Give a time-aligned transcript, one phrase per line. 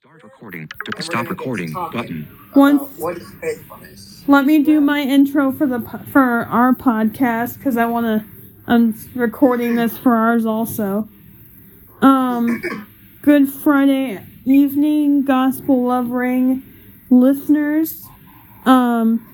[0.00, 0.68] Start recording.
[0.96, 2.26] To stop recording button.
[2.54, 4.24] Once, What is faithfulness?
[4.26, 8.24] let me do my intro for the po- for our podcast because I want to.
[8.66, 11.06] I'm recording this for ours also.
[12.00, 12.62] Um,
[13.22, 16.62] Good Friday evening, gospel loving
[17.10, 18.06] listeners.
[18.64, 19.26] Um,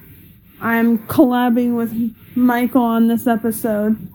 [0.61, 1.95] I'm collabing with
[2.35, 4.09] Michael on this episode.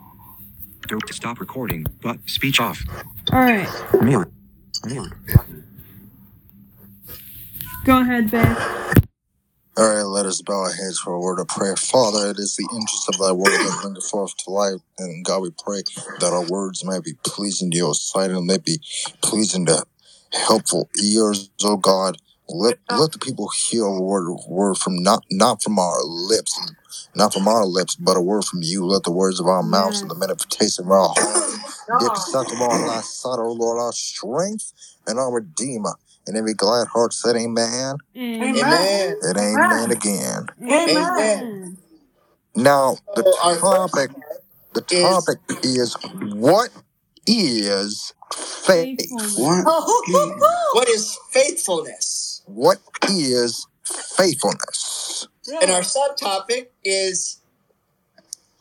[0.89, 2.83] To stop recording but speech off.
[3.31, 3.70] All right,
[4.02, 4.27] Mute.
[4.86, 5.13] Mute.
[7.86, 8.58] Go ahead, babe.
[9.76, 11.76] All right, let us bow our heads for a word of prayer.
[11.76, 14.81] Father, it is the interest of thy word that bringeth forth to life.
[14.99, 15.81] And God, we pray
[16.20, 18.80] that our words may be pleasing to your sight and they be
[19.23, 19.84] pleasing to
[20.31, 22.17] helpful ears, oh God.
[22.49, 26.59] Let let the people hear a word word from not not from our lips,
[27.16, 28.85] not from our lips, but a word from you.
[28.85, 31.57] Let the words of our mouths and the meditation of our hearts
[31.99, 34.73] be acceptable in thy sight, O Lord, our strength
[35.07, 35.95] and our redeemer.
[36.27, 37.95] And every glad heart said, Amen.
[38.16, 39.16] Amen.
[39.21, 40.48] And amen again.
[40.62, 41.77] Amen.
[42.55, 44.12] Now the So our first topic
[44.73, 46.70] the is- topic is what
[47.27, 48.99] is faith?
[48.99, 49.37] Faithfulness.
[49.37, 49.65] What?
[50.73, 52.41] what is faithfulness?
[52.46, 52.77] What
[53.09, 55.27] is faithfulness?
[55.62, 57.40] And our subtopic is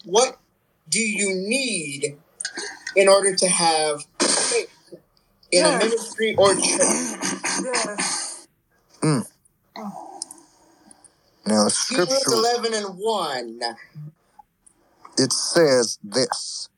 [0.04, 0.38] what
[0.88, 2.16] do you need
[2.96, 4.09] in order to have faith
[5.52, 6.88] in a ministry or church?
[11.46, 13.60] Now the Hebrews scripture 11 and 1.
[15.18, 16.68] it says this.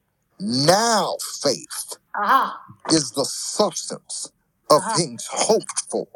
[0.41, 1.97] Now faith
[2.91, 4.33] is the substance
[4.71, 4.97] of Uh-huh.
[4.97, 6.09] things hoped for,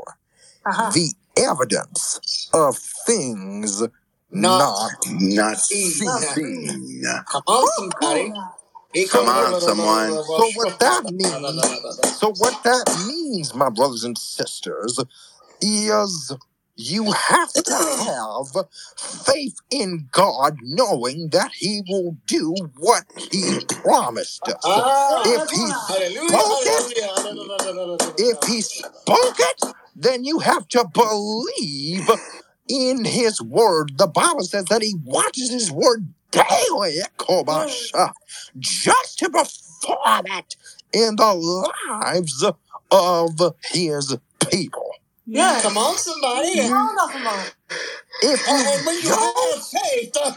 [0.67, 0.91] Uh-huh.
[0.93, 2.21] the evidence
[2.55, 3.83] of things
[4.31, 5.93] Not not Not seen.
[5.93, 7.05] seen.
[7.31, 8.33] Come on, somebody.
[9.11, 10.11] Come on, someone.
[10.25, 14.99] So what that means, so what that means, my brothers and sisters,
[15.61, 16.33] is
[16.77, 24.49] you have to have faith in God, knowing that He will do what He promised
[24.49, 24.61] us.
[24.65, 29.63] Ah, If He hallelujah, spoke it, if He spoke it,
[29.95, 32.09] then you have to believe
[32.69, 33.99] in His word.
[33.99, 38.13] The Bible says that He watches His word daily, Kobasha,
[38.59, 40.57] just to perform it
[40.93, 42.45] in the lives
[42.93, 43.41] of
[43.73, 44.17] His
[44.51, 44.91] people.
[45.27, 45.63] Yes.
[45.63, 46.57] Come on, somebody.
[46.69, 47.47] No, nothing wrong.
[48.23, 50.33] If And when you you don't, have faith uh,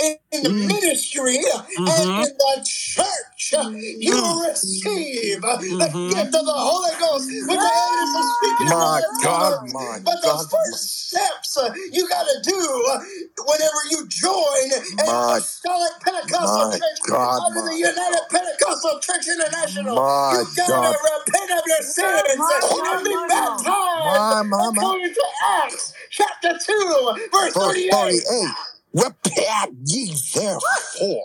[0.00, 0.68] in, in the Mm.
[0.68, 1.38] ministry
[1.78, 1.88] Mhm.
[1.88, 7.26] and in the church, uh, you will receive uh, the gift of the Holy Ghost
[7.28, 9.72] with the evidence of speaking my other God, tongues.
[9.72, 13.00] my But the God, first steps uh, you got to do uh,
[13.46, 19.00] whenever you join an My- apostolic Pentecostal my church God, under the my United Pentecostal
[19.00, 20.92] Church International, My you got God.
[20.92, 23.58] to repent of your sins my and God, be my God.
[23.58, 23.66] baptized
[24.04, 24.82] My, my, my.
[24.82, 25.24] according to
[25.64, 27.92] Acts chapter 2, verse Verse 38.
[27.92, 28.48] 38
[28.94, 31.24] Repent ye therefore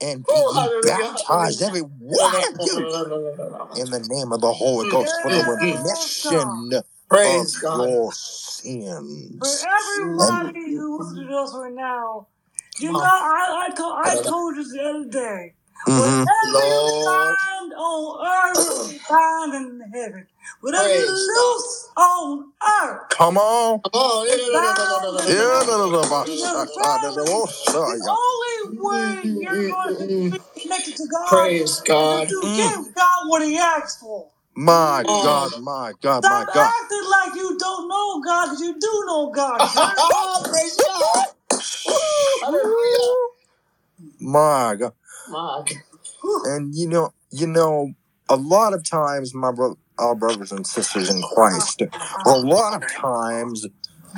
[0.00, 1.14] and be Oh, ye hallelujah.
[1.22, 2.88] baptized, every one of you,
[3.74, 6.70] in the name of the Holy Ghost for the Yes, remission
[7.08, 7.90] Praise of God.
[7.90, 8.12] your
[9.38, 9.64] For sins.
[9.64, 12.28] everybody who listens to us right now,
[12.78, 15.54] you know, I, I, told, I told you the other day,
[15.88, 16.26] Mhm.
[16.26, 17.04] whatever you Lord.
[17.04, 20.26] find on earth, you find in heaven.
[20.60, 21.56] Whatever you Praise God.
[21.58, 22.52] loose on
[22.82, 23.80] earth, Come on.
[23.82, 24.26] Come on.
[24.28, 28.16] Yeah, da, da, da, ba, sha, ta, da, da, wo, sha, the ya.
[28.24, 32.24] only way you're going to be connected to God Praise is God.
[32.24, 32.56] if you Mm.
[32.56, 34.28] give God what He asks for.
[34.56, 35.22] My Oh.
[35.22, 36.74] God, my God, my Stop God.
[36.82, 39.60] acting like you don't know God because you do know God.
[39.60, 40.50] church.
[40.50, 41.26] Praise God.
[41.86, 41.94] Woo,
[42.42, 43.16] hallelujah.
[44.20, 44.92] My God.
[46.46, 47.92] And you know, you know,
[48.28, 51.82] a lot of times, my bro- our brothers and sisters in Christ,
[52.26, 53.66] a lot of times,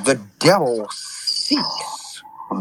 [0.05, 1.65] the devil seeks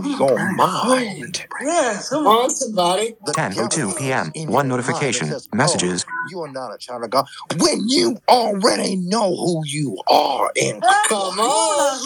[0.05, 1.45] your mind.
[1.61, 2.43] Yes, come Come on.
[2.45, 3.15] on, somebody.
[3.25, 4.31] The 10:02 devil p.m.
[4.35, 5.27] in One your mind and notification.
[5.27, 6.05] says, Messages.
[6.07, 7.27] "Oh, you are not a child of God
[7.59, 11.99] when you already know who you are in Come on.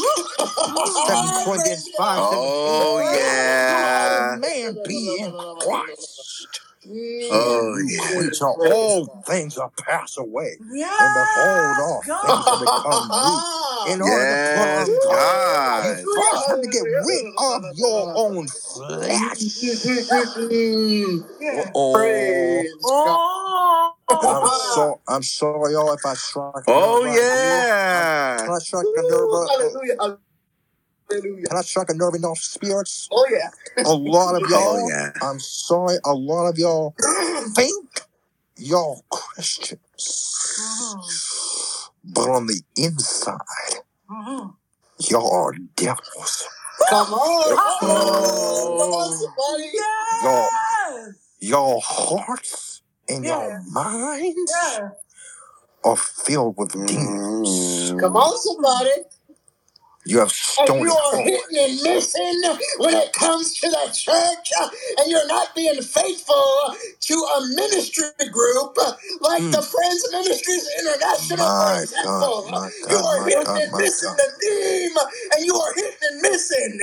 [1.07, 3.13] Second Corinthians five Oh, seventeen.
[3.21, 4.38] yeah.
[4.39, 6.61] man be in Christ.
[7.31, 7.99] Oh, you yeah.
[8.17, 10.57] creature, all things are passed away.
[10.71, 13.93] Yes, And behold, all things have become new.
[13.93, 15.85] In order to put Yes, God, God.
[15.85, 19.37] you first have to get rid of your own flesh.
[19.41, 21.25] yes.
[21.75, 26.63] Oh, Oh, I'm so I'm sorry, y'all, if I struck.
[26.67, 27.49] Oh, nerve right here.
[27.49, 28.47] yeah.
[28.51, 29.29] I strike a nerve?
[29.31, 30.17] Oh,
[31.09, 31.23] Hallelujah.
[31.23, 31.47] Hallelujah.
[31.47, 33.07] Can I strike a nerve in y'all spirits?
[33.11, 33.49] Oh, yeah.
[33.85, 34.79] A lot of y'all.
[34.83, 35.11] Oh, yeah.
[35.21, 36.95] I'm sorry, a lot of y'all
[37.55, 38.01] think
[38.57, 39.79] y'all Christians.
[42.03, 43.37] but on the inside,
[44.09, 44.49] Mm-hmm.
[45.09, 46.47] y'all are devils.
[46.89, 47.57] Come on.
[47.79, 49.19] Come on, Oh.
[49.19, 49.71] somebody.
[50.23, 50.49] Y'all,
[51.05, 51.15] Yes.
[51.39, 54.89] y'all hearts and y'all minds Yeah.
[55.83, 57.93] are filled with demons.
[57.99, 58.91] Come on, somebody.
[60.05, 62.41] You have And stony you are hitting and missing
[62.79, 64.69] when it comes to the church, uh,
[64.99, 69.51] and you're not being faithful to a ministry group uh, like Mm.
[69.51, 72.45] the Friends Ministries International, for My example.
[72.45, 74.17] God, my You God, are my hitting God, and my missing God.
[74.17, 74.97] the theme,
[75.37, 76.79] and you are hitting and missing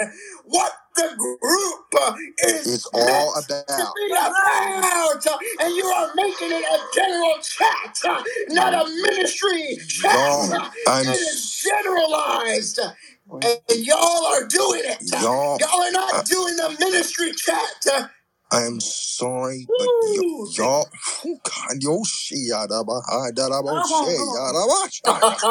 [0.46, 2.14] what the group uh,
[2.44, 3.94] is It's meant all to about.
[3.96, 9.78] be about, uh, and you are making it a general chat, uh, not a ministry
[9.88, 10.12] chat.
[10.52, 12.80] Uh, I'm It is s- generalized,
[13.30, 14.98] and y'all are doing it.
[15.10, 15.58] y'all.
[15.58, 17.86] Y'all are I, not doing the ministry chat.
[17.92, 18.08] Uh,
[18.52, 20.48] I'm sorry, but y- Woo!
[20.58, 20.86] y'all.
[21.24, 24.90] Oh God, yo, she yada behind that I'm Come say on, come on.
[25.04, 25.42] yada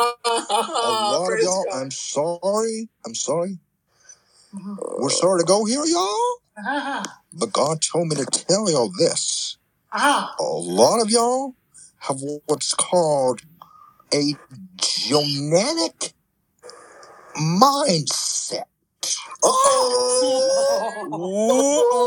[0.53, 0.63] ba.
[0.83, 1.65] A lot of Praise y'all.
[1.71, 1.81] God.
[1.81, 2.89] I'm sorry.
[3.05, 3.59] I'm sorry.
[4.99, 6.37] We're sorry to go here, y'all.
[6.57, 7.03] Uh-huh.
[7.33, 9.57] But God told me to tell y'all this.
[9.91, 10.27] Uh-huh.
[10.39, 11.55] A lot of y'all
[11.99, 13.41] have what's called
[14.13, 14.35] a
[14.77, 16.13] genetic
[17.37, 18.63] mindset.
[19.43, 20.67] Oh!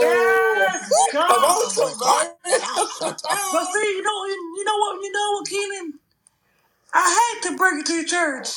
[0.03, 1.73] Yes, Come on,
[3.53, 5.95] But see, you know, you, you know what, you know what, Keenan?
[6.95, 8.49] I hate to break it to your church,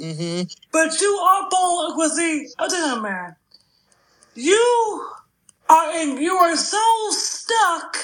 [0.00, 0.42] Mm-hmm.
[0.72, 1.96] but you are born.
[1.98, 3.36] Well, see, I'll tell you, man.
[4.34, 5.06] You
[5.68, 6.18] are in.
[6.22, 7.98] You are so stuck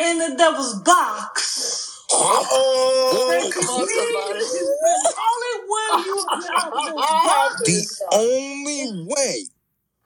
[0.00, 1.89] in the devil's box.
[2.12, 4.44] Oh, come on, somebody.
[4.44, 7.56] the only way you will get out of those boxes.
[7.58, 8.20] The Praise God.
[8.20, 9.44] only way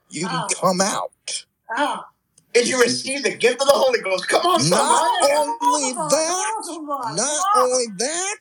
[0.09, 2.05] you can Ah, come out ah.
[2.53, 4.27] Is you receive the gift of the Holy Ghost.
[4.29, 5.33] Come on, Not somebody.
[5.33, 8.37] Only on, come on, that, not only that,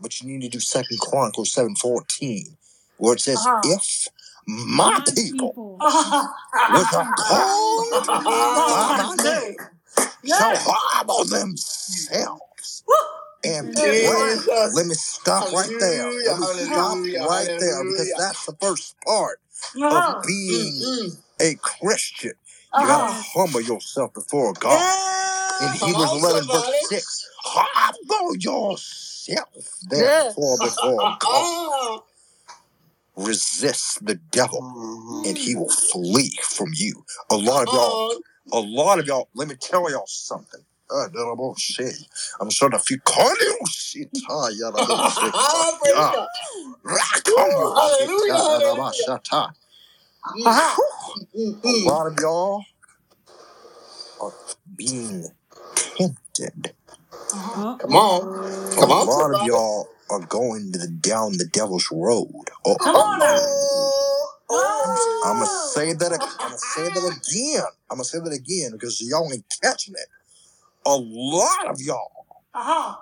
[0.00, 2.56] but you need to do Second Chronicles seven fourteen,
[2.98, 3.60] where it says, Uh-huh.
[3.64, 4.08] "If
[4.46, 5.78] my My people, people.
[6.78, 8.14] which are called by
[8.54, 9.56] by my my name, name.
[10.24, 12.55] shall humble themselves Woo.
[13.44, 14.36] And And pray."
[14.72, 16.06] Let me stop right there.
[16.06, 16.98] Let me stop
[17.28, 19.40] right there because that's the first part
[19.74, 20.14] Uh-huh.
[20.18, 22.32] of being a Christian.
[22.80, 23.22] You gotta Uh-huh.
[23.34, 24.82] humble yourself before God.
[25.62, 26.86] In Hebrews 11, verse somebody.
[26.88, 32.02] 6, humble yourself, therefore, before God.
[33.16, 34.60] Resist the devil,
[35.24, 37.02] and he will flee from you.
[37.30, 38.14] A lot of y'all,
[38.52, 40.65] a lot of y'all, let me tell y'all something.
[40.90, 41.90] Uh, that I'm gonna say.
[42.40, 44.10] I'm starting to feel cardio shit.
[44.30, 45.34] Ah, yeah, that I'm sick.
[45.82, 46.28] Praise Ah, God.
[46.84, 48.32] rakanyo Woo, hallelujah, shit.
[48.32, 49.52] Ah, that I'm shata.
[50.46, 50.82] Uh-huh.
[51.64, 52.64] A lot of y'all
[54.20, 54.34] are
[54.76, 55.26] being
[55.96, 56.74] tempted.
[57.32, 57.76] Uh-huh.
[57.78, 58.22] Come on.
[58.22, 58.76] Uh-oh.
[58.76, 59.46] A Come on, lot of somebody.
[59.46, 62.30] y'all are going to the, down the devil's road.
[62.66, 63.26] Oh, Come on now.
[63.28, 65.22] Oh, oh.
[65.26, 66.12] I'm gonna say that.
[66.12, 66.36] ag- Oh.
[66.40, 67.64] I'm gonna say that again.
[67.90, 70.08] I'm gonna say that again because y'all ain't catching it.
[70.86, 72.96] A lot of y'all Uh-huh.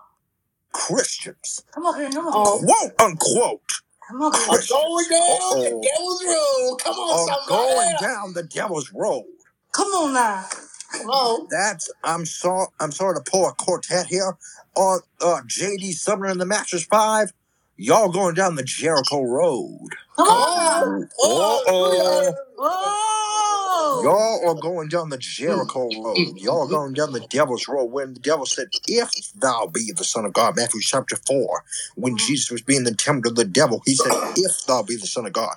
[0.73, 2.33] Christians, Come on, Come on.
[2.35, 2.61] Oh.
[2.67, 3.63] quote unquote
[4.09, 4.43] Come on, King.
[4.45, 6.79] I'm Christians, going down the uh-oh, devil's road.
[6.85, 9.27] Come on, are going down the devil's road.
[9.73, 10.47] Come on now.
[10.93, 11.49] Come on.
[11.51, 12.69] That's I'm sorry.
[12.81, 14.37] I'm sorry to pull a quartet here
[14.77, 17.33] on uh, JD Sumner and the Masters Five.
[17.77, 19.91] Y'all going down the Jericho Road.
[20.17, 20.83] Come Come on now.
[20.83, 21.11] on.
[21.23, 22.35] Uh Oh, hallelujah, oh.
[22.35, 22.37] hallelujah.
[22.59, 23.84] Oh.
[24.03, 26.39] Y'all are going down the Jericho road.
[26.39, 30.05] Y'all are going down the devil's road when the devil said, If thou be the
[30.05, 31.65] Son of God, Matthew chapter 4.
[31.97, 32.19] When Mhm.
[32.27, 35.27] Jesus was being the tempter of the devil, he said, If thou be the Son
[35.27, 35.57] of God.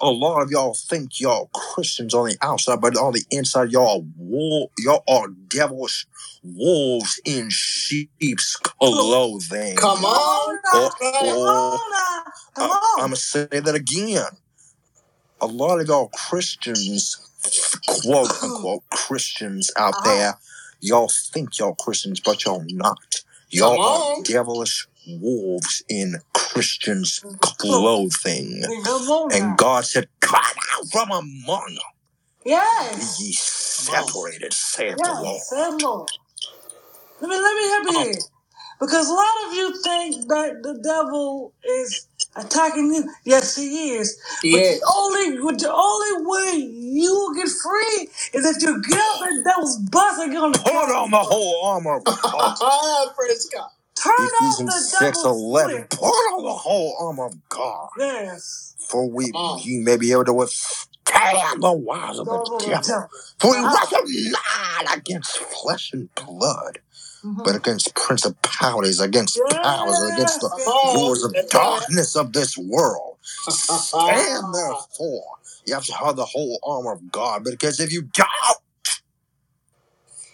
[0.00, 4.00] A lot of y'all think y'all Christians on the outside, but on the inside, y'all
[4.00, 6.06] are wool, y'all are devilish
[6.42, 9.76] wolves in sheep's clothing.
[9.76, 10.60] Come on.
[10.74, 11.78] Oh, Come oh.
[12.58, 12.70] on.
[12.96, 14.24] I'm going to say that again.
[15.40, 17.20] A lot of y'all Christians,
[17.86, 20.02] quote unquote Christians out Uh-huh.
[20.04, 20.38] there,
[20.80, 22.98] y'all think y'all Christians, but y'all not.
[23.50, 24.22] Y'all are on.
[24.24, 28.62] devilish wolves in Christians' clothing.
[28.84, 29.58] Come And.
[29.58, 30.40] God said, Come
[30.72, 31.76] out from among them,
[32.44, 33.20] be Yes.
[33.20, 35.24] ye Come separated, saith the Lord.
[35.24, 35.48] Yes.
[35.48, 36.10] Say Lord.
[37.20, 38.18] Let me let me help you Um, here.
[38.82, 43.10] Because a lot of you think that the devil is attacking you.
[43.24, 44.18] Yes, he is.
[44.42, 48.98] He But the only the only way you will get free is if you get
[49.00, 51.10] out that devil's bus and get on the put on cross.
[51.12, 53.14] the whole armor of God.
[53.16, 53.70] Praise God.
[53.96, 55.76] Turn off Ephesians the 6 devil's 11.
[55.76, 55.90] whip.
[55.90, 57.90] Put on the whole armor of God.
[57.98, 58.76] Yes.
[58.88, 59.60] For we Come on.
[59.60, 62.82] ye may be able to withstand the wiles of the Devil the devil.
[62.88, 63.08] devil.
[63.40, 63.76] For we Uh-huh.
[63.76, 66.80] wrestle not against flesh and blood,
[67.24, 67.42] Mm-hmm.
[67.44, 73.16] but against principalities, against powers, against the rulers of darkness of this world.
[73.22, 75.36] Stand therefore.
[75.64, 78.58] You have to have the whole armor of God, because if you don't,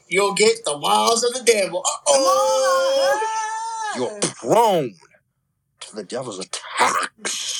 [0.08, 1.82] You'll get the wiles of the devil.
[2.06, 3.20] Oh,
[3.96, 4.94] you're prone
[5.80, 7.52] to the devil's attacks.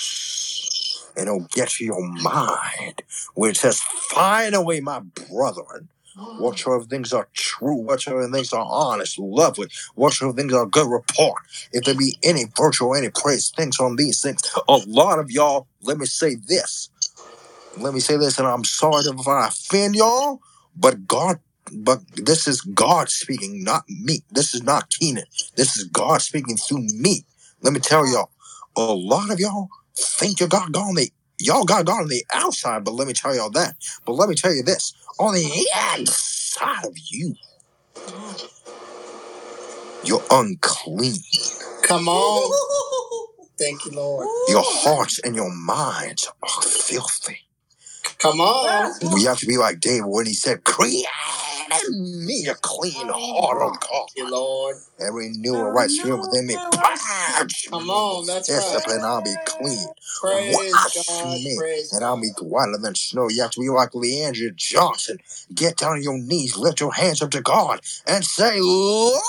[1.16, 3.02] And it'll get to your mind,
[3.35, 5.90] where it says, Finally, my brethren,
[6.38, 11.84] whatsoever things are true, whatsoever things are honest, lovely, whatsoever things are good report, if
[11.84, 14.42] there be any virtue or any praise, things on these things.
[14.68, 16.90] A lot of y'all, let me say this.
[17.76, 20.40] Let me say this, and I'm sorry if I offend y'all,
[20.76, 21.38] but God,
[21.72, 24.22] but this is God speaking, not me.
[24.30, 25.25] This is not Keenan.
[25.56, 27.25] This is God speaking through me.
[27.62, 28.30] Let me tell y'all,
[28.76, 31.10] a lot of y'all think you got God on the
[31.40, 33.75] y'all got God on the outside, but let me tell y'all that.
[34.04, 35.66] But let me tell you this: on the
[35.99, 37.35] inside of you,
[40.04, 41.23] you're unclean.
[41.83, 42.52] come on.
[43.59, 44.26] Thank you, Lord.
[44.49, 47.40] Your hearts and your minds are filthy.
[48.18, 48.92] Come on.
[49.14, 51.07] We have to be like David when he said, "Create
[51.72, 54.76] in me a clean oh, heart, oh O God, Thank you, Lord.
[55.00, 56.56] and renew a right spirit within me.
[57.37, 58.26] Purge Come me on.
[58.26, 58.96] That's Yes, right.
[58.96, 59.87] and I'll be clean.
[60.20, 61.26] Praise Wash God.
[61.44, 62.22] me, Praise and I'll God.
[62.22, 63.28] be whiter than snow.
[63.28, 65.18] You have to be like Le'Andria Johnson.
[65.54, 69.22] Get down on your knees, lift your hands up to God, and say, Lord,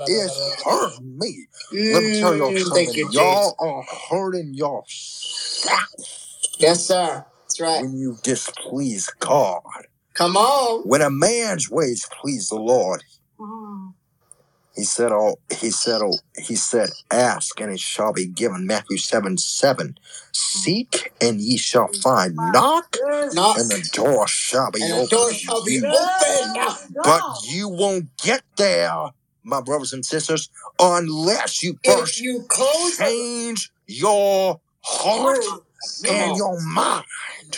[0.07, 1.47] is hurt me.
[1.91, 3.15] Let me tell y'all Mm, Thank you, Jesus.
[3.15, 5.81] Y'all are hurting yourself
[6.59, 7.25] Yes, sir.
[7.43, 7.83] That's right.
[7.83, 9.63] when you displease God.
[10.15, 10.83] Come on.
[10.89, 13.03] When a man's ways please the Lord.
[14.75, 18.99] He said, "Oh, he said, oh, he said, ask and it shall be given." Matthew
[18.99, 19.97] seven seven.
[20.33, 22.37] Seek and ye shall find.
[22.37, 22.97] Knock
[23.33, 25.87] Knock, and the door shall be and the opened door to shall be you.
[25.87, 26.93] open.
[27.03, 29.11] But you won't get there,
[29.45, 30.49] my brothers and sisters,
[30.81, 35.39] unless you If first you close the change your heart.
[36.05, 36.37] Come and on.
[36.37, 37.05] your mind.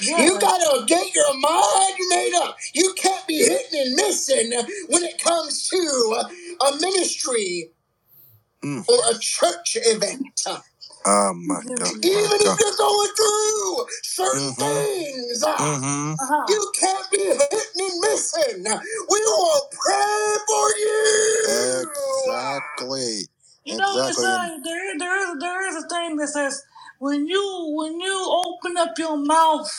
[0.02, 2.56] You gotta get your mind made up.
[2.74, 4.52] You can't be hitting and missing
[4.88, 6.22] when it comes to
[6.60, 7.70] a ministry
[8.64, 8.86] Mm.
[8.88, 10.40] or a church event.
[11.06, 12.48] Oh my God, my Even God.
[12.48, 14.58] if you're going through certain Mhm.
[14.58, 16.14] things, Mm-hmm.
[16.20, 16.46] Uh-huh.
[16.48, 18.64] you can't be hitting and missing.
[18.64, 21.82] We will pray for you.
[22.26, 23.28] Exactly.
[23.64, 24.24] You know, it's Exactly.
[24.24, 26.62] a, there, there is there is a thing that says
[27.00, 29.70] when you when you open up your mouth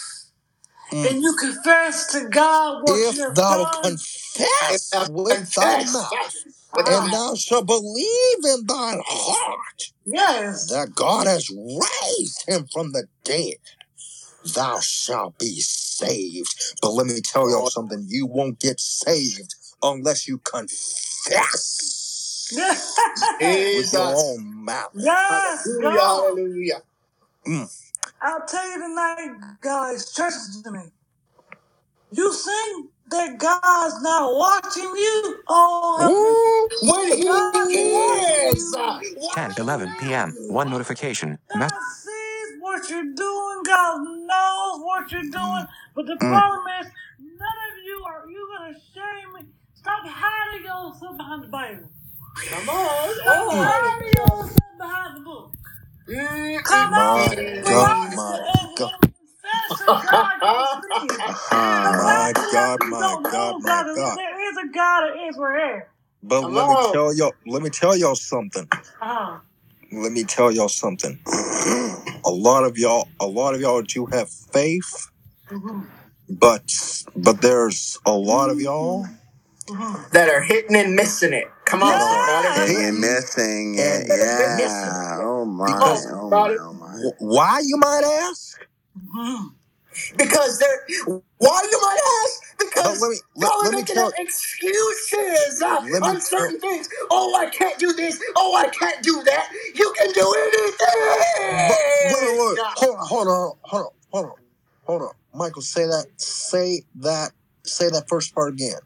[0.94, 1.08] Mm.
[1.10, 5.84] and you confess to God what you If have thou done, confess If with thy
[5.86, 6.34] mouth
[6.76, 12.92] with and thou shalt believe in thine heart yes, that God has raised him from
[12.92, 13.56] the dead,
[14.56, 16.54] thou shalt be saved.
[16.82, 22.98] But let me tell y'all something you won't get saved unless you confess yes,
[23.40, 24.16] with your Jesus.
[24.16, 24.92] own mouth.
[24.96, 26.24] yes, Hallelujah, God.
[26.26, 26.82] hallelujah.
[27.48, 27.82] Mm.
[28.22, 30.34] I'll tell you tonight, guys, church
[30.64, 30.80] to me.
[32.12, 35.38] You think that God's not watching you?
[35.48, 36.40] Oh, help.
[36.82, 36.90] Ooh.
[36.92, 39.30] When he God is, uh, watching you.
[39.32, 40.38] 10 11 p.m.
[40.48, 41.40] One notification.
[41.50, 41.72] God
[42.04, 43.64] sees what you're doing.
[43.66, 45.66] God knows what you're doing.
[45.96, 46.26] But the Mm.
[46.28, 46.88] problem is,
[47.20, 49.52] none of you are you gonna shame me.
[49.76, 51.90] Stop hiding yourself behind the Bible.
[52.50, 55.54] come on, Stop oh, hiding yourself behind the book.
[56.10, 58.14] Mm, Come mm, out, My mm, come God, out mm.
[58.14, 59.17] my and, and God, confess that
[59.88, 61.18] God can see you.
[61.28, 62.04] Uh-huh.
[62.04, 63.96] my Confess God, that you my don't God, know my God.
[63.96, 64.18] God.
[64.18, 65.82] There is a God of Israel.
[66.24, 66.94] But Come let me on.
[66.94, 68.68] tell y'all, let me tell y'all something.
[68.74, 69.40] Uh-huh.
[69.92, 71.20] Let me tell y'all something.
[72.26, 75.10] A lot of y'all, a lot of y'all do have faith,
[75.52, 75.88] Mhm.
[76.30, 76.74] but
[77.16, 79.06] but there's a lot of y'all
[79.70, 80.12] Mhm.
[80.12, 81.48] That are hitting and missing it.
[81.66, 82.74] Come on, that are somebody.
[82.74, 82.88] Yes.
[82.90, 84.02] And missing it.
[84.02, 85.16] and That are missing Yeah.
[85.20, 85.22] it.
[85.24, 85.68] Oh my.
[85.68, 86.30] because Oh my.
[86.30, 86.56] somebody.
[86.60, 86.88] Oh my.
[86.88, 88.60] wh- why you might ask?
[88.98, 89.54] Mhm.
[90.18, 90.86] Because they're
[91.38, 92.58] why you might ask?
[92.60, 96.22] Because let me let, y'all are let me making tell excuses uh, let me on
[96.22, 96.90] certain things.
[97.12, 98.22] Oh, I can't do this.
[98.36, 99.50] Oh, I can't do that.
[99.76, 102.38] You can do but wait, wait, anything.
[102.40, 102.60] wait.
[102.76, 104.34] hold on, hold on, hold on, hold on,
[104.86, 105.12] hold on.
[105.34, 107.32] Michael, say that, say that,
[107.64, 108.80] say that first part again.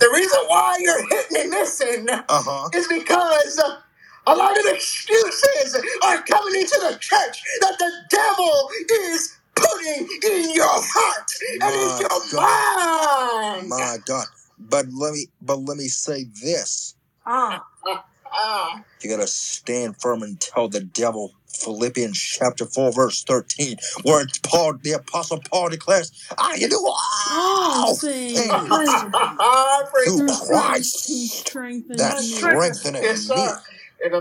[0.00, 2.68] The reason why you're hitting and missing Uh huh.
[2.74, 3.78] is because uh,
[4.26, 8.70] a lot of excuses are coming into the church that the devil
[9.10, 11.30] is putting in your heart
[11.62, 13.68] and in My your God, mind.
[13.68, 14.26] my God.
[14.58, 16.94] But let me, but let me say this.
[17.26, 17.58] Uh.
[18.36, 24.26] Ah, You gotta stand firm and tell the devil Philippians chapter 4, verse 13, where
[24.42, 26.96] Paul, the apostle Paul declares, I can do all
[27.30, 28.50] All things things
[29.92, 30.46] Praise through through God.
[30.48, 32.22] Christ who Christ strengthens that me.
[32.22, 33.36] strengtheneth Yes, me.
[33.36, 33.60] sir.
[34.04, 34.12] But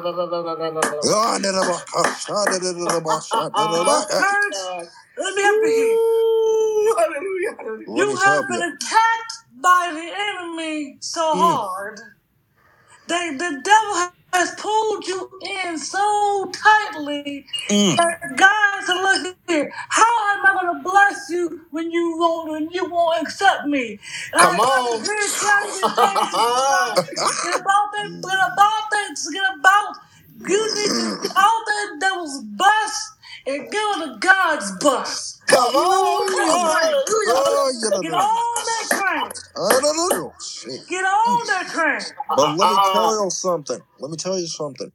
[4.09, 4.55] church,
[5.17, 5.95] let me help you here.
[5.95, 7.55] Ooh, Hallelujah.
[7.57, 7.87] hallelujah.
[7.87, 11.39] Let You me have been attacked by the enemy so Mm.
[11.39, 11.99] hard
[13.07, 13.95] that the devil
[14.33, 15.29] has pulled you
[15.65, 17.97] in so tightly Mm.
[17.97, 22.51] that God said, look here, how am I going to bless you when you won't,
[22.51, 23.99] when you won't accept me?
[24.33, 25.03] And Come I on.
[25.03, 26.25] come here tell you today,
[27.43, 29.95] get about that, get about that, get about,
[30.47, 33.12] you need to get out that devil's bus
[33.45, 35.41] and get on the God's bus.
[35.47, 36.27] Come on.
[36.29, 37.03] Come on.
[37.27, 38.17] Oh, you Get know.
[38.17, 39.31] on that train.
[39.55, 40.33] I don't know.
[40.41, 40.87] Shit.
[40.87, 42.15] Get on that train.
[42.29, 43.79] But let me tell you something.
[43.99, 44.91] Let me tell you something.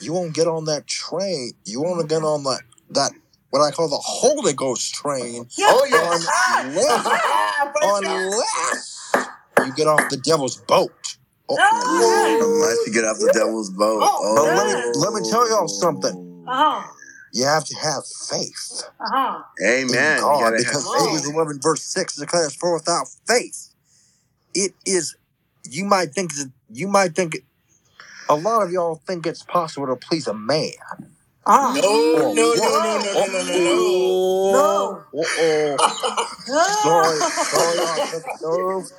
[0.00, 1.52] You won't get on that train.
[1.64, 3.12] You won't get on that that
[3.50, 5.66] what I call the Holy Ghost train Yeah.
[5.70, 6.28] Oh, yes.
[6.62, 9.26] unless unless
[9.64, 10.92] you get off the devil's boat.
[11.48, 14.00] Oh, Oh, Unless you get off the devil's boat.
[14.02, 16.44] Oh, But let me let me tell y'all something.
[16.48, 16.92] Uh huh.
[17.36, 19.42] You have to have faith Uh huh.
[19.60, 20.18] in Amen.
[20.18, 21.06] You God gotta because faith.
[21.06, 23.70] Hebrews eleven verse six declares, "For without faith,
[24.54, 25.16] it is."
[25.68, 27.38] You might think that you might think
[28.28, 30.72] a lot of y'all think it's possible to please a man.
[31.46, 32.32] Uh No, huh.
[32.34, 35.04] no, no, no, no, no, no, no, No.
[35.14, 35.78] Uh-oh.
[36.48, 36.66] no.
[36.82, 38.90] sorry, sorry, I took the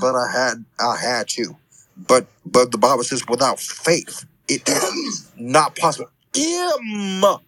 [0.00, 1.56] but I had, I had to.
[1.96, 6.10] But, but the Bible says, without faith, it is not possible.
[6.34, 7.42] Impossible.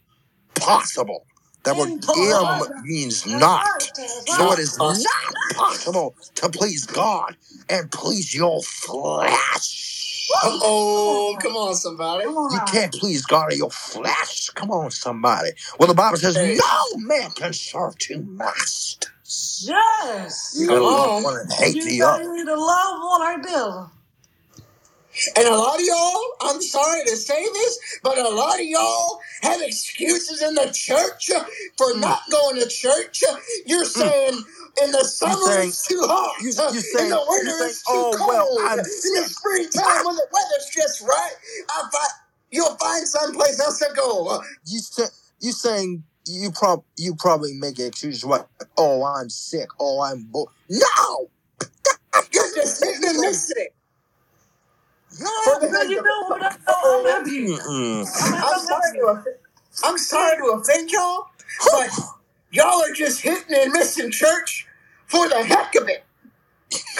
[1.64, 3.64] That word "im" means not.
[3.64, 3.90] right.
[3.96, 4.58] That's So right.
[4.58, 7.36] it is not possible to please God
[7.70, 10.28] and please your flesh.
[10.44, 12.26] Oh, come on, somebody.
[12.26, 14.50] You can't please God in your flesh.
[14.50, 15.50] Come on, somebody.
[15.78, 16.56] Well, the Bible says Hey.
[16.56, 19.66] no man can serve two masters.
[19.68, 20.56] Yes.
[20.60, 21.24] You Come gotta love on.
[21.24, 22.24] one and hate You the got other.
[22.24, 23.90] you need to love one or devil.
[25.36, 29.20] And a lot of y'all, I'm sorry to say this, but a lot of y'all
[29.42, 31.30] have excuses in the church
[31.76, 32.00] for Mm.
[32.00, 33.22] not going to church.
[33.66, 34.44] You're saying
[34.82, 37.70] in the summer saying- it's too hot, you- you in saying- the you winter saying,
[37.70, 41.34] it's too "Oh, cold, well, I'm in the sick." springtime when the weather's just right,
[41.70, 42.14] I fi-
[42.50, 44.42] you'll find someplace else to go.
[44.66, 45.04] You say,
[45.40, 48.48] you saying you prob you probably make excuses what?
[48.78, 49.68] Oh, I'm sick.
[49.78, 50.50] Oh, I'm bo-.
[50.68, 51.30] No,
[52.32, 53.74] You're just sitting and missing it.
[55.20, 55.30] No.
[55.44, 56.42] For the Because you know what?
[56.44, 57.46] I'm I'm happy.
[57.48, 58.08] Mm-mm.
[58.22, 59.36] I'm, I'm I'm sorry to offend,
[59.84, 61.26] I'm sorry to offend y'all,
[61.72, 61.90] but
[62.52, 64.66] y'all are just hitting and missing church
[65.06, 66.04] for the heck of it.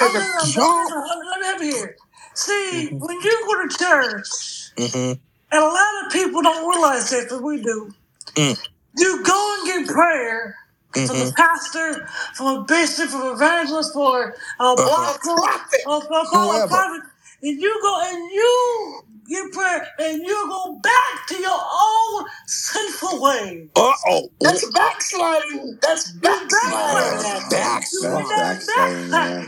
[0.01, 0.27] I'm Cause gonna,
[0.59, 1.97] of, I'm gonna have here.
[2.35, 5.13] See, when you go to church, Mm-hmm.
[5.53, 7.93] and a lot of people don't realize this, but we do.
[8.37, 8.59] Mm.
[8.97, 10.57] You go and get prayer
[11.05, 11.31] from Mm-hmm.
[11.31, 14.85] a pastor, from a bishop, from an evangelist, for a Uh-huh.
[14.85, 15.81] block, prophet.
[15.87, 16.69] or a a Whoever.
[16.69, 17.03] prophet,
[17.45, 23.23] and you go and you get prayer, and you go back to your own sinful
[23.23, 23.69] way.
[23.77, 24.31] Uh oh.
[24.41, 25.79] That's backsliding.
[25.83, 27.51] That's backsliding.
[27.51, 27.51] backsliding.
[27.51, 28.21] That's backsliding.
[28.21, 29.45] ain't backsliding, yeah.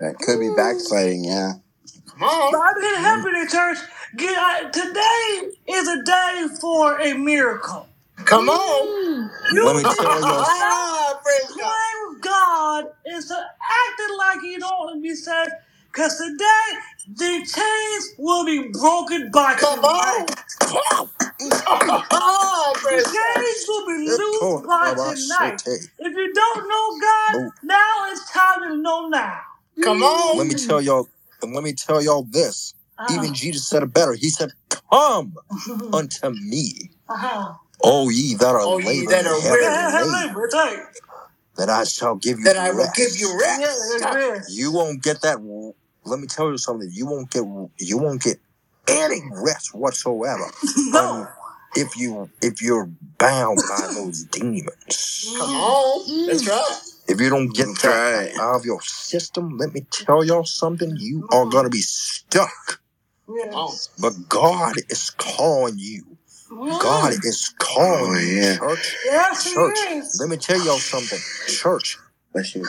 [0.00, 1.52] That could be backsliding, yeah.
[2.18, 2.52] Come on.
[2.52, 3.78] But I'm here happy in church.
[4.16, 7.88] Get, I, today is a day for a miracle.
[8.24, 9.30] Come on.
[9.52, 10.44] You Let me tell y'all.
[10.46, 11.56] Ah, praise God.
[11.58, 15.50] playing with God is acting like you don't be saved.
[15.94, 20.26] Because today the chains will be broken by Come on.
[20.26, 20.36] tonight.
[22.12, 23.14] Ah, The praise God.
[23.14, 25.60] chains will be It loosed by tonight.
[25.64, 25.90] shit.
[26.00, 27.52] If you don't know God, Boom.
[27.64, 29.40] now it's time to know now.
[29.82, 30.38] Come on.
[30.38, 31.08] Let me tell y'all.
[31.42, 32.74] And let me tell y'all this.
[32.98, 33.14] Uh-huh.
[33.14, 34.14] Even Jesus said it better.
[34.14, 34.50] He said,
[34.90, 35.34] "Come
[35.94, 37.54] unto me, uh-huh.
[37.80, 40.12] all ye that are Oh, ye laboring that and are heavy Yeah, weary.
[40.12, 40.86] laden, that's right.
[41.56, 42.56] that I shall give you rest.
[42.56, 43.80] That I will rest." give you Yeah, rest.
[44.00, 44.42] that's right.
[44.50, 45.74] You won't get that.
[46.04, 46.88] Let me tell you something.
[46.92, 47.44] You won't get.
[47.78, 48.38] You won't get
[48.88, 50.44] any rest whatsoever
[50.92, 51.26] No.
[51.76, 55.34] if you if you're bound by those demons.
[55.38, 56.26] Come on.
[56.26, 56.48] That's mm.
[56.48, 56.80] right.
[57.06, 57.88] If you don't get that
[58.34, 58.38] right.
[58.40, 60.96] out of your system, let me tell y'all something.
[60.98, 62.80] You are gonna be stuck.
[63.28, 63.44] Yeah.
[63.52, 63.52] Oh.
[63.52, 63.72] Come on.
[64.00, 66.16] But God is calling you.
[66.50, 67.24] God mm.
[67.24, 68.56] is calling Oh, you, yeah.
[68.58, 68.96] church.
[69.06, 69.78] Yes, he Church.
[69.90, 70.20] is.
[70.20, 71.98] Let me tell y'all something, church.
[72.32, 72.66] Bless you.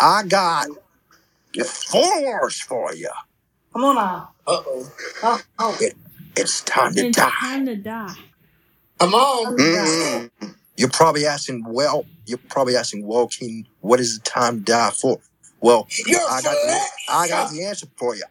[0.00, 0.68] I got
[1.54, 1.66] Yep.
[1.66, 3.10] four words for you.
[3.72, 4.30] Come on now.
[4.46, 4.92] Uh oh.
[5.22, 5.78] Oh, oh.
[6.36, 7.30] It's time to It's die.
[7.40, 8.14] time to die.
[8.98, 9.56] Come on.
[9.56, 10.54] Mm-mm.
[10.76, 14.90] You're probably asking, well, you're probably asking, well, King, what is the time to die
[14.90, 15.20] for?
[15.60, 16.90] Well, Your I got the, flesh.
[17.08, 18.24] I got the answer for you.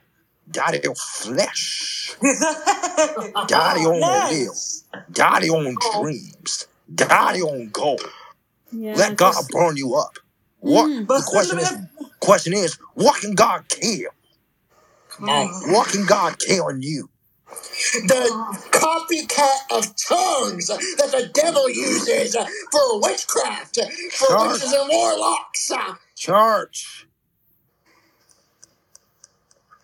[0.51, 2.11] Daddy on flesh.
[2.21, 4.83] Daddy on yes.
[5.11, 6.67] Daddy on dreams.
[6.93, 8.01] Daddy on gold.
[8.71, 8.95] Yeah.
[8.97, 10.17] Let God burn you up.
[10.63, 11.07] What Mm.
[11.07, 11.73] But the question is
[12.21, 14.11] question is, what can God kill?
[15.09, 15.49] Come on.
[15.73, 17.09] What can God kill in you?
[17.93, 18.29] The
[18.71, 22.35] copycat of tongues that the devil uses
[22.71, 23.79] for witchcraft,
[24.13, 24.51] for Church.
[24.53, 25.71] witches and warlocks.
[26.17, 27.07] Church.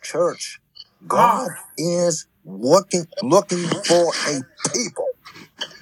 [0.01, 0.61] Church.
[1.07, 4.41] God is looking looking for a
[4.73, 5.07] people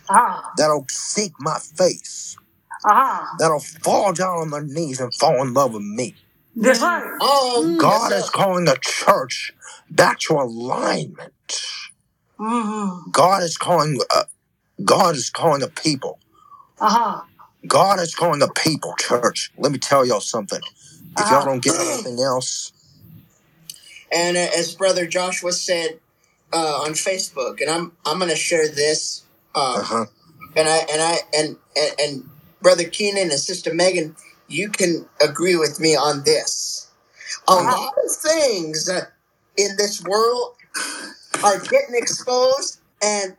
[0.10, 2.38] Ah, that'll seek my face,
[2.86, 3.36] ah.
[3.40, 6.16] that'll fall down on their knees and fall in love with me.
[6.56, 7.00] That's Yeah.
[7.02, 7.22] right.
[7.22, 9.54] Um, God is calling the church
[9.90, 11.62] back to alignment.
[12.40, 13.12] Mm-hmm.
[13.12, 14.24] God is calling uh,
[14.84, 16.20] God is calling the people.
[16.80, 17.22] Uh-huh.
[17.68, 19.52] God is calling the people, church.
[19.58, 20.62] Let me tell y'all something.
[21.18, 21.46] If y'all Uh-huh.
[21.46, 22.72] don't get anything else,
[24.12, 26.00] And uh, as Brother Joshua said
[26.54, 29.24] uh, on Facebook, and I'm I'm going to share this.
[29.56, 30.06] Um, uh-huh.
[30.56, 32.30] and I and I and, and and
[32.62, 34.16] Brother Keenan and Sister Megan,
[34.48, 36.90] you can agree with me on this.
[37.48, 39.06] A lot of things uh,
[39.58, 40.56] in this world
[41.44, 43.36] are getting exposed, and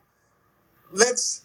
[0.92, 1.42] let's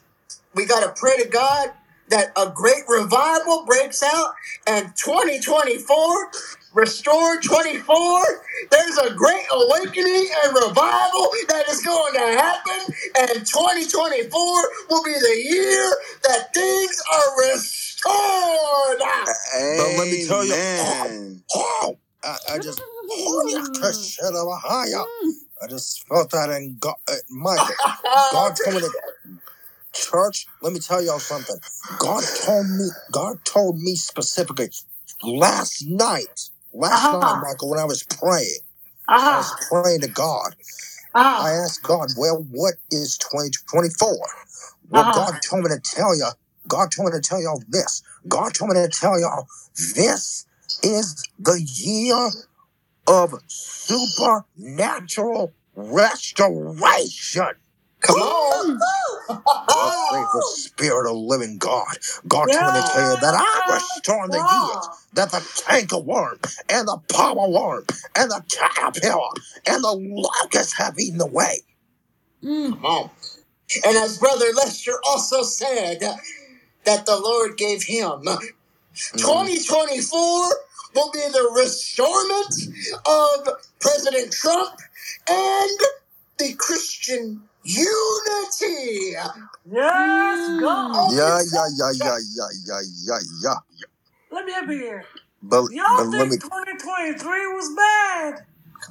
[0.56, 1.72] we got to pray to God
[2.10, 4.34] that a great revival breaks out,
[4.68, 6.32] and 2024.
[6.74, 8.22] Restore 24.
[8.72, 14.32] There's a great awakening and revival that is going to happen, and 2024
[14.90, 15.90] will be the year
[16.24, 19.00] that things are restored.
[19.78, 20.56] But let me tell you-
[22.24, 22.82] I, I just,
[25.62, 27.76] I just felt that in God, uh, Michael.
[28.32, 28.92] God told me to,
[29.94, 30.48] church.
[30.62, 31.58] Let me tell y'all something.
[32.00, 32.90] God told me.
[33.12, 34.72] God told me specifically
[35.24, 36.52] last night.
[36.74, 37.20] Last Uh-huh.
[37.20, 38.60] night, Michael, when I was praying,
[39.08, 39.38] I Uh-huh.
[39.40, 40.56] was praying to God.
[41.16, 41.48] I Uh-huh.
[41.66, 44.18] asked God, well, what is 2024?
[44.90, 45.12] Well, Uh-huh.
[45.14, 46.28] God told me to tell you,
[46.68, 48.02] God told me to tell y'all this.
[48.28, 49.48] God told me to tell y'all
[49.96, 50.46] this
[50.84, 52.32] is the year
[53.08, 57.56] of supernatural restoration.
[58.04, 58.80] Come on.
[59.92, 61.98] Saith the Spirit of living God.
[62.28, 66.40] God me to tell you that I'm restoring the years that the canker worm
[66.70, 67.86] and the palmer worm
[68.16, 69.30] and the caterpillar
[69.68, 71.62] and the locust have eaten away.
[72.44, 72.72] Mm.
[72.74, 73.10] Come on.
[73.86, 76.02] And as Brother Lester also said,
[76.86, 78.24] that the Lord gave him,
[79.18, 80.20] 2024
[80.96, 82.56] will be the restorement
[83.08, 84.80] of President Trump
[85.30, 85.80] and
[86.38, 89.16] the Christian unity.
[89.66, 91.12] Yes, God.
[91.12, 93.56] Yeah, yeah, yeah, yeah, yeah, yeah, yeah, yeah.
[94.32, 95.06] Let me help you here.
[95.44, 98.36] But, Y'all but let me think 2023 was bad?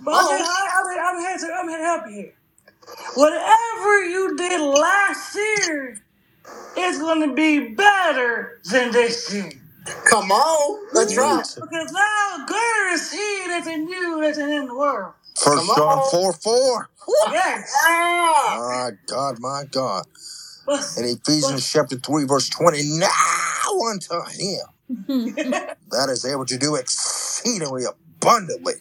[0.05, 2.35] But I, think I, I, I'm, here to, I'm here to help you here.
[3.15, 5.99] Whatever you did last year
[6.79, 9.53] is going to be better than this year.
[10.11, 10.89] Come on.
[10.95, 11.45] That's right.
[11.61, 15.15] Because now greater is He that's in you that's in the world.
[15.43, 16.11] First Come John on.
[16.11, 16.91] 4 4.
[17.33, 17.73] Yes.
[17.87, 18.57] Ah.
[18.59, 20.05] My God, my God.
[20.67, 23.11] But, In Ephesians chapter 3, verse 20, now
[23.91, 25.07] unto him
[25.91, 28.75] that is able to do exceedingly abundantly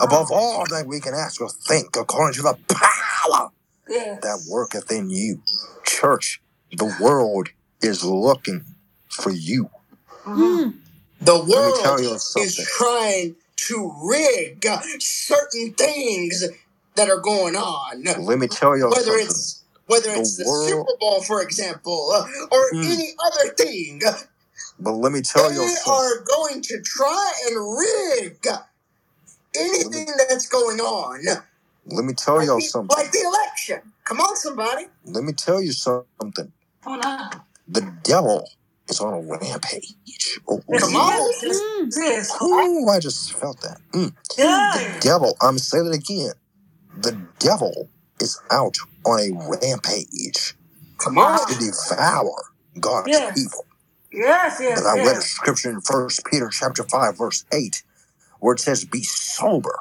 [0.00, 3.50] above all that we can ask or think, according to the power
[3.88, 4.20] yes.
[4.22, 5.42] that worketh in you.
[5.84, 6.42] Church,
[6.72, 7.50] the world
[7.82, 8.64] is looking
[9.08, 9.70] for you.
[10.24, 10.74] Mhm.
[11.20, 12.64] The Let me tell world you is something.
[12.76, 13.36] trying
[13.68, 14.66] to rig
[15.00, 16.44] certain things
[16.96, 18.04] that are going on.
[18.04, 19.26] Let me tell you Whether something.
[19.26, 22.12] it's whether The it's the world- Super Bowl, for example,
[22.52, 22.84] or Mm.
[22.86, 24.02] any other thing,
[24.80, 28.46] But let me tell you they are going to try and rig
[29.56, 31.24] anything that's going on.
[31.86, 32.96] Let me tell Like y'all something.
[32.96, 33.92] like the election.
[34.04, 34.88] Come on, somebody.
[35.04, 36.52] Let me tell you something.
[36.84, 37.42] Come on.
[37.68, 38.48] The devil
[38.90, 39.94] is on a rampage.
[40.48, 41.30] Oh, Yes, Come on.
[41.30, 41.42] is.
[41.42, 42.42] Yes, yes.
[42.42, 43.78] Ooh, I just felt that.
[43.94, 44.14] Mm.
[44.36, 45.00] The Yeah.
[45.00, 46.32] devil, I'm saying it again.
[46.96, 48.76] The devil is out
[49.06, 50.54] on a rampage
[50.98, 51.46] Come on.
[51.48, 52.44] to devour
[52.80, 53.34] God's Yes.
[53.38, 53.66] people.
[54.12, 55.26] Yes, yes, But I read a yes.
[55.30, 57.82] scripture in First Peter chapter five, verse eight,
[58.40, 59.78] where it says, "Be sober,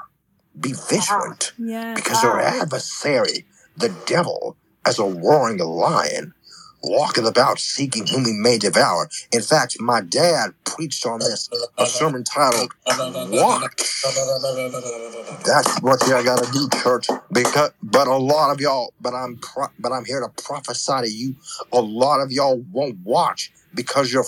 [0.59, 1.95] be vigilant, Yes.
[1.95, 2.61] because our Ah.
[2.61, 6.33] adversary, the devil, as a roaring lion,
[6.83, 11.85] walketh about seeking whom he may devour." In fact, my dad preached on this a
[11.87, 14.03] sermon titled "Watch."
[15.45, 17.07] That's what y'all gotta do, church.
[17.31, 21.09] Because, but a lot of y'all, but I'm, pro, but I'm here to prophesy to
[21.09, 21.35] you.
[21.73, 24.25] A lot of y'all won't watch because you're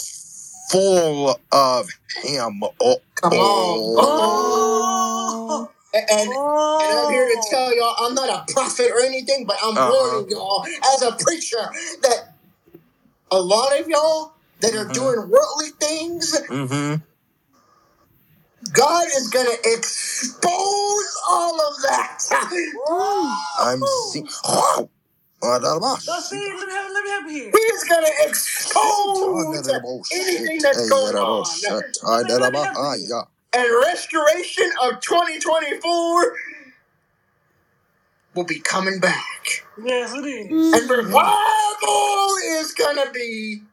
[0.71, 1.89] full of
[2.23, 2.61] him.
[2.81, 3.95] Oh, Come on.
[3.97, 5.71] Oh.
[5.93, 7.49] And, and I'm here to Oh.
[7.51, 9.91] tell y'all I'm not a prophet or anything, but I'm Uh-huh.
[9.93, 11.69] warning y'all as a preacher
[12.03, 12.30] that
[13.31, 14.93] a lot of y'all that are Mhm.
[14.93, 16.95] doing worldly things, Mm-hmm.
[18.73, 22.23] God is gonna expose all of that.
[23.59, 24.29] I'm seeing.
[25.39, 27.51] What about But let me have, let me have it here.
[27.55, 31.45] He's gonna expose anything that's going on.
[33.53, 36.35] And restoration of 2024
[38.35, 39.65] will be coming back.
[39.83, 40.47] Yes, it is.
[40.51, 40.81] Mm.
[40.81, 43.63] And revival is gonna be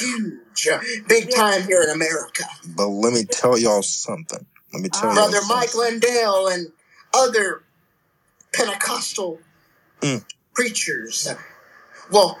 [0.00, 0.68] huge,
[1.08, 2.44] big time here in America.
[2.76, 4.46] But let me tell y'all something.
[4.72, 5.40] Let me tell y'all Brother.
[5.48, 6.68] Mike Lindell and
[7.14, 7.62] other
[8.54, 9.40] Pentecostal
[10.00, 10.24] Mm.
[10.54, 11.28] preachers.
[12.12, 12.38] Well,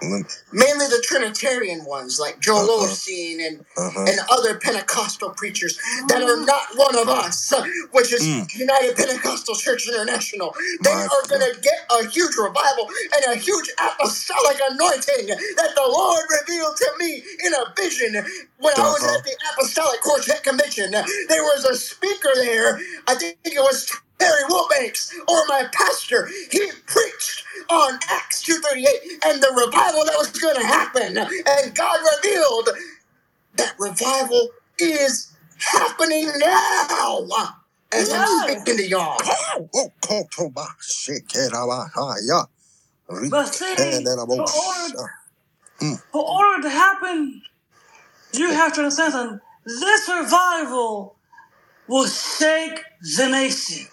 [0.52, 2.86] mainly the Trinitarian ones like Joel Uh-huh.
[2.92, 4.04] Osteen and, Uh-huh.
[4.08, 7.52] and other Pentecostal preachers that are not one of us,
[7.92, 8.54] which is Mm.
[8.56, 10.54] United Pentecostal Church International.
[10.82, 15.72] They My are going to get a huge revival and a huge apostolic anointing that
[15.76, 18.14] the Lord revealed to me in a vision
[18.58, 19.16] when I was Uh-huh.
[19.18, 20.92] at the Apostolic Quartet Convention.
[20.92, 23.90] There was a speaker there, I think it was
[24.22, 26.28] Terry Wilbanks, or my pastor.
[26.50, 28.86] He preached on Acts 2.38
[29.26, 31.16] and the revival that was going to happen.
[31.18, 32.70] And God revealed
[33.56, 36.86] that revival is happening now
[37.92, 38.44] as I'm Yes.
[38.44, 39.18] speaking to y'all.
[40.54, 42.42] My shit, get out of my- yeah.
[43.30, 44.20] But see, Return that hmm.
[44.32, 45.14] about for order,
[45.80, 46.00] shit.
[46.12, 47.42] for order to happen,
[48.34, 49.40] you have to understand something.
[49.66, 51.16] This revival
[51.88, 52.80] will shake
[53.16, 53.88] the nation.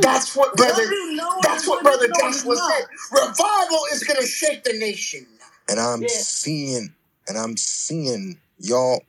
[0.00, 0.82] That's what brother.
[0.84, 2.72] You know it That's or what brother you know it Joshua not.
[2.72, 2.86] said.
[3.12, 5.26] Revival is going to shake the nation.
[5.68, 6.08] and I'm Yeah.
[6.08, 6.94] seeing,
[7.28, 9.02] and I'm seeing y'all,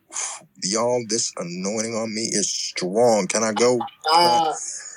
[0.64, 1.04] y'all.
[1.08, 3.28] This anointing on me is strong.
[3.28, 3.80] Can I go?
[4.12, 4.54] Uh,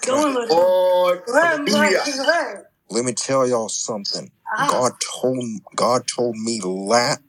[0.07, 0.51] Go in with.
[0.51, 2.03] Lord, Go ahead, hallelujah.
[2.17, 2.63] go.
[2.91, 4.31] Let me tell y'all something.
[4.57, 7.21] Ah, God told God told me last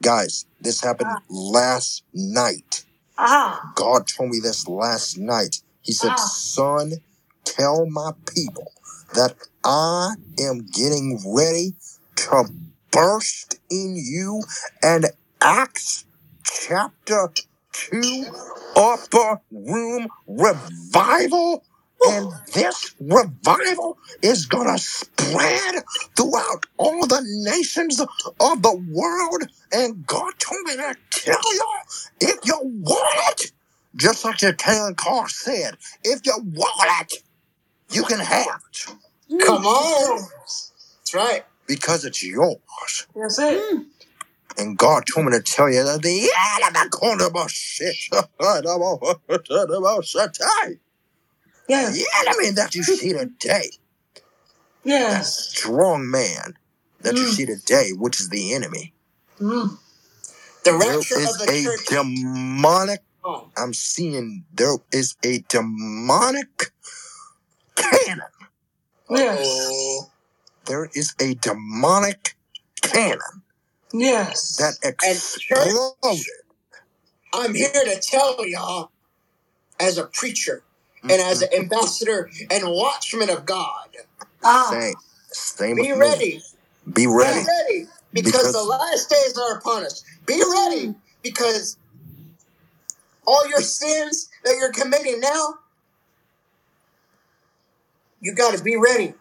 [0.00, 0.46] guys.
[0.60, 2.84] This happened ah, last night.
[3.18, 5.56] ah, God told me this last night.
[5.82, 6.16] He said, ah.
[6.16, 6.92] "Son,
[7.56, 8.72] tell my people
[9.14, 11.74] that I am getting ready
[12.16, 12.44] to
[12.90, 14.42] burst in you."
[14.82, 16.04] And Acts
[16.44, 17.30] chapter
[17.72, 18.26] two,
[18.76, 21.64] upper room revival.
[22.06, 25.84] And this revival is gonna spread
[26.16, 29.48] throughout all the nations of the world.
[29.72, 31.84] And God told me to tell y'all
[32.20, 33.52] if you want it,
[33.96, 37.22] just like the Karen Carr said, if you want it,
[37.90, 38.86] you can have it
[39.40, 40.20] Come on.
[41.00, 41.44] That's right.
[41.66, 42.58] because it's yours.
[43.16, 43.60] That's it.
[43.74, 43.86] Mm.
[44.58, 47.96] And God told me to tell you that the enemy corner of shit,
[51.68, 53.70] Yes, the enemy that you see today,
[54.84, 55.38] that yes.
[55.50, 56.54] strong man
[57.00, 58.94] that you Mm, see today, which is the enemy,
[59.40, 59.78] mm.
[60.64, 61.86] The there rapture of is the a church.
[61.88, 63.00] demonic.
[63.24, 66.72] Oh, I'm seeing there is a demonic
[67.76, 68.22] cannon.
[69.10, 70.10] Yes, uh-oh.
[70.66, 72.36] There is a demonic
[72.82, 73.42] cannon
[73.92, 74.56] yes.
[74.56, 76.28] that And church.
[77.32, 78.90] I'm here to tell y'all,
[79.80, 80.62] as a preacher
[81.02, 83.88] and as an ambassador and watchman of God,
[84.42, 84.94] Ah, Same,
[85.32, 85.98] same be with me.
[86.00, 86.42] ready.
[86.92, 90.02] Be Be ready ready because the last days are upon us.
[90.26, 90.96] Be ready Mm.
[91.22, 91.76] because
[93.26, 95.54] all your sins that you're committing now,
[98.24, 99.14] you got to be ready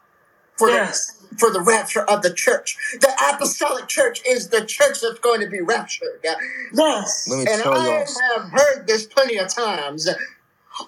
[0.57, 2.77] for the for the rapture of the church.
[3.01, 6.19] The apostolic church is the church that's going to be raptured.
[6.23, 6.37] let
[6.73, 7.27] Yes.
[7.29, 8.05] me And tell I y'all.
[8.37, 10.07] have heard this plenty of times.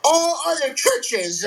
[0.04, 1.46] All other churches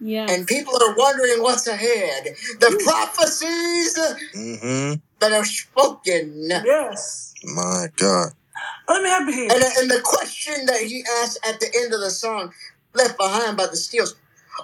[0.00, 0.30] Yes.
[0.30, 2.24] and people are wondering what's ahead.
[2.60, 3.98] The prophecies
[4.34, 4.94] Mm-hmm.
[5.18, 6.48] that are spoken.
[6.48, 7.34] Yes.
[7.44, 8.32] My God.
[8.88, 9.50] Let me help you here.
[9.52, 12.52] And, and the question that he asked at the end of the song,
[12.94, 14.14] Left Behind by the Steeles,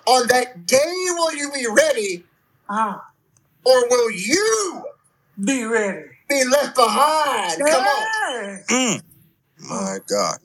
[0.07, 2.25] on that day will you be ready,
[2.69, 2.99] Uh-huh.
[3.65, 4.85] or will you
[5.45, 6.05] Be ready.
[6.29, 7.61] be left behind?
[7.61, 8.07] Come on.
[8.33, 8.67] Yes.
[8.71, 9.03] Mm.
[9.69, 10.39] My God.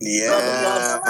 [0.00, 0.28] Yeah.
[0.62, 1.02] Johnson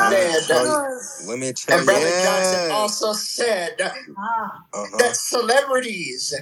[0.49, 1.27] said, Yes.
[1.29, 1.92] Let me tell and you.
[1.92, 2.70] Brother Johnson Yes.
[2.73, 3.77] also said
[4.18, 4.64] Ah.
[4.73, 4.97] Uh-huh.
[4.99, 6.35] that celebrities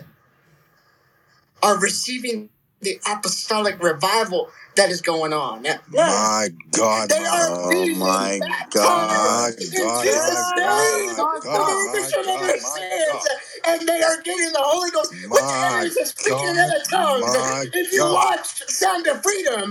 [1.63, 2.51] are receiving
[2.83, 5.65] the apostolic revival that is going on.
[5.65, 5.81] Yes.
[5.93, 7.09] My God.
[7.11, 9.55] They my are Oh being my baptized God.
[9.75, 12.63] in God, Jesus' my name God, for my the God, remission of my their God,
[12.63, 13.71] my sins, God.
[13.81, 16.85] and they are getting the Holy Ghost with My enemies and speaking in God, other
[16.91, 17.37] tongues.
[17.37, 18.15] my If you God.
[18.15, 19.71] watch Sound of Freedom,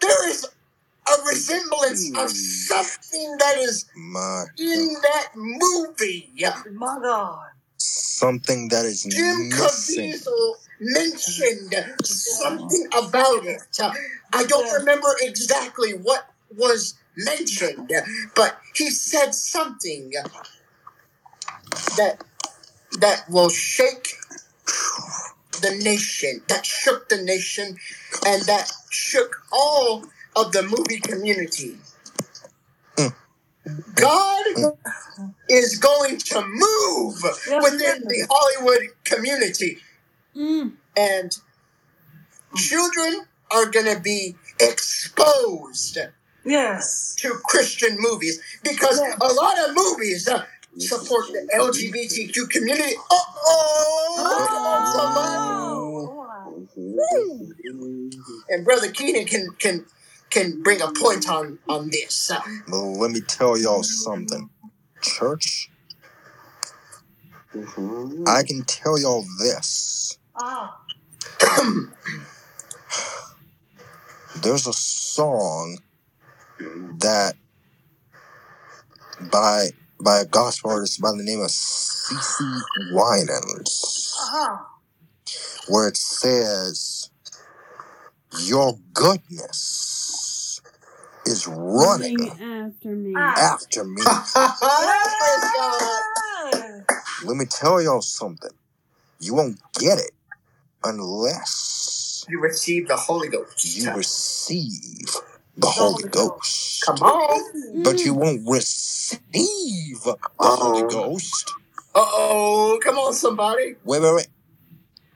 [0.00, 0.46] there is
[1.08, 5.02] a resemblance of something that is My in God.
[5.02, 6.32] that movie.
[6.72, 7.46] My God.
[7.78, 10.10] Something that is Jim missing.
[10.12, 13.62] Caviezel mentioned something about it.
[14.32, 17.92] I don't remember exactly what was mentioned,
[18.34, 20.12] but he said something
[21.96, 22.22] that
[23.00, 24.14] that will shake
[25.62, 27.76] the nation, that shook the nation,
[28.26, 30.04] and that shook all
[30.36, 31.78] of the movie community.
[32.96, 33.14] Mm.
[33.94, 34.46] God
[35.48, 37.22] is going to move
[37.62, 38.26] within the.
[38.30, 39.78] Hollywood community,
[40.36, 40.72] Mm.
[40.96, 41.38] and
[42.56, 45.98] children are going to be exposed
[46.44, 47.14] Yes.
[47.20, 49.18] to Christian movies because Yes.
[49.20, 50.44] a lot of movies uh,
[50.78, 52.94] support the LGBTQ community.
[52.96, 53.16] Uh
[53.46, 55.50] oh, come on, somebody.
[55.50, 56.28] Oh.
[58.48, 59.86] And Brother Keenan can can
[60.30, 62.30] can bring a point on on this.
[62.30, 64.50] Uh, Well, let me tell y'all something.
[65.02, 65.70] Church,
[68.26, 70.18] I can tell y'all this.
[70.36, 70.80] Ah.
[74.42, 75.78] There's a song
[76.98, 77.34] that
[79.30, 79.68] by
[80.00, 82.60] by a gospel artist by the name of CeCe
[82.92, 84.56] Winans, Uh-huh.
[85.68, 87.10] where it says,
[88.40, 90.60] Your goodness
[91.24, 93.14] is running Running after me.
[93.16, 93.52] Ah.
[93.54, 94.02] after me.
[94.34, 96.02] praise God.
[96.52, 96.84] Yes.
[97.24, 98.50] Let me tell y'all something.
[99.20, 100.10] You won't get it
[100.84, 103.76] unless You receive the Holy Ghost.
[103.76, 106.30] you receive the The Holy Holy Ghost.
[106.32, 106.86] Ghost.
[106.86, 107.82] Come on.
[107.84, 108.18] But you Mm.
[108.18, 109.20] won't receive
[110.04, 110.88] the Holy Oh.
[110.90, 111.52] Ghost.
[111.94, 113.76] Uh oh, come on, somebody.
[113.84, 114.28] Wait, wait, wait.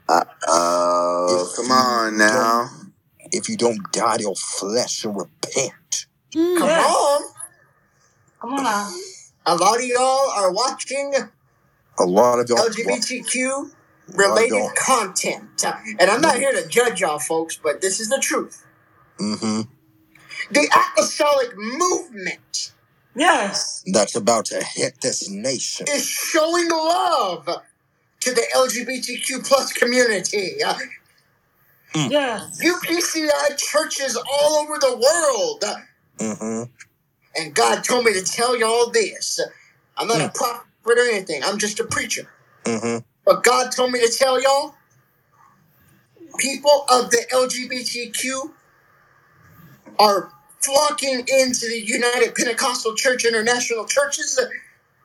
[0.08, 1.52] Uh oh.
[1.56, 2.70] Come on now.
[3.32, 6.58] if you don't die to your flesh and repent, Mm.
[6.58, 6.96] Come Yes.
[6.96, 7.22] on.
[8.40, 8.92] Come on now.
[9.46, 11.14] A lot of y'all are watching
[11.98, 13.77] a lot of y'all, LGBTQ a lot of
[14.14, 15.64] related y'all, content.
[15.98, 18.64] And I'm not here to judge y'all folks, but this is the truth.
[19.20, 19.62] Mm-hmm.
[20.52, 22.72] The apostolic movement
[23.14, 23.82] Yes.
[23.92, 25.86] that's about to hit this nation.
[25.90, 27.48] is showing love
[28.20, 30.62] to the LGBTQ plus community.
[30.64, 30.78] Uh,
[31.94, 32.60] Yes.
[32.62, 35.64] UPCI churches all over the world.
[36.18, 36.62] Mm-hmm.
[37.36, 39.40] And God told me to tell y'all this.
[39.96, 41.42] I'm not a prophet or anything.
[41.44, 42.28] I'm just a preacher.
[42.66, 44.74] hmm But God told me to tell y'all,
[46.38, 48.52] people of the LGBTQ
[49.98, 54.40] are flocking into the United Pentecostal Church International churches,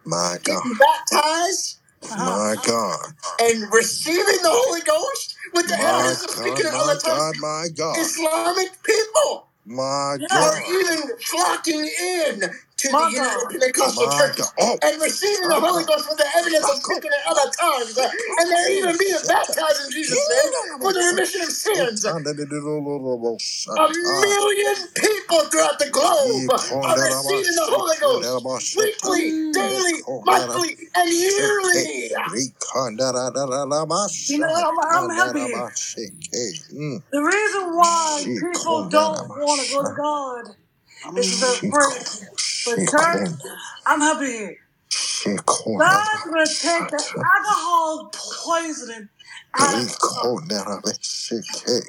[0.05, 0.63] My God.
[0.63, 1.79] getting baptized.
[2.17, 3.13] My God.
[3.41, 7.33] and receiving the Holy Ghost with the evidence of speaking in My other tongues.
[7.33, 7.35] God.
[7.41, 7.99] My God.
[7.99, 10.31] Islamic people My God.
[10.31, 12.41] are even flocking in
[12.83, 13.49] to the United God.
[13.49, 14.53] Pentecostal My churches God.
[14.59, 17.97] Oh, and receiving the Holy Ghost with the evidence of speaking in other tongues.
[17.97, 22.05] uh, And they're even being baptized in Jesus' name for the remission of sins.
[22.05, 28.39] A million people throughout the globe are receiving the Holy Ghost
[28.77, 32.11] weekly, daily, monthly, and yearly.
[34.27, 35.63] You know, I'm, I'm happy.
[37.11, 40.55] The reason why people don't want to go to God
[41.17, 42.32] is because they're afraid.
[42.65, 43.29] But church,
[43.85, 44.57] I'm happy here.
[45.77, 46.97] God's going to take the
[47.35, 48.11] alcohol
[48.45, 49.09] poisoning
[49.55, 49.81] out of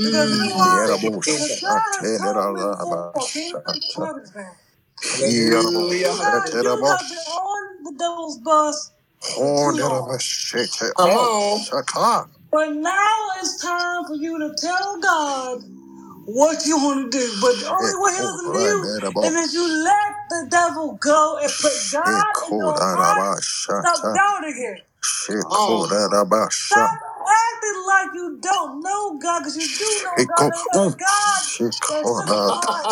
[0.03, 0.79] Because you know why?
[1.25, 3.31] Because God has told me before.
[3.65, 4.55] Can you plug this man?
[5.11, 5.97] Hallelujah.
[5.97, 8.91] You have, you have been on the devil's bus
[9.21, 10.19] for too long.
[10.97, 11.67] Come on.
[12.51, 15.63] But now it's time for you to tell God
[16.25, 17.37] what you want to do.
[17.41, 18.83] But the only way listen to you
[19.23, 22.03] is if you let the devil go and put God
[22.51, 23.33] in your heart.
[23.85, 24.77] Stop doubting Him.
[25.45, 25.87] Oh.
[26.51, 26.91] Stop
[27.29, 30.43] acting like you don't know God, because you do know God.
[30.73, 31.41] And it's God
[31.89, 32.87] that's in your heart.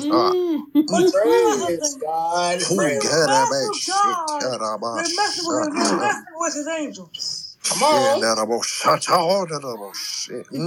[0.00, 0.62] Mm.
[0.88, 2.00] But here's the Praise thing.
[2.02, 2.56] God.
[2.56, 4.42] If you Praise mess with God,
[4.94, 5.76] you're messing with him.
[5.76, 7.58] You're messing with his angels.
[7.64, 8.22] Come on.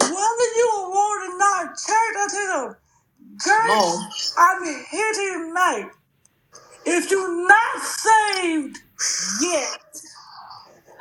[0.00, 2.76] Whether you are Lord or not, church, I tell you,
[3.44, 4.10] Come church, on.
[4.38, 5.90] I'm here tonight.
[6.86, 8.78] If you're not saved
[9.42, 10.02] yet,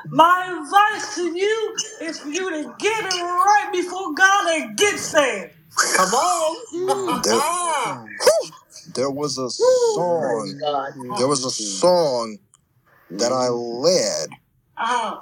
[0.09, 4.99] my advice to you is for you to get it right before God and get
[4.99, 5.53] saved.
[5.95, 7.21] Come on.
[7.31, 8.05] Ah.
[8.97, 10.59] There was a Praise song.
[10.59, 10.93] God.
[11.19, 12.39] There was a song
[13.11, 14.29] that I led.
[14.77, 15.21] Uh-huh.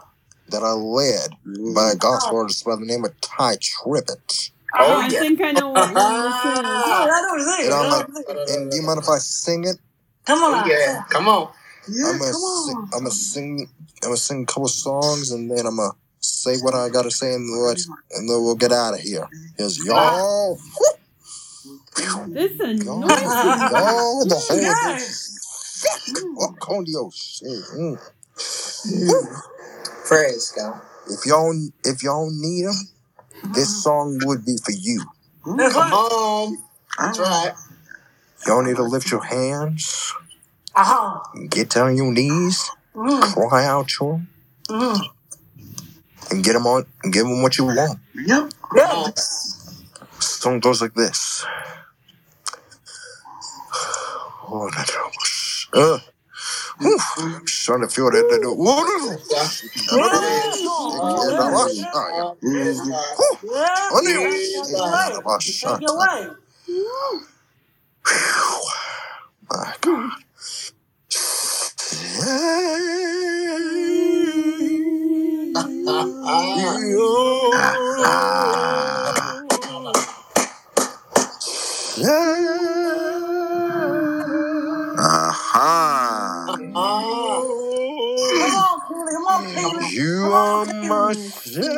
[0.49, 1.31] That I led
[1.75, 4.51] by a gospel artist by the name of Tye Tribbett.
[4.77, 5.19] Oh, I yeah.
[5.19, 7.11] think I know what one this Oh, is.
[7.11, 7.65] I know what it is.
[7.65, 8.55] And I I'm know like, what it is.
[8.55, 9.77] and do you mind if I sing it?
[10.25, 10.63] Come on.
[10.63, 11.03] Oh, yeah.
[11.09, 11.49] Come on.
[11.89, 12.89] Yeah, I'm gonna sing.
[12.93, 13.69] I'm gonna sing.
[14.03, 17.33] I'm gonna sing a couple songs, and then I'm gonna say what I gotta say,
[17.33, 19.27] and let's, and then we'll get out of here.
[19.57, 20.57] Here's y'all.
[22.33, 23.69] This Y'all, anointing.
[23.69, 25.39] y'all, the whole Yes.
[26.39, 27.49] oh, condio shit.
[27.75, 27.99] Mm.
[30.05, 30.81] Praise God.
[31.09, 31.53] If y'all,
[31.85, 32.75] if y'all need them,
[33.53, 35.01] this song would be for you.
[35.57, 35.93] That's Come right.
[35.93, 36.57] on.
[36.99, 37.53] That's right.
[38.47, 40.13] Y'all need to lift your hands,
[40.75, 41.19] Uh-huh.
[41.49, 44.27] get down on your knees, Mm, cry out to him,
[44.69, 44.99] mm.
[46.31, 47.99] and get them on, and give them what you want.
[48.15, 48.51] Yep.
[48.75, 49.71] Yes.
[50.19, 51.45] Song goes like this.
[54.49, 54.95] Oh, that's
[55.73, 55.99] uh,
[56.79, 58.27] whew, I'm starting to feel that.
[58.29, 59.63] that- Whoa, Yes.
[61.91, 61.91] God.
[61.91, 62.37] Praise God.
[62.41, 62.79] Yes.
[63.91, 65.21] Honey, Take it away.
[65.59, 66.27] Take it away.
[69.49, 70.11] My God.
[81.97, 82.84] Ah.
[86.75, 87.47] Come on.
[88.29, 89.85] Come on.
[89.91, 91.69] You Come are my Savior.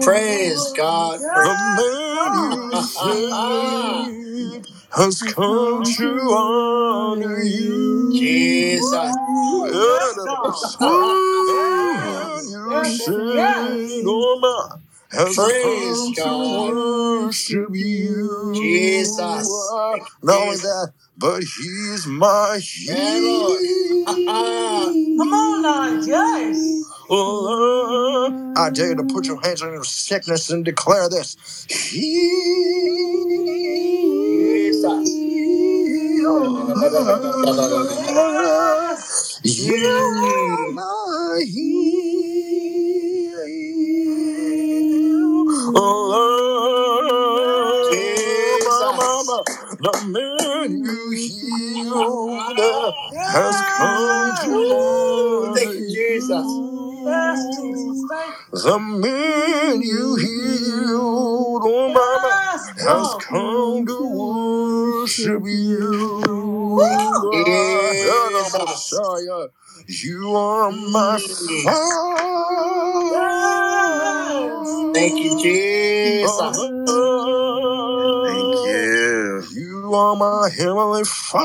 [0.00, 1.20] Praise God.
[1.34, 8.12] The man you saved has come to honor you.
[8.14, 9.16] Jesus.
[9.72, 11.18] Yes, God.
[11.46, 14.76] The man you saved, oh my,
[15.14, 16.70] has Praise come God.
[16.70, 18.52] to worship you.
[18.54, 19.48] Jesus.
[19.92, 20.62] Thank you, Not only Jesus.
[20.62, 23.60] that, but he's my Yeah, Lord.
[25.18, 26.00] Come on now.
[26.06, 26.56] Yes.
[27.10, 31.36] Oh, I dare you to put your hands on your sickness and declare this.
[31.70, 32.04] Yes.
[39.44, 41.44] You are my
[45.74, 45.82] Oh,
[48.96, 49.44] mama,
[49.80, 52.58] the man you healed
[53.26, 56.62] has come to honor Thank you, Jesus.
[57.04, 58.04] Yes, Jesus.
[58.10, 58.60] Thank you.
[58.60, 62.40] The man you healed, oh mama,
[62.80, 66.80] has come to worship you.
[67.32, 68.58] Jesus.
[68.68, 69.48] Messiah,
[69.88, 71.18] you are my.
[71.20, 71.64] Yes.
[71.64, 72.14] Father.
[74.94, 76.56] Thank you, Jesus.
[78.26, 79.44] Thank you.
[79.54, 81.44] You are my heavenly Father.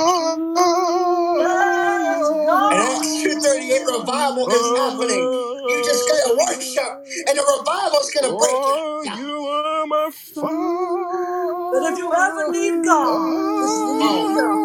[1.40, 2.74] Yes, God.
[2.74, 5.24] Acts 238 revival is happening.
[5.70, 6.92] You just gotta worship,
[7.30, 11.39] and the revival is gonna break Oh, you are my Father.
[11.72, 13.24] But if you ever need God,
[13.58, 14.62] this is when you need Him.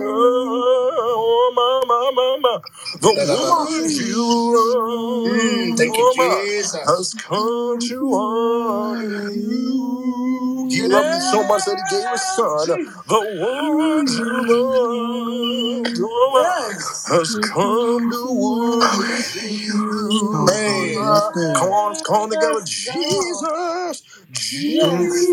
[0.00, 2.62] Oh, mama, mama,
[3.00, 4.24] the one you
[4.56, 6.74] love, Mm, thank you, mama, Jesus.
[6.86, 10.68] has come to honor you.
[10.70, 12.68] He loved you so much that he gave his son.
[13.08, 17.06] The one you love, mama, Yes.
[17.08, 20.28] has come to worship you.
[20.46, 21.30] Praise.
[21.54, 22.62] Come on, let's call him together.
[22.64, 24.02] Jesus.
[24.40, 25.30] Jesus.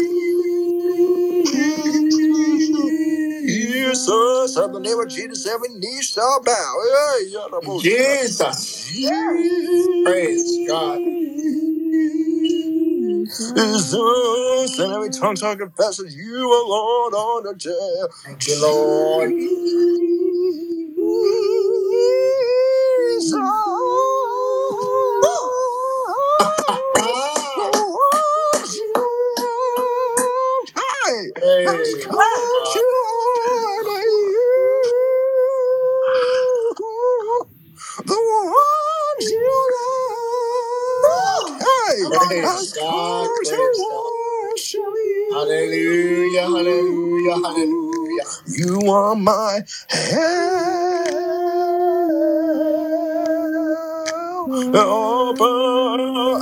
[4.57, 6.75] at the name of Jesus, every knee shall bow.
[7.19, 7.81] Hey, Yadabusa.
[7.81, 8.91] Jesus.
[10.03, 10.99] Praise God.
[13.55, 18.07] Jesus, and every tongue shall confess that you are Lord on the day.
[18.25, 19.35] Thank you, Lord.
[23.19, 23.62] Jesus.
[31.43, 31.83] Hey, God.
[32.73, 32.85] to you.
[38.05, 39.71] The ones you
[41.03, 41.61] love.
[41.61, 42.81] Hey, Praise has to
[44.77, 45.31] you.
[45.33, 46.43] Hallelujah.
[46.43, 47.35] Hallelujah.
[47.35, 48.25] Hallelujah.
[48.57, 51.19] You are my helper.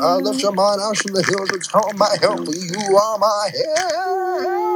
[0.03, 2.47] I lift your mind out from the hills which call my help.
[2.49, 4.70] You are my help.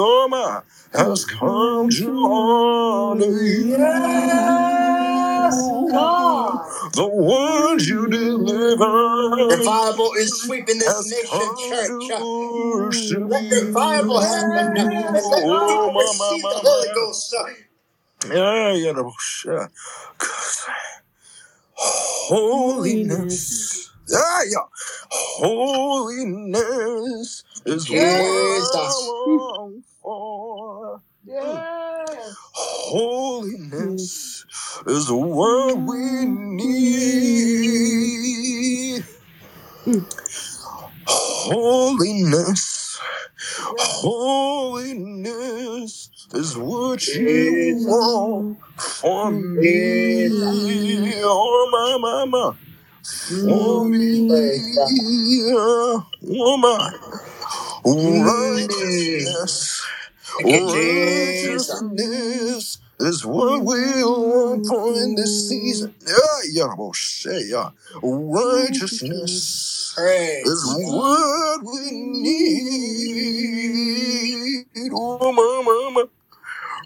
[0.01, 0.61] oh my,
[0.93, 3.75] has come to honor Yes,
[5.67, 5.89] you.
[5.91, 6.59] God.
[6.95, 12.09] The words you deliver Revival is sweeping this has nation, church.
[12.09, 17.33] to worship Let revival happen and Yes, let people Oh, my, receive the Holy Ghost.
[17.33, 17.53] my.
[18.35, 19.69] Yeah, yeah, the bullshit.
[22.29, 23.89] Holiness.
[24.07, 24.67] Yeah, yeah.
[25.41, 26.63] Holiness
[27.65, 31.01] is what I long for.
[31.25, 32.35] Yes.
[32.53, 34.45] Holiness
[34.85, 36.55] is what we mm-hmm.
[36.57, 37.53] need.
[39.85, 40.03] Mm-hmm.
[41.05, 42.82] Holiness,
[43.77, 45.31] holiness
[46.33, 48.59] is what you want
[49.01, 50.29] from me.
[51.23, 52.53] Oh, my, my, my.
[53.43, 53.85] For
[54.75, 54.93] God.
[54.95, 56.03] me, oh,
[56.57, 56.91] my.
[57.85, 58.25] Mm.
[58.25, 59.83] Righteousness,
[60.37, 61.83] Thank you, Jesus.
[61.97, 65.95] righteousness is what we want for in this season.
[66.05, 66.15] Yeah,
[66.51, 67.69] yeah, oh, say, yeah.
[68.03, 70.97] Righteousness is Praise God.
[70.97, 72.55] what we need.
[74.93, 76.03] Oh, my,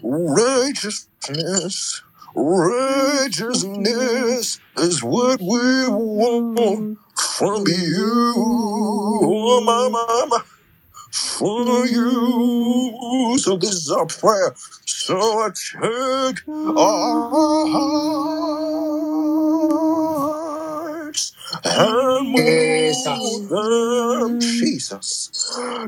[0.02, 2.02] Righteousness,
[2.34, 8.34] righteousness is what we want from you.
[8.36, 9.88] Oh, my
[11.18, 13.36] for you.
[13.38, 14.54] So this is our prayer.
[14.86, 16.38] So I take
[16.76, 17.66] our
[21.06, 21.32] hearts
[21.64, 23.42] and Jesus.
[23.50, 25.30] move them, Jesus.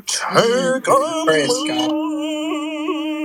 [0.06, 1.94] Take our Praise God.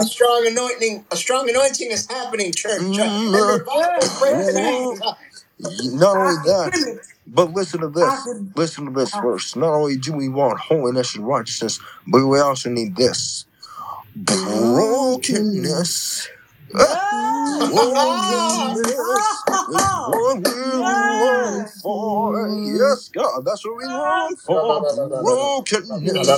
[0.00, 4.18] A strong anointing, a strong anointing is happening, church, uh, Mm, and uh, revival yes,
[4.20, 4.72] breaking out.
[4.72, 5.02] yes.
[5.04, 5.14] oh, Uh,
[5.96, 8.26] not only that, but listen to this.
[8.56, 9.56] Listen to this verse.
[9.56, 13.46] Not only do we want holiness and righteousness, but we also need this
[14.16, 16.28] brokenness
[17.68, 19.44] Brokenness is
[20.06, 22.48] what we long for.
[22.64, 24.82] Yes, God, that's what we long for.
[25.22, 26.28] Brokenness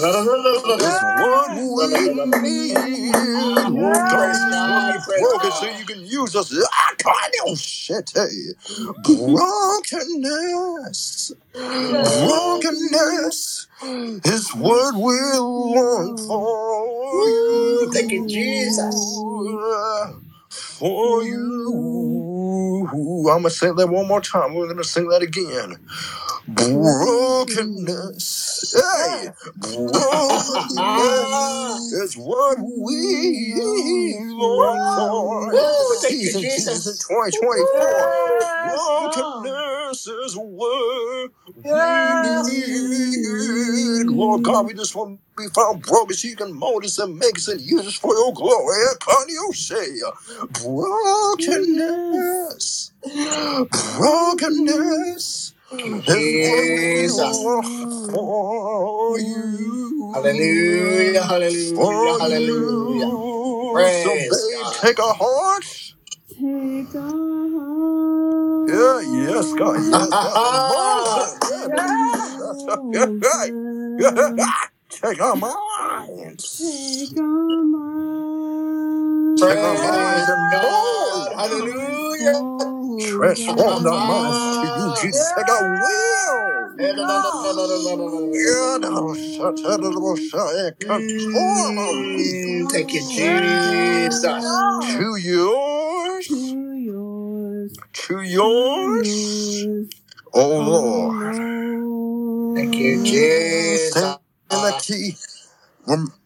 [0.80, 3.14] is what we need.
[3.70, 5.78] Lord Praise we just want to God, be praise broken so God.
[5.78, 6.54] you can use us.
[6.72, 8.54] Ah, God, oh shit, hey.
[9.04, 11.32] Brokenness.
[12.22, 16.86] Brokenness is what we long for.
[16.86, 18.94] Woo, thank you, Jesus.
[20.78, 22.88] For you.
[23.30, 24.54] I'm going to say that one more time.
[24.54, 25.78] We're going to sing that again.
[26.48, 28.26] Brokenness.
[28.74, 30.72] Hey, brokenness
[31.92, 35.56] is what we long for.
[35.88, 36.98] Season, season Jesus.
[36.98, 38.14] 2024.
[38.62, 44.06] Brokenness is what we need.
[44.08, 47.16] Lord God, we just want to be found broken so you can mold us and
[47.18, 48.84] make us and use us for your glory.
[49.00, 49.86] Can you say
[50.62, 51.72] brokenness?
[53.98, 57.50] Brokenness is what we Jesus.
[58.08, 59.18] Mm.
[60.14, 63.16] Hallelujah, hallelujah, hallelujah.
[63.74, 64.02] you.
[64.02, 64.30] So, babe,
[64.62, 64.74] God.
[64.82, 65.94] take a horse.
[66.40, 67.00] Take a
[68.68, 69.80] Yeah, yes, God.
[69.84, 71.40] Yes, that's a mountain.
[71.42, 73.10] Good a good
[79.36, 82.42] Take our take a Take our Hallelujah.
[82.98, 85.32] Transform our minds to you, Jesus.
[85.36, 86.70] I our will.
[88.32, 90.70] Yeah, no, shut up, little shy.
[90.80, 92.68] Conform our will.
[92.72, 94.62] Thank you, Jesus.
[94.96, 96.28] To yours.
[97.94, 99.08] To yours.
[100.34, 101.36] Oh, Lord.
[102.54, 104.18] Thank you, Jesus.
[104.52, 105.16] In the key.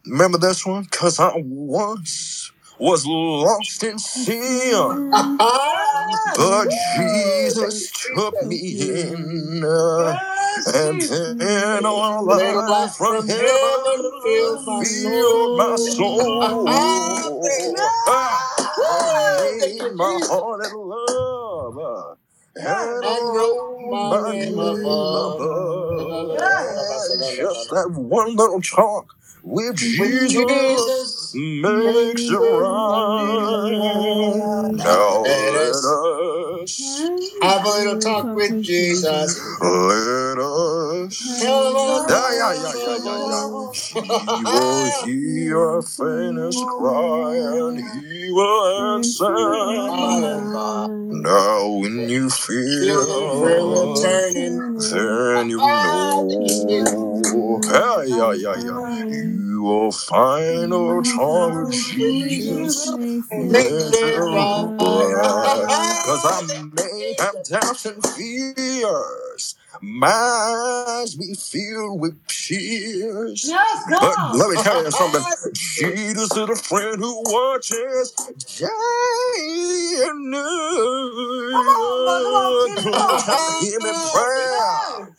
[0.05, 0.83] Remember this one?
[0.83, 4.97] Because I once was lost in sin,
[6.35, 8.57] but Jesus took me
[9.03, 11.01] in, and
[11.39, 14.11] then all light from heaven
[14.79, 17.41] filled my soul.
[18.81, 22.15] I laid my heart in love, uh,
[22.55, 26.29] and wrote my name above.
[27.37, 29.07] Just that one little talk
[29.43, 34.31] with Jesus makes it makes right.
[34.31, 34.71] right.
[34.73, 37.01] Now Let let us us,
[37.41, 39.39] have a little talk with Jesus.
[39.61, 41.39] let us.
[41.39, 43.49] Tell him all Yeah, yeah, yeah, yeah, yeah, yeah.
[44.35, 49.29] He will hear our faintest cry and he will answer.
[51.11, 52.29] Now when you
[52.79, 54.79] Feel the feel, turning.
[54.81, 56.29] then you know.
[57.69, 59.07] Yeah, yeah, yeah, yeah.
[59.09, 60.79] You will find a
[61.19, 62.95] of Jesus,
[63.35, 69.55] make me wrong for us, cause I'm made of doubts and fears.
[69.81, 70.09] My
[71.01, 73.45] eyes be filled with tears.
[73.47, 75.23] Yes, But let me tell you something.
[75.53, 78.13] Jesus is a friend who watches
[78.57, 80.41] day and night.
[81.65, 83.61] Come on, come on, come on.
[83.61, 85.11] Him in prayer.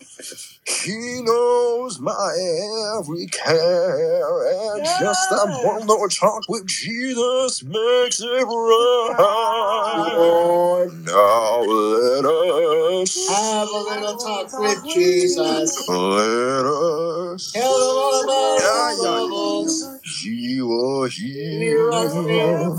[0.66, 0.82] Yes.
[0.84, 8.26] He knows my every care, and just that one little talk with Jesus makes it
[8.44, 10.12] right.
[10.16, 15.88] Lord, Now let us, have a little talk with Jesus.
[15.88, 19.99] let us, Tell him all about our yeah, yeah, troubles.
[20.18, 22.74] He was here.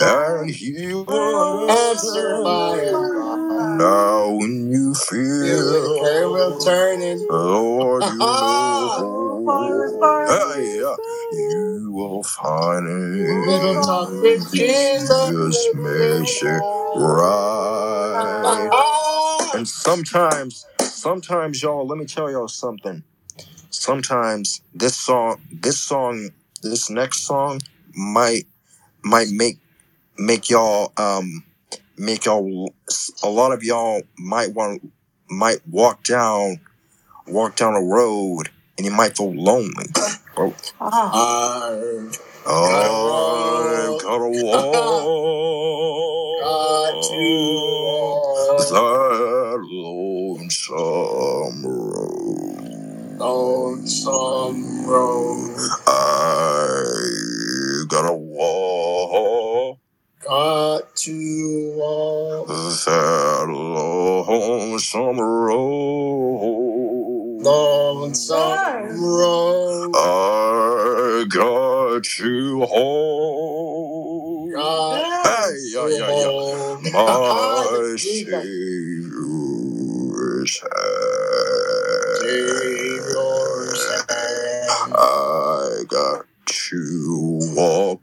[0.00, 9.44] and he was answered by now when you feel the will turning, Lord, you know,
[10.28, 10.96] hey, uh,
[11.32, 14.50] you will find it.
[14.52, 16.46] Jesus' mercy,
[16.96, 18.70] right?
[19.54, 23.04] And sometimes, sometimes, y'all, let me tell y'all something.
[23.70, 26.30] Sometimes this song, this song,
[26.62, 27.60] this next song
[27.94, 28.44] might
[29.02, 29.58] might make
[30.18, 31.44] make y'all um
[31.96, 32.72] make y'all
[33.22, 34.82] a lot of y'all might want
[35.28, 36.58] might walk down
[37.26, 39.86] walk down a road and you might feel lonely.
[40.34, 44.64] Bro, I've I've gotta gotta walk.
[46.40, 47.16] Got to
[48.00, 52.17] walk walk that lonesome road.
[53.20, 55.56] On some road.
[55.86, 59.78] I gotta walk
[60.24, 66.26] Got to walk that lonesome road.
[67.46, 68.98] on some Yes.
[69.00, 69.92] road.
[69.96, 74.94] I got to hold God.
[75.24, 76.92] Hey, yeah, yeah, yeah.
[76.92, 78.28] My Jesus.
[80.44, 80.60] Savior's
[82.28, 84.94] Savior's hand.
[84.96, 88.00] I got to walk,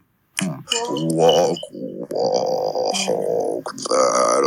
[0.89, 4.43] walk, walk that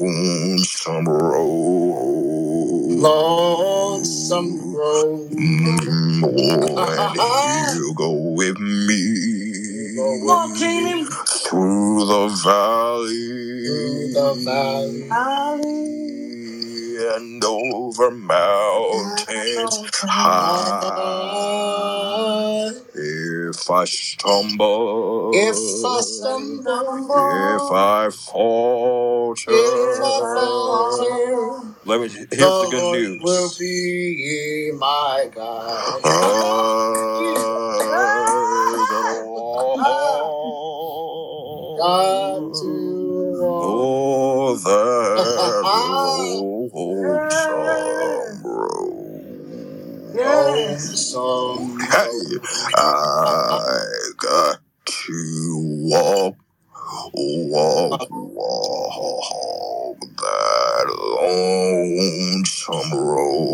[0.00, 2.00] lonesome road.
[3.00, 5.30] Lonesome road.
[5.32, 6.22] Mm,
[7.20, 9.04] and you go with me
[10.58, 11.06] Keenan.
[11.06, 15.08] through the valley, Through the valley.
[15.10, 16.27] Hallelujah.
[16.98, 20.90] And over mountains high.
[22.94, 32.08] If I stumble, If I stumble, if I falter, if I falter, let me.
[32.08, 33.22] Here's the good Lord news.
[33.22, 35.30] will be my.
[35.38, 36.00] I
[41.78, 43.62] God to walk.
[43.62, 45.62] Oh, that
[47.08, 50.12] lonesome road.
[50.14, 51.14] Yes.
[51.14, 52.27] Lonesome Hey, road.
[52.76, 53.60] I
[54.18, 56.36] got to walk,
[57.14, 60.86] walk, walk that
[61.20, 63.48] lonesome road.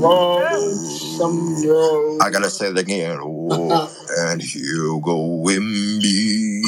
[0.00, 2.18] Lonesome road.
[2.22, 3.18] I gotta say it again.
[3.22, 6.62] Oh, and he'll go with me.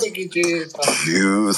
[0.00, 1.06] Thank you, Jesus.
[1.06, 1.52] You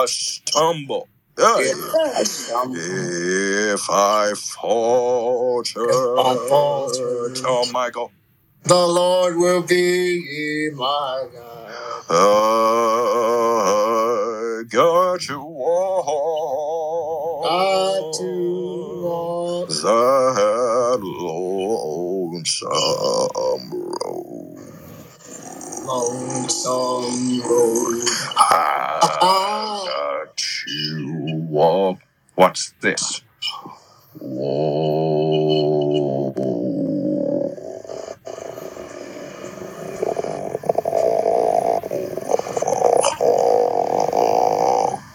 [0.00, 1.72] I stumble, hey,
[2.72, 8.12] If I falter, if I falter, tell Michael,
[8.64, 11.74] the Lord will be my guide.
[12.08, 12.22] I
[14.70, 16.06] got to walk.
[17.44, 19.68] God to walk.
[19.68, 22.70] that lonesome
[23.72, 24.19] road.
[25.90, 28.04] Lonesome road.
[29.86, 31.98] Got to walk.
[32.36, 33.22] What's this?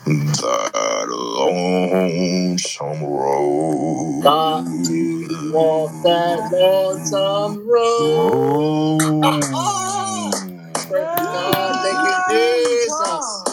[0.06, 4.24] That lonesome road.
[4.24, 9.22] Got to walk that lonesome road.
[9.24, 10.15] Ah, ah.
[10.96, 11.76] Praise God.
[11.84, 13.46] Thank you, Jesus.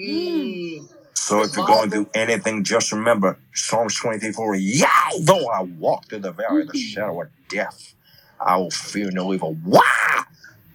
[0.00, 0.88] Mm.
[1.14, 4.54] So if you're going through anything, just remember Psalms 23 4.
[4.56, 4.86] Yea,
[5.22, 7.94] though I walk through the valley of the shadow of death,
[8.40, 9.56] I will fear no evil.
[9.64, 10.24] Why?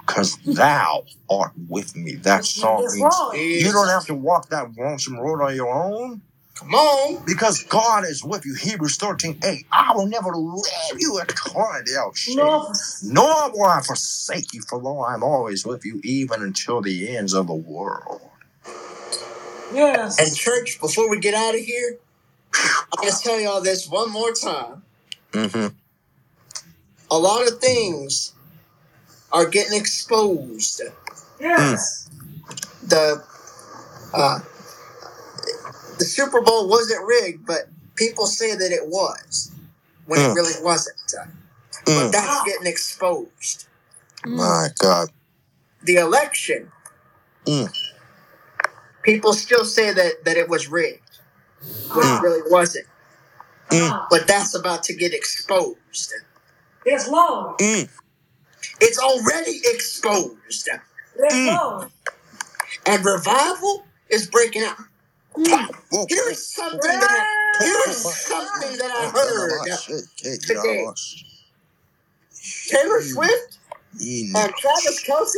[0.05, 2.15] Because thou art with me.
[2.15, 6.21] That song means you don't have to walk that lonesome road on your own
[6.55, 7.23] Come on.
[7.25, 8.53] because God is with you.
[8.55, 9.65] Hebrews 13 8.
[9.71, 12.71] I will never leave you at Carnell No.
[13.03, 17.15] nor will I forsake you, for lo, I am always with you, even until the
[17.17, 18.21] ends of the world.
[19.73, 20.19] Yes.
[20.19, 21.97] And church, before we get out of here,
[22.53, 24.83] I'm going to tell y'all this one more time.
[25.31, 25.75] Mm-hmm.
[27.09, 28.33] A lot of things
[29.31, 30.81] are getting exposed.
[31.39, 32.09] Yes.
[32.87, 33.23] The
[34.13, 34.39] uh,
[36.03, 39.51] the Super Bowl wasn't rigged, but people say that it was
[40.05, 40.35] when it Mm.
[40.35, 40.97] really wasn't.
[41.85, 43.67] But that's getting exposed.
[44.25, 45.09] My God.
[45.83, 46.71] The election,
[47.45, 47.71] Mm.
[49.03, 51.19] people still say that, that it was rigged
[51.93, 52.87] when it really wasn't.
[53.69, 54.07] Mm.
[54.09, 56.13] But that's about to get exposed.
[56.85, 57.59] It's Lord.
[57.59, 57.87] Mm.
[58.81, 60.67] It's already exposed.
[61.17, 61.47] Yes, Mm.
[61.47, 61.91] Lord.
[62.85, 64.77] And revival is breaking out.
[65.36, 66.05] Whoa.
[66.09, 69.65] Here's something that I, here's something that I heard
[70.41, 70.86] today.
[72.67, 73.57] Taylor Swift
[73.99, 75.36] and Travis Kelce.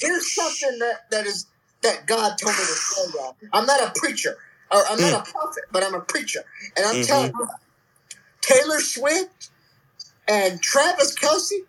[0.00, 1.46] Here's something that, that is
[1.82, 3.36] that God told me to tell y'all.
[3.52, 4.36] I'm not a preacher,
[4.70, 6.44] or I'm not a prophet, but I'm a preacher,
[6.76, 7.40] and I'm telling mm-hmm.
[7.40, 7.48] you,
[8.42, 9.50] Taylor Swift
[10.28, 11.64] and Travis Kelce,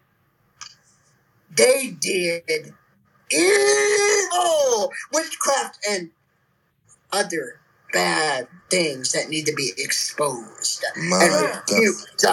[1.55, 2.73] they did
[3.31, 6.09] evil witchcraft and
[7.11, 7.59] other
[7.93, 11.27] bad things that need to be exposed and My
[11.67, 11.77] God.
[11.77, 12.25] rebuked.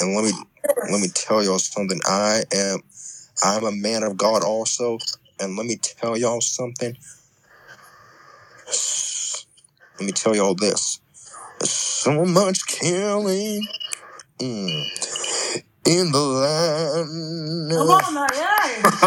[0.00, 0.32] And let me
[0.90, 2.00] let me tell y'all something.
[2.06, 2.80] I am
[3.44, 4.98] I'm a man of God also.
[5.40, 6.96] And let me tell y'all something.
[9.98, 11.00] Let me tell y'all this.
[11.62, 13.62] So much killing
[14.40, 14.84] mm,
[15.86, 17.72] in the land.
[17.72, 18.90] Come on now, yeah.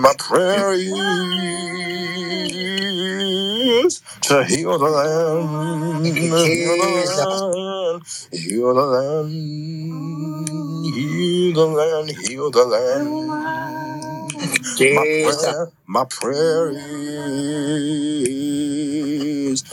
[0.00, 0.92] My prayer is
[4.22, 6.06] to heal the land.
[6.06, 7.39] Heal the land.
[11.50, 12.10] Heal the land.
[12.10, 13.08] Heal the land.
[14.88, 15.22] My Jesus.
[15.22, 16.82] prayer, my prayer is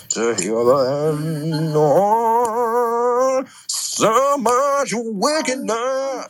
[0.09, 1.73] to heal the land.
[1.75, 6.27] Oh, so much wickedness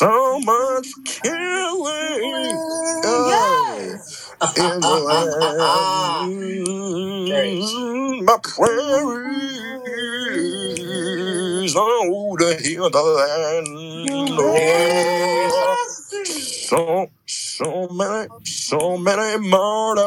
[0.00, 2.62] So much killing.
[3.04, 3.98] Hey
[4.56, 6.32] in the land.
[8.26, 9.30] My prayer
[10.34, 13.68] is oh, to heal the land.
[14.40, 15.86] Oh,
[16.26, 20.06] so, so many, so many murders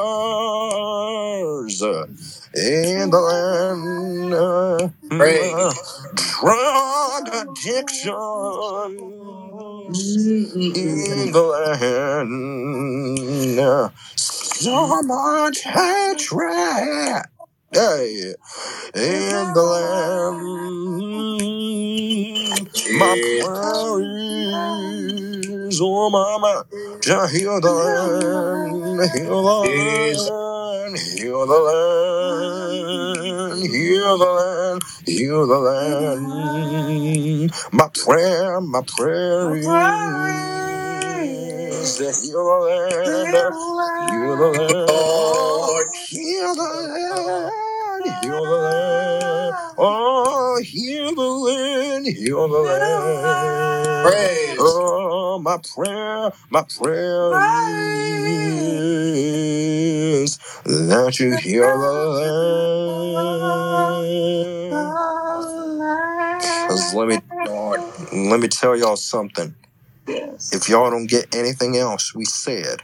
[2.56, 4.94] in the land.
[5.10, 5.74] Praise.
[6.14, 8.14] Drug addictions
[9.98, 11.32] in mm-hmm.
[11.32, 11.42] the
[13.58, 13.92] land.
[14.16, 17.24] So much hatred.
[17.74, 18.36] Hey,
[18.96, 20.42] in the land.
[23.00, 23.40] My Jesus.
[25.82, 26.66] oh mama,
[27.04, 35.60] to heal the land, heal the land, heal the land, heal the land, heal the
[35.60, 37.52] land.
[37.74, 39.68] My prayer, my prayer is
[41.84, 45.88] to the land, heal the land, oh, Lord.
[46.08, 54.04] heal the land, heal the land, oh, heal the land, heal the land.
[54.06, 54.58] Praise.
[54.60, 57.34] Oh, my prayer, my prayer
[60.24, 61.94] is that you heal the
[64.72, 64.94] land.
[66.70, 67.82] Cause let me Lord.
[68.14, 69.56] let me tell y'all something.
[70.08, 70.54] Yes.
[70.54, 72.82] If y'all don't get anything else we said,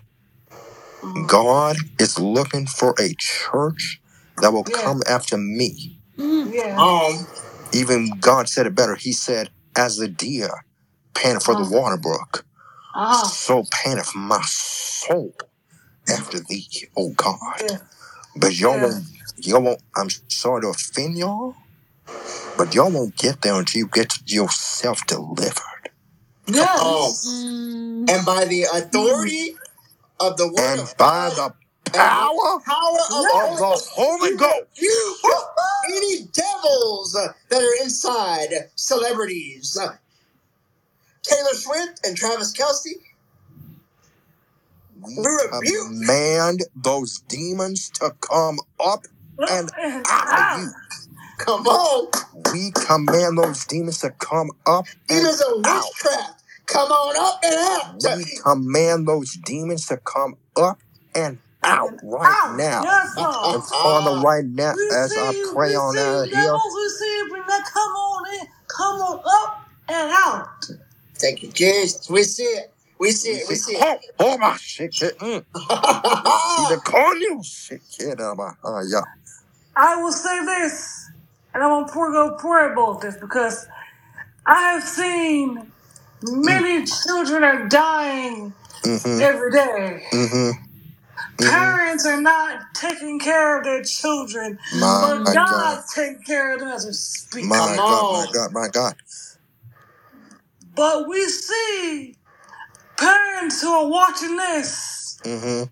[1.27, 4.01] God is looking for a church
[4.37, 4.83] that will Yeah.
[4.83, 6.01] come after me.
[6.17, 6.75] Yeah.
[6.79, 7.27] Um,
[7.73, 8.95] Even God said it better.
[8.95, 10.49] He said, As the deer
[11.15, 11.71] panteth for the Uh-huh.
[11.79, 12.45] water brook,
[12.95, 13.23] Ah.
[13.23, 15.35] so panteth my soul
[16.09, 16.67] after thee,
[16.97, 17.39] oh God.
[17.63, 17.79] Yeah.
[18.35, 18.83] But y'all Yeah.
[18.87, 19.05] won't,
[19.37, 21.55] y'all won't, I'm sorry to offend y'all,
[22.57, 25.78] but y'all won't get there until you get yourself delivered.
[26.55, 27.25] Yes.
[27.45, 29.55] um, and by the authority
[30.19, 31.53] of the word And of by God the
[31.85, 34.65] and the power power of the of Holy the Ghost, Holy we Ghost.
[34.77, 35.47] rebuke
[35.87, 37.13] any devils
[37.49, 39.77] that are inside celebrities.
[41.23, 42.93] Taylor Swift and Travis Kelce,
[45.01, 49.05] We we rebuke command those demons to come up
[49.49, 49.71] and
[50.09, 50.71] out of you.
[51.39, 52.11] Come on.
[52.53, 55.85] We command those demons to come up and Demons of out.
[55.85, 56.38] witchcraft.
[56.71, 58.17] Come on up and out.
[58.17, 60.79] We command those demons to come up
[61.15, 62.57] and out right Out.
[62.57, 62.83] now.
[62.83, 63.55] Yes, Lord.
[63.55, 66.43] And Father, right now, We as I see, pray we on see out you here,
[66.43, 70.47] devils, we see you bring that come on in, come on up and out.
[71.15, 72.09] Thank you, Jesus.
[72.09, 72.73] We see it.
[72.99, 73.49] We see it.
[73.49, 73.83] We see, it.
[73.83, 79.01] oh, oh my shit, it, mm, the cornu shit, it, uh, my, uh, yeah.
[79.75, 81.09] I will say this,
[81.53, 83.67] and I'm gonna pour, go pray about this because
[84.45, 85.71] I have seen
[86.23, 88.53] many children are dying
[88.85, 90.03] Mm-hmm, every day.
[90.15, 90.51] mm-hmm,
[91.43, 91.75] mm-hmm.
[91.77, 96.61] Parents are not taking care of their children, My but God, God's taking care of
[96.61, 97.45] them as we speak.
[97.47, 98.33] my Come God, my on.
[98.33, 98.95] God, my God.
[100.75, 102.15] But we see
[102.97, 105.19] parents who are watching this.
[105.25, 105.63] Mm-hmm.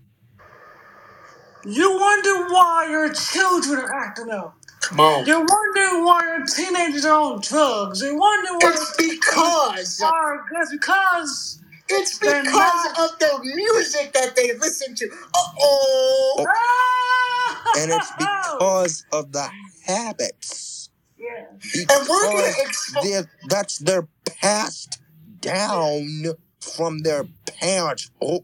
[1.65, 4.56] You wonder why your children are acting up.
[4.97, 5.25] On.
[5.25, 8.01] You're wondering why your teenagers are on drugs.
[8.01, 14.13] You're wondering why It's because are that's because It's They're because not- of the music
[14.13, 15.05] that they listen to.
[15.09, 16.45] Uh-oh.
[16.47, 17.63] Ah!
[17.79, 19.47] and it's because of the
[19.85, 20.89] habits.
[21.17, 21.45] yeah.
[21.89, 23.03] And we're gonna Because expose.
[23.03, 24.99] they're- that's their passed
[25.41, 26.25] down
[26.61, 27.25] from their
[27.59, 28.09] parents.
[28.21, 28.43] Oh,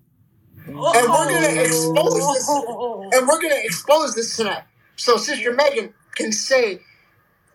[0.67, 0.93] And we're
[1.29, 2.49] gonna expose this.
[3.13, 4.63] And we're gonna expose this tonight.
[4.95, 6.79] So Sister Megan can say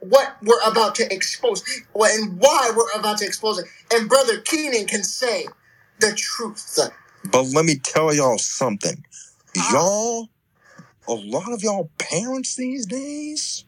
[0.01, 1.63] what we're about to expose
[1.95, 3.67] and why we're about to expose it.
[3.93, 5.47] And Brother Keenan can say
[6.01, 6.79] the truth.
[7.31, 9.05] but let me tell y'all something.
[9.73, 10.29] Y'all,
[11.09, 13.65] a lot of y'all parents these days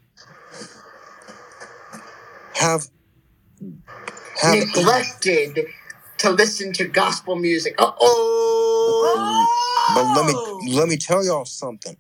[2.55, 2.87] have
[4.41, 5.67] have Neglected
[6.19, 7.75] to listen to gospel music.
[7.79, 9.47] Uh oh.
[9.95, 11.97] But let me let me tell y'all something.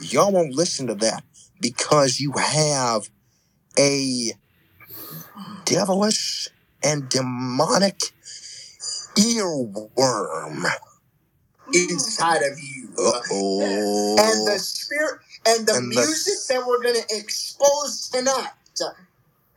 [0.00, 1.22] Y'all won't listen to that
[1.60, 3.08] because you have
[3.78, 4.32] a
[5.64, 6.48] devilish
[6.82, 8.00] and demonic
[9.16, 10.64] earworm.
[11.74, 12.88] Inside of you.
[12.98, 14.16] Uh-oh.
[14.18, 18.52] And the spirit and the And the- music that we're gonna expose tonight.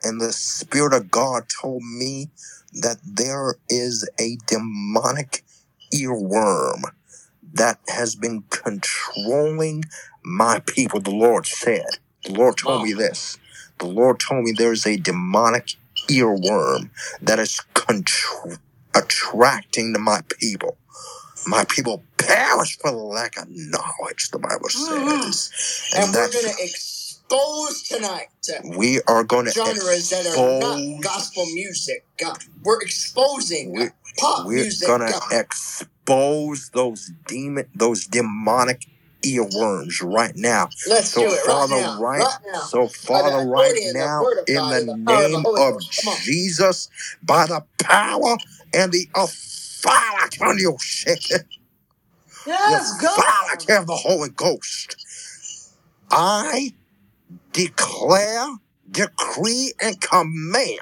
[0.03, 2.31] and the Spirit of God told me
[2.73, 5.43] that there is a demonic
[5.93, 6.83] earworm
[7.53, 9.83] that has been controlling
[10.23, 10.99] my people.
[10.99, 11.85] The Lord said,
[12.25, 13.37] The Lord told me this.
[13.79, 15.75] The Lord told me there's a demonic
[16.09, 16.89] earworm
[17.21, 18.59] that is contr-
[18.95, 20.77] attracting to my people.
[21.47, 25.31] My people perish for the lack of knowledge, the Bible mm-hmm.
[25.31, 25.89] says.
[25.95, 31.45] And, we're gonna expose tonight uh, we are going to genres that are not gospel
[31.53, 32.05] music.
[32.17, 34.87] God, we're exposing uh, We- pop We're music.
[34.87, 38.85] gonna expose those demon, those demonic
[39.23, 40.69] earworms right now.
[40.87, 42.01] Let's So do it Father, right now.
[42.01, 42.61] right, right now.
[42.61, 45.79] so Father, right now, in the and the of the name of on.
[45.79, 46.89] Jesus,
[47.23, 48.37] by the power
[48.73, 51.45] and the authority on your the
[52.45, 53.09] Yes, go.
[53.09, 54.97] authority of the Holy Ghost,
[56.11, 56.73] I
[57.53, 58.47] declare,
[58.91, 60.79] decree, and command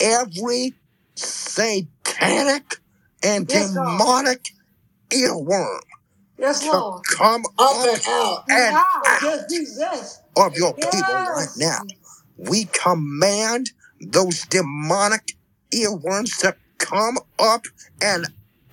[0.00, 0.74] every
[1.16, 2.76] satanic
[3.22, 4.42] and Yes, demonic
[5.10, 5.80] earworm
[6.42, 7.04] Yes, to Lord.
[7.04, 8.44] come Up up and out.
[8.50, 8.84] and Wow.
[9.06, 10.20] out Yes, Jesus.
[10.36, 11.58] of your people right Yes.
[11.58, 11.82] now.
[12.36, 15.36] We command those demonic
[15.72, 17.66] earworms to come up
[18.02, 18.26] and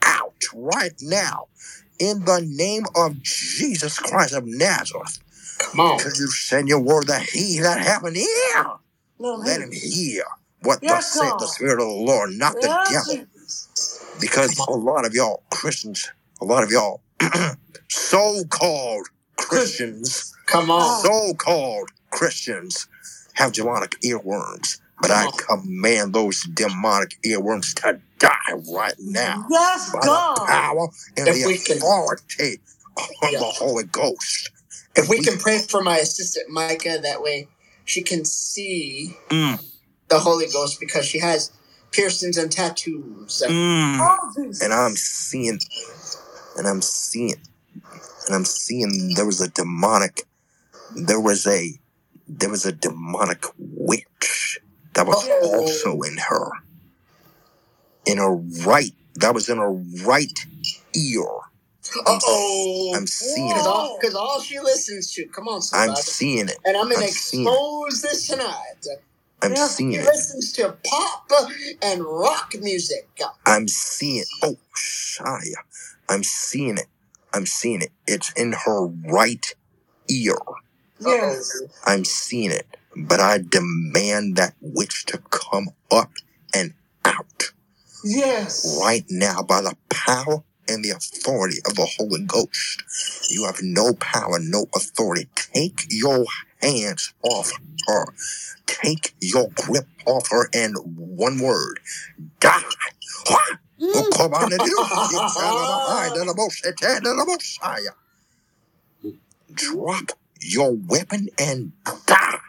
[0.04, 1.48] out right now
[2.00, 5.20] in the name of Jesus Christ of Nazareth.
[5.60, 5.98] Come on.
[5.98, 8.66] Because you send your word that he that have an ear,
[9.20, 10.24] Lord, let him hear
[10.64, 11.54] what Yes, thus saith the God.
[11.54, 13.26] Spirit of the Lord, not the Yes, devil.
[13.26, 13.70] Jesus.
[14.22, 16.10] Because a lot of y'all Christians,
[16.42, 17.02] a lot of y'all
[17.90, 19.08] so-called
[19.38, 21.04] Christians, Come on.
[21.04, 22.88] so-called Christians
[23.34, 24.80] have demonic earworms.
[25.02, 30.46] But I command those demonic earworms to die right now Yes, by the God.
[30.48, 32.60] power and If the we can- authority
[32.98, 33.40] of Yeah.
[33.40, 34.52] the Holy Ghost.
[34.96, 37.48] If we can pray for my assistant Micah, that way
[37.86, 39.64] she can see Mm,
[40.10, 41.52] the Holy Ghost because she has
[41.92, 43.42] piercings and tattoos.
[43.48, 44.00] mm.
[44.02, 45.60] Oh, and I'm seeing,
[46.60, 47.36] and I'm seeing,
[48.28, 50.24] and I'm seeing there was a demonic,
[50.92, 51.74] there was a,
[52.28, 54.60] there was a demonic witch
[54.94, 55.58] that was Uh-oh.
[55.60, 56.52] also in her,
[58.06, 58.36] in her
[58.66, 59.72] right, that was in her
[60.06, 60.40] right
[60.96, 61.26] ear.
[62.06, 62.94] Uh oh.
[62.96, 63.70] I'm seeing Because it.
[63.70, 65.28] all, 'cause all she listens to.
[65.28, 66.58] Come on, I'm seeing it.
[66.66, 67.50] and I'm going to I'm seeing it.
[67.50, 68.86] expose this tonight.
[69.42, 70.06] I'm Yes, seeing She it.
[70.06, 71.32] listens to pop
[71.82, 73.10] and rock music.
[73.46, 74.26] I'm seeing.
[74.44, 75.56] Oh, Shia.
[76.10, 76.88] I'm seeing it.
[77.34, 77.92] I'm seeing it.
[78.08, 79.46] It's in her right
[80.10, 80.38] ear.
[81.00, 81.62] Yes.
[81.86, 86.12] I'm seeing it, but I demand that witch to come up
[86.56, 86.74] and
[87.06, 87.52] out
[88.04, 88.80] Yes.
[88.82, 92.84] right now by the power and the authority of the Holy Ghost.
[93.30, 95.28] You have no power, no authority.
[95.36, 96.26] Take your
[96.62, 97.52] hands off
[97.88, 98.06] her.
[98.68, 101.80] Take your grip off her and one word,
[102.40, 102.64] die.
[104.14, 104.86] Come on, and you-
[109.54, 110.12] Drop
[110.42, 111.74] your weapon and
[112.08, 112.40] die.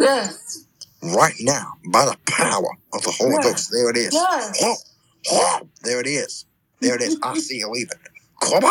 [0.00, 0.66] Yes.
[1.02, 3.44] right now by the power of the Holy Yes.
[3.44, 3.70] Ghost.
[3.72, 4.14] There it is.
[4.14, 4.84] Yes.
[5.82, 6.46] There it is.
[6.80, 7.16] There it is.
[7.22, 7.98] I see you leaving.
[8.42, 8.64] Come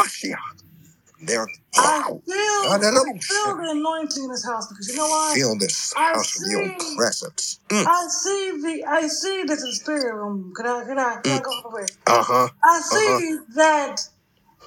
[1.75, 2.75] I feel, I.
[2.75, 5.33] I feel the anointing in this house because you know why?
[5.35, 6.95] feel this I house of your see.
[6.95, 7.59] presence.
[7.69, 10.53] Mm, I see the I see this in spirit room.
[10.55, 11.91] Can I can I can I go over it?
[12.07, 12.49] uh huh.
[12.63, 14.01] I see that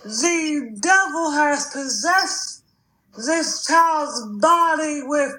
[0.05, 2.63] the devil has possessed
[3.17, 5.33] this child's body with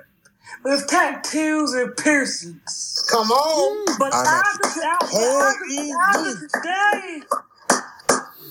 [0.64, 3.06] with tattoos and piercings.
[3.10, 3.86] Come on.
[4.00, 4.82] But after,
[5.14, 5.66] Oh, after,
[6.20, 7.22] after today,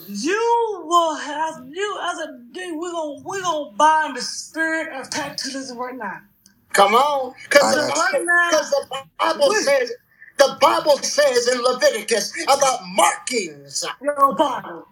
[0.09, 2.71] you will have you as a day.
[2.73, 6.21] We're gonna we're gonna bind the spirit of tattooism right now.
[6.73, 7.35] Come on.
[7.45, 8.87] Because the, Right now, because the
[9.19, 9.93] Bible says
[10.39, 13.85] the Bible says in Leviticus about markings.
[14.03, 14.83] your body.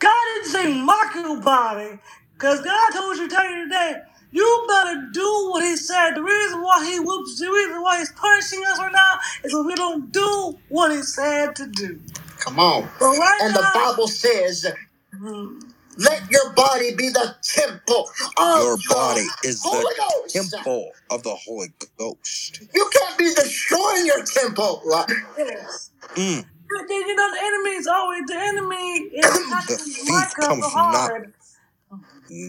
[0.00, 1.98] God didn't say mark your body,
[2.34, 3.94] because God told you, to tell you today,
[4.30, 6.12] you better do what He said.
[6.14, 9.14] The reason why He whoops, the reason why He's punishing us right now
[9.44, 12.00] is because we don't do what He said to do.
[12.46, 12.84] Come on.
[13.00, 14.66] Right And the Bible says,
[15.98, 20.34] let your body be the temple of Your body is Holy the Ghost.
[20.52, 21.68] temple of the Holy
[21.98, 22.60] Ghost.
[22.74, 24.82] You can't be destroying your temple.
[25.38, 25.90] yes.
[26.16, 26.46] Mm.
[26.70, 29.26] You you know, the enemy is always, the enemy is
[29.68, 31.10] The thief like us comes so not.
[31.10, 31.34] hard.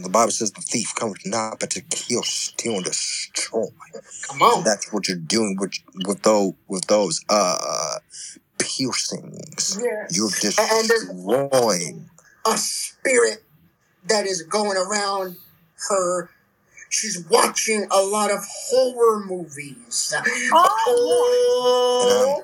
[0.03, 3.67] The Bible says the thief comes not but to kill, steal, and destroy.
[4.27, 4.63] Come And on.
[4.65, 5.73] that's what you're doing with
[6.07, 7.99] with those with those uh
[8.67, 9.77] piercings.
[10.11, 10.59] You're Yes.
[10.59, 12.09] And there's destroying.
[12.47, 13.43] a spirit
[14.07, 15.37] that is going around
[15.89, 16.29] her.
[16.89, 20.13] She's watching a lot of horror movies.
[20.53, 21.33] Oh,
[22.07, 22.43] Oh,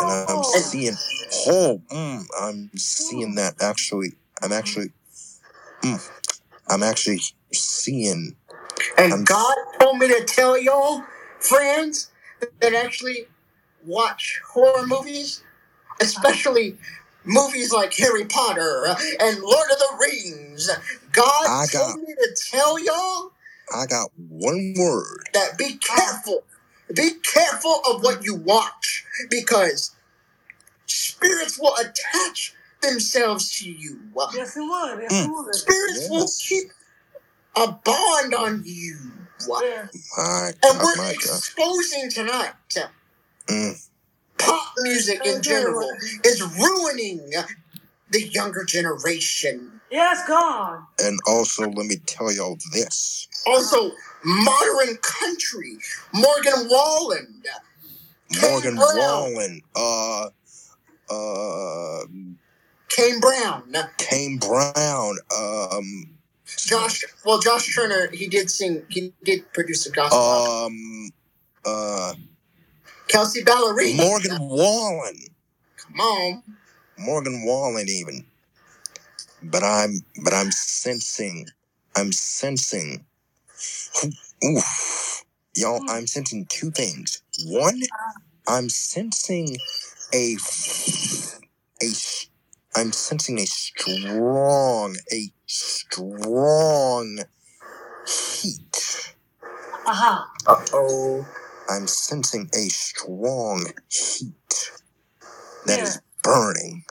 [0.00, 0.94] And I'm oh, seeing
[1.48, 4.92] oh mm, I'm seeing that actually I'm actually
[5.82, 6.10] mm,
[6.68, 7.20] I'm actually
[7.52, 8.36] seeing
[8.98, 11.04] and I'm God told me to tell y'all,
[11.40, 12.10] friends,
[12.60, 13.26] that actually
[13.84, 15.42] watch horror movies,
[16.00, 16.76] especially
[17.24, 18.86] movies like Harry Potter
[19.20, 20.70] and Lord of the Rings.
[21.12, 23.32] God I got told me to tell y'all
[23.74, 25.28] I got one word.
[25.34, 26.44] that be careful.
[26.94, 29.94] Be careful of what you watch because
[30.86, 34.00] spirits will attach themselves to you.
[34.34, 35.02] yes, it would.
[35.02, 35.54] Yes, it Mm, would.
[35.54, 36.72] Spirits will keep
[37.56, 38.98] a bond on you.
[39.62, 39.86] Yeah.
[40.18, 41.12] My And we're my God.
[41.14, 42.52] exposing tonight
[43.50, 43.88] Mm,
[44.38, 45.90] pop music in general
[46.24, 47.30] is ruining
[48.10, 49.80] the younger generation.
[49.90, 50.80] Yes, God.
[51.02, 53.28] and also let me tell y'all this.
[53.46, 53.92] Also,
[54.24, 55.78] modern country,
[56.12, 57.42] Morgan Wallen,
[58.40, 60.28] Morgan Brown, Wallen, uh
[61.10, 62.04] uh
[62.88, 66.18] Kane Brown, Kane Brown, um
[66.56, 67.04] Josh.
[67.24, 71.10] Well, Josh Turner, he did sing, he did produce a gospel um
[71.64, 72.14] uh
[73.10, 75.16] Kelsea Ballerini, Morgan Wallen.
[75.78, 76.42] come on,
[76.98, 78.26] Morgan Wallen even.
[79.42, 81.46] But I'm but I'm sensing
[81.96, 83.06] I'm sensing
[84.44, 85.24] oof.
[85.56, 87.22] Y'all, I'm sensing two things.
[87.46, 87.82] One,
[88.48, 89.56] I'm sensing
[90.14, 90.36] a
[91.82, 91.88] a
[92.76, 97.20] I'm sensing a strong a strong
[98.06, 99.14] heat.
[99.86, 100.24] Uh-huh.
[100.46, 101.26] uh oh,
[101.70, 104.72] I'm sensing a strong heat
[105.66, 105.84] that Yeah.
[105.84, 106.84] is burning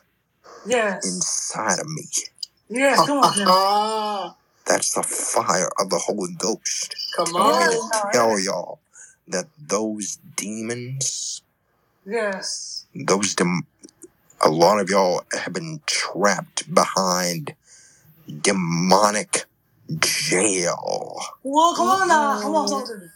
[0.66, 1.06] Yes.
[1.06, 2.04] inside of me.
[2.70, 3.48] Yes, come on, Jim.
[3.50, 6.96] ah, That's the fire of the Holy Ghost.
[7.16, 8.12] come Telling me Yes, on, to God.
[8.14, 8.80] tell y'all
[9.28, 11.42] that those demons,
[12.06, 12.86] Yes.
[12.96, 13.68] those dem-
[14.42, 17.56] a lot of y'all have been trapped behind
[18.42, 19.46] demonic
[20.00, 21.20] jail.
[21.44, 22.40] Well, come on now.
[22.42, 23.08] Come on, talk to me.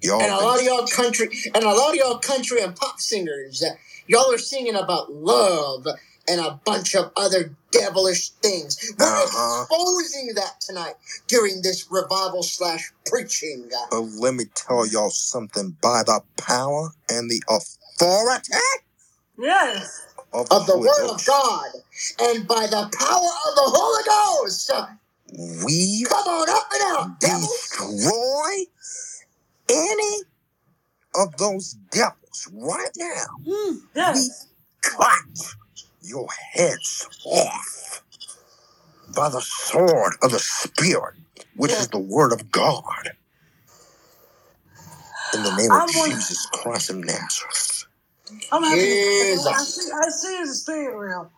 [0.00, 3.00] Y'all and a lot of y'all country, and a lot of y'all country and pop
[3.00, 3.70] singers, uh,
[4.06, 5.86] y'all are singing about love
[6.28, 8.76] and a bunch of other devilish things.
[8.98, 9.62] We're Uh-huh.
[9.64, 10.94] exposing that tonight
[11.26, 13.70] during this revival slash preaching.
[13.74, 15.76] uh, But let me tell y'all something.
[15.82, 18.52] By the power and the authority
[19.38, 19.88] Yes.
[20.32, 21.70] of the of the Holy Word of God
[22.20, 24.70] and by the power of the Holy Ghost.
[24.70, 24.86] uh,
[25.64, 28.64] we Come on up and out, destroy
[29.70, 30.22] any
[31.16, 33.26] of those devils right now.
[33.46, 33.80] Mm.
[33.94, 34.48] Yes.
[34.82, 35.18] cut
[36.02, 38.02] your heads off
[39.16, 41.16] by the sword of the Spirit,
[41.56, 41.82] which Yes.
[41.82, 43.12] is the Word of God.
[45.34, 46.10] In the name I'm of one.
[46.10, 47.86] Jesus Christ of Nazareth.
[48.52, 48.80] I'm happy.
[48.82, 49.46] Yes.
[49.46, 49.90] I see.
[49.92, 51.30] I see the spirit realm.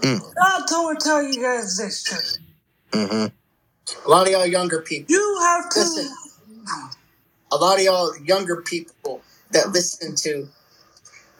[0.00, 2.16] Mm, God told me to tell you guys this too.
[2.98, 3.26] hmm
[4.06, 5.14] A lot of y'all younger people.
[5.14, 6.10] You have to.
[7.52, 10.48] Listen, a lot of y'all younger people that listen to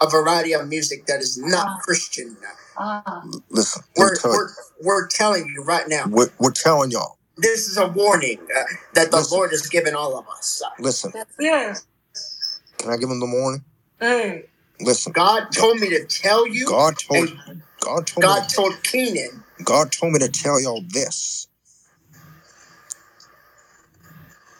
[0.00, 2.36] a variety of music that is not Christian.
[2.76, 4.48] Uh, Listen, let me We're, tell we're,
[4.82, 7.18] we're telling you right now, we're, we're telling y'all.
[7.36, 8.62] this is a warning uh,
[8.94, 9.36] that the Listen.
[9.38, 10.62] Lord has given all of us.
[10.78, 11.86] Listen, yes.
[12.78, 13.64] can I give him the warning?
[14.00, 14.44] Hey.
[14.80, 18.54] Listen, God told me to tell you, God told and God told me God to,
[18.56, 21.46] told Keenan, God told me to tell y'all this.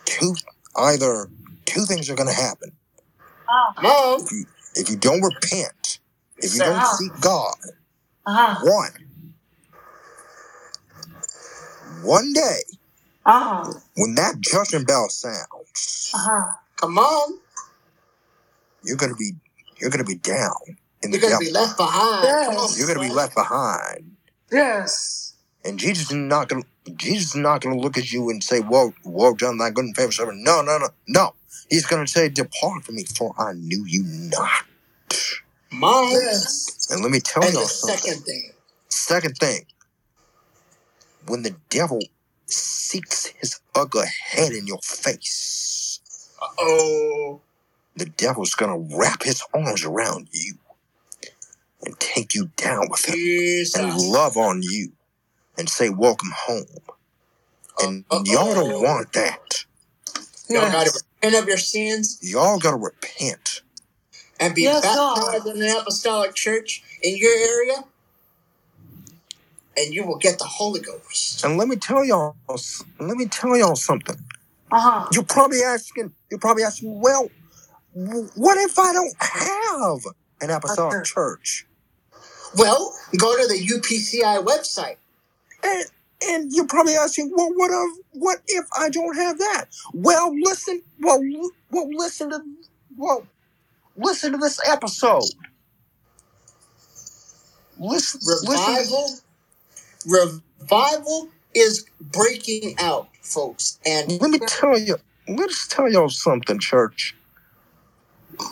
[0.04, 0.34] Two,
[0.76, 1.28] either
[1.66, 2.72] two things are gonna happen.
[3.48, 4.20] Ah, Come on.
[4.22, 5.98] If you if you don't repent,
[6.38, 6.64] if you Sir.
[6.64, 7.54] don't seek God,
[8.26, 8.60] uh-huh.
[8.64, 8.92] one
[12.02, 12.60] one day
[13.26, 13.72] Uh-huh.
[13.96, 16.52] when that judgment bell sounds, Uh-huh.
[16.76, 17.38] Come on.
[18.84, 19.32] you're gonna be
[19.80, 20.54] you're gonna be down
[21.02, 22.24] in the You're gonna be left behind.
[22.24, 22.78] Yes.
[22.78, 24.16] You're gonna be left behind.
[24.50, 25.34] Yes.
[25.64, 26.64] And Jesus is not gonna
[26.96, 29.96] Jesus is not gonna look at you and say, Whoa, whoa, done thy good and
[29.96, 30.42] faithful servant.
[30.42, 31.34] No, no, no, no.
[31.72, 34.64] He's gonna say, Depart from me, for I knew you not.
[35.72, 36.10] On.
[36.12, 36.86] Yes.
[36.90, 37.96] And let me tell And y'all something.
[38.12, 38.52] second thing.
[38.90, 39.64] Second thing,
[41.26, 41.98] when the devil
[42.44, 46.00] seeks his ugly head in your face,
[46.58, 47.40] Oh.
[47.96, 50.58] the devil's gonna wrap his arms around you
[51.86, 53.14] and take you down with him
[53.76, 54.92] and love on you
[55.56, 56.66] and say, Welcome home.
[57.82, 58.24] And Uh-oh.
[58.26, 59.64] y'all don't want that.
[60.50, 61.02] Yes.
[61.22, 63.62] Repent of your sins Y'all gotta repent.
[64.40, 65.46] and be Yes, baptized God.
[65.54, 67.84] in the apostolic church in your area,
[69.76, 71.44] and you will get the Holy Ghost.
[71.44, 72.36] And let me tell y'all,
[73.00, 74.16] let me tell y'all something.
[74.72, 75.08] Uh-huh.
[75.12, 77.30] You're probably asking, you're probably asking, well,
[78.36, 80.00] what if I don't have
[80.40, 81.04] an apostolic Okay.
[81.04, 81.66] church?
[82.56, 84.96] Well, go to the UPCI website.
[85.64, 85.84] And
[86.28, 89.66] and you're probably asking, well, what if what if I don't have that?
[89.94, 92.40] Well, listen, well, l- well, listen to,
[92.96, 93.26] well,
[93.96, 95.24] listen to this episode.
[97.78, 98.74] Listen, listen.
[98.74, 99.10] Revival,
[100.06, 104.96] revival is breaking out, folks, and Let me tell you,
[105.28, 107.14] let's tell y'all something, church.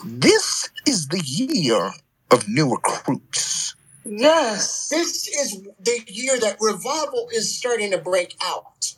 [0.04, 1.92] This is the year
[2.30, 3.74] of new recruits.
[4.04, 4.88] Yes.
[4.88, 8.94] this is the year that revival is starting to break out.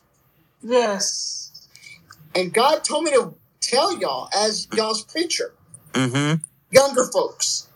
[0.62, 1.68] Yes.
[2.34, 5.52] And God told me to tell y'all, as y'all's preacher,
[5.92, 6.42] Mm-hmm.
[6.70, 7.68] younger folks,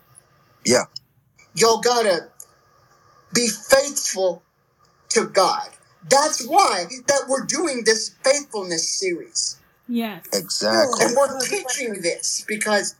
[0.64, 0.84] Yeah.
[1.54, 2.28] y'all gotta
[3.34, 4.42] be faithful
[5.10, 5.68] to God.
[6.08, 9.58] That's why that we're doing this faithfulness series.
[9.88, 10.24] Yes.
[10.32, 11.04] Exactly.
[11.04, 12.94] And we're teaching this because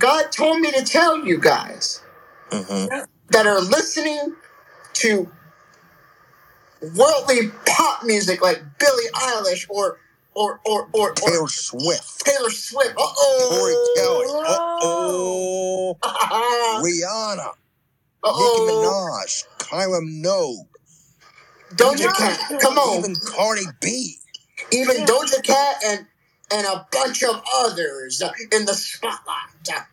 [0.00, 2.02] God told me to tell you guys
[2.50, 2.86] Mm-hmm.
[3.30, 4.34] that are listening
[4.94, 5.30] to
[6.96, 9.98] worldly pop music like Billie Eilish or
[10.34, 12.20] or or or, or Taylor Swift.
[12.24, 12.94] Taylor Swift.
[12.98, 13.12] Uh
[13.50, 14.26] Corey Kelly.
[14.36, 15.98] oh.
[16.02, 16.82] Uh-oh.
[16.84, 17.52] Rihanna.
[18.24, 19.14] Uh Nicki oh.
[19.20, 19.44] Minaj.
[19.58, 20.66] Kylie Minogue.
[21.74, 22.60] Doja Cat.
[22.60, 22.98] Come on.
[23.00, 24.16] Even Cardi B.
[24.72, 26.06] Even Doja Cat and
[26.52, 28.22] and a bunch of others
[28.52, 29.86] in the spotlight.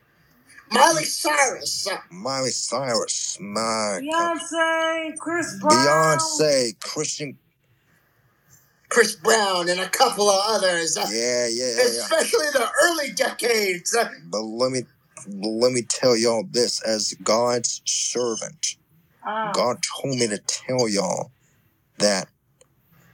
[0.71, 1.87] Miley Cyrus.
[2.11, 3.37] Miley Cyrus.
[3.39, 4.37] My God.
[4.37, 5.77] Beyonce, Chris Brown.
[5.77, 6.79] Beyonce.
[6.79, 7.37] Christian.
[8.89, 10.97] Chris Brown and a couple of others.
[10.97, 11.83] Yeah, yeah, yeah.
[11.83, 13.95] Especially the early decades.
[14.29, 14.83] But let me
[15.27, 18.77] let me tell y'all this as God's servant.
[19.23, 19.51] Ah.
[19.53, 21.31] God told me to tell y'all
[21.99, 22.29] that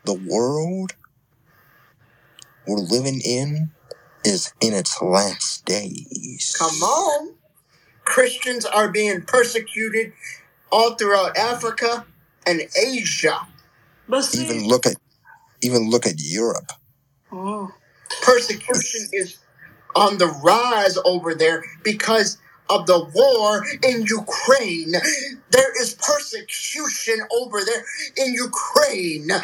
[0.05, 0.95] the world
[2.67, 3.71] we're living in
[4.23, 6.55] is in its last days.
[6.57, 7.35] Come on.
[8.05, 10.13] Christians are being persecuted
[10.71, 12.05] all throughout Africa
[12.45, 13.47] and Asia.
[14.07, 14.95] But see, Even look at
[15.61, 16.71] even look at Europe.
[17.31, 17.71] Mm.
[18.21, 19.37] Persecution is
[19.95, 22.37] on the rise over there because
[22.69, 24.93] of the war in Ukraine.
[25.51, 27.83] There is persecution over there
[28.17, 29.27] in Ukraine.
[29.29, 29.41] Yeah,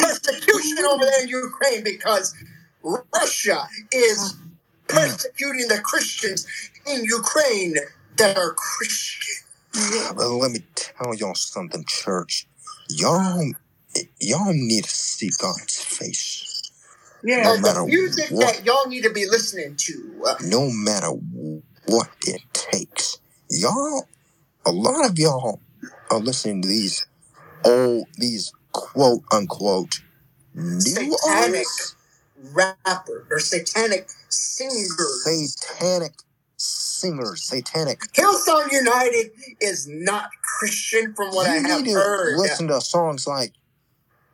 [0.00, 2.34] Persecution over there in Ukraine because
[2.82, 4.34] Russia is
[4.88, 6.46] persecuting the Christians
[6.86, 7.76] in Ukraine
[8.16, 9.36] that are Christian.
[10.16, 12.46] But let me tell y'all something, church.
[12.88, 13.52] Y'all
[14.20, 16.49] y'all need to see God's face.
[17.22, 18.54] Yeah, No matter the music what.
[18.56, 20.22] that y'all need to be listening to.
[20.26, 21.08] uh, no matter
[21.86, 23.18] what it takes.
[23.50, 24.08] Y'all,
[24.66, 25.60] a lot of y'all
[26.10, 27.06] are listening to these
[27.64, 30.00] old, these quote unquote
[30.54, 31.16] new Satanic.
[31.28, 31.96] artists,
[32.52, 34.86] rapper or satanic singer,
[35.24, 36.12] satanic
[36.56, 38.00] singer, satanic.
[38.12, 39.30] Hillsong United
[39.60, 42.36] is not Christian from what I you have need to heard.
[42.38, 43.52] listen to songs like,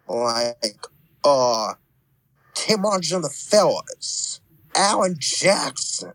[0.09, 0.57] like,
[1.25, 1.75] uh,
[2.57, 4.41] Tim Rogers and the Fellas,
[4.77, 6.15] Alan Jackson,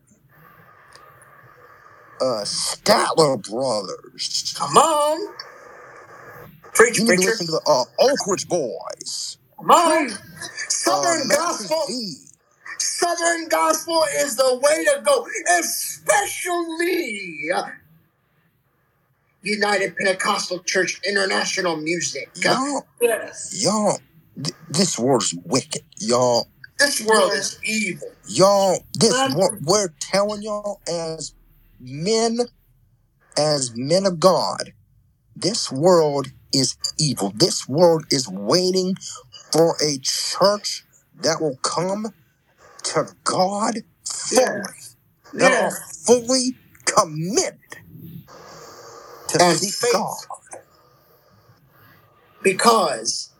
[2.20, 4.54] uh, Statler Brothers.
[4.58, 5.34] Come on.
[6.74, 7.30] Preach, You need to preacher.
[7.30, 9.38] listen to the uh, Oak Ridge Boys.
[9.58, 10.10] Come on.
[10.12, 10.16] Uh,
[10.68, 11.84] Southern gospel.
[12.78, 15.26] Southern gospel is the way to go,
[15.60, 17.50] especially
[19.42, 22.30] United Pentecostal Church International Music.
[22.36, 23.62] Y'all, Yes.
[23.64, 23.98] y'all,
[24.42, 25.82] th- this world is wicked.
[25.98, 26.48] Y'all,
[26.78, 28.08] This world is evil.
[28.26, 31.34] y'all, this what we're telling y'all as
[31.80, 32.40] men,
[33.38, 34.72] as men of God,
[35.36, 37.32] this world is evil.
[37.34, 38.96] This world is waiting
[39.52, 40.84] for a church
[41.20, 42.14] that will come
[42.84, 44.62] to God fully,
[45.34, 45.72] that Yes.
[45.72, 45.72] are
[46.06, 46.56] fully
[46.86, 47.60] committed
[49.28, 49.92] to And seek faith.
[49.92, 50.16] God.
[52.42, 53.31] Because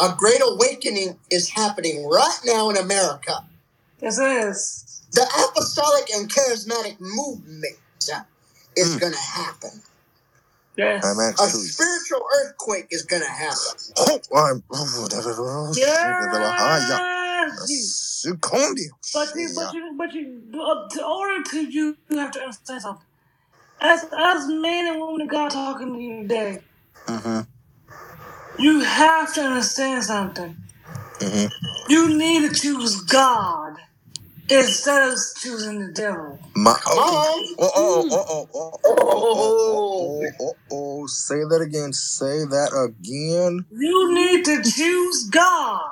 [0.00, 3.44] a great awakening is happening right now in America.
[4.00, 5.02] Yes, it is.
[5.12, 7.76] The apostolic and charismatic movement
[8.76, 9.00] is Mm.
[9.00, 9.82] going to happen.
[10.76, 11.04] Yes.
[11.04, 11.50] I'm A actually.
[11.68, 13.58] spiritual earthquake is going to happen.
[13.98, 14.64] Oh, I'm.
[14.72, 15.08] Oh.
[17.66, 18.86] Secondi.
[19.14, 19.54] But you, Yeah.
[19.56, 23.06] but you, but you, uh, to order to you, you have to understand something.
[23.80, 26.62] As as men and women of God talking to you today,
[27.06, 27.46] Mhm,
[28.58, 30.58] you have to understand something.
[31.20, 31.50] mhm.
[31.88, 33.74] You need to choose God
[34.50, 36.40] instead of choosing the devil.
[36.56, 37.56] My, Come oh, on.
[37.60, 38.98] oh, oh, oh, oh, oh, oh,
[39.34, 40.32] oh, Oh.
[40.40, 41.92] oh, oh, oh, say that again.
[41.92, 43.66] Say that again.
[43.70, 45.82] You need to choose God.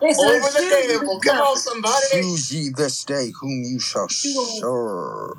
[0.00, 1.20] Instead Over the choosing devil.
[1.20, 2.06] Come on, somebody.
[2.12, 5.36] Choose ye this day whom you shall serve.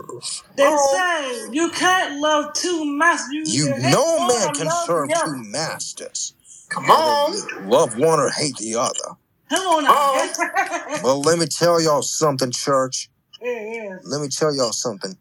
[0.58, 3.34] They say you can't love two masters.
[3.34, 5.38] You, You hate no one man or can love serve the two other.
[5.38, 6.34] masters.
[6.70, 7.34] Come on.
[7.70, 9.18] Love one or hate the other.
[9.50, 11.00] Come on now.
[11.04, 13.10] Well, let me tell y'all something, church.
[13.42, 13.98] yeah, yeah.
[14.04, 15.18] Let me tell y'all something,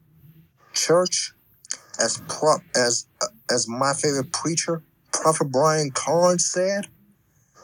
[0.74, 1.32] church.
[2.00, 4.82] As pro- as uh, as my favorite preacher,
[5.12, 6.88] Prophet Brian Carnes said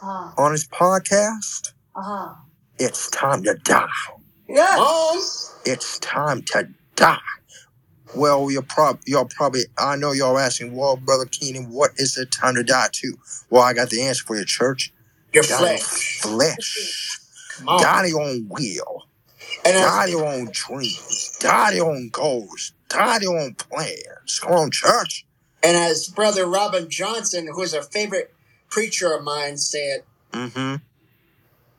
[0.01, 2.33] Uh on his podcast, huh.
[2.79, 3.87] "It's time to die.
[4.47, 4.75] Yeah.
[4.77, 5.55] Come.
[5.65, 7.17] It's time to die."
[8.15, 12.31] Well, you're prob y'all probably I know y'all asking, well, brother Keenan, what is it
[12.31, 13.17] time to die to?
[13.49, 14.93] Well, I got the answer for you, church.
[15.33, 16.19] Your Die flesh.
[16.21, 17.19] flesh.
[17.57, 17.81] Come on.
[17.81, 19.03] Die to your own will.
[19.65, 21.37] And Die as, your own dreams.
[21.41, 22.71] Die to your own goals.
[22.89, 24.39] Die to your own plans.
[24.41, 25.25] Come on, church.
[25.63, 28.33] and as Brother Robin Johnson, who is a favorite
[28.75, 30.03] preacher of mine, said,
[30.33, 30.75] Mm-hmm.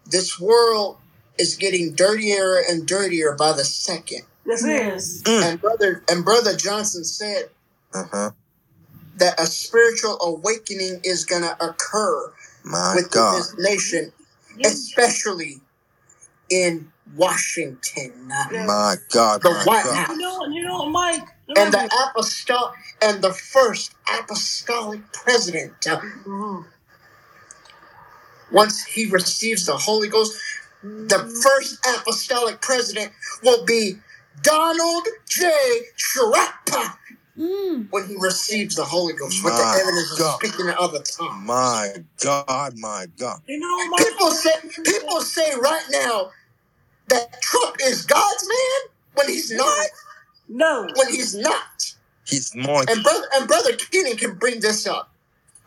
[0.06, 0.96] this world
[1.38, 4.22] is getting dirtier and dirtier by the second.
[4.46, 5.22] Yes, it is.
[5.24, 5.42] Mm.
[5.44, 7.50] And brother and brother Johnson said
[7.92, 8.30] Uh-huh.
[9.18, 12.32] that a spiritual awakening is going to occur
[12.64, 13.34] My within God.
[13.36, 14.12] this nation,
[14.64, 15.60] especially
[16.48, 19.42] in Washington, My God.
[19.42, 20.08] the My White God.
[20.10, 20.46] You know?
[20.46, 21.28] You know Mike?
[21.58, 25.74] and the apostolic and the first apostolic president.
[25.82, 26.64] Mhm.
[28.50, 30.36] Once he receives the Holy Ghost,
[30.82, 33.12] the first apostolic president
[33.42, 33.98] will be
[34.42, 35.50] Donald J.
[35.96, 36.98] Trump
[37.38, 37.90] Mm.
[37.90, 41.46] when he receives the Holy Ghost with My the evidence of speaking in other tongues.
[41.46, 42.78] My God.
[42.78, 43.42] My God.
[43.46, 44.06] You know what, Mike?
[44.08, 44.52] People say
[44.84, 46.30] people say right now
[47.08, 49.86] that Trump is God's man when he's not.
[50.48, 50.88] No.
[50.96, 51.94] When he's not.
[52.26, 52.84] He's more.
[52.88, 55.10] And brother and brother Keenan can bring this up.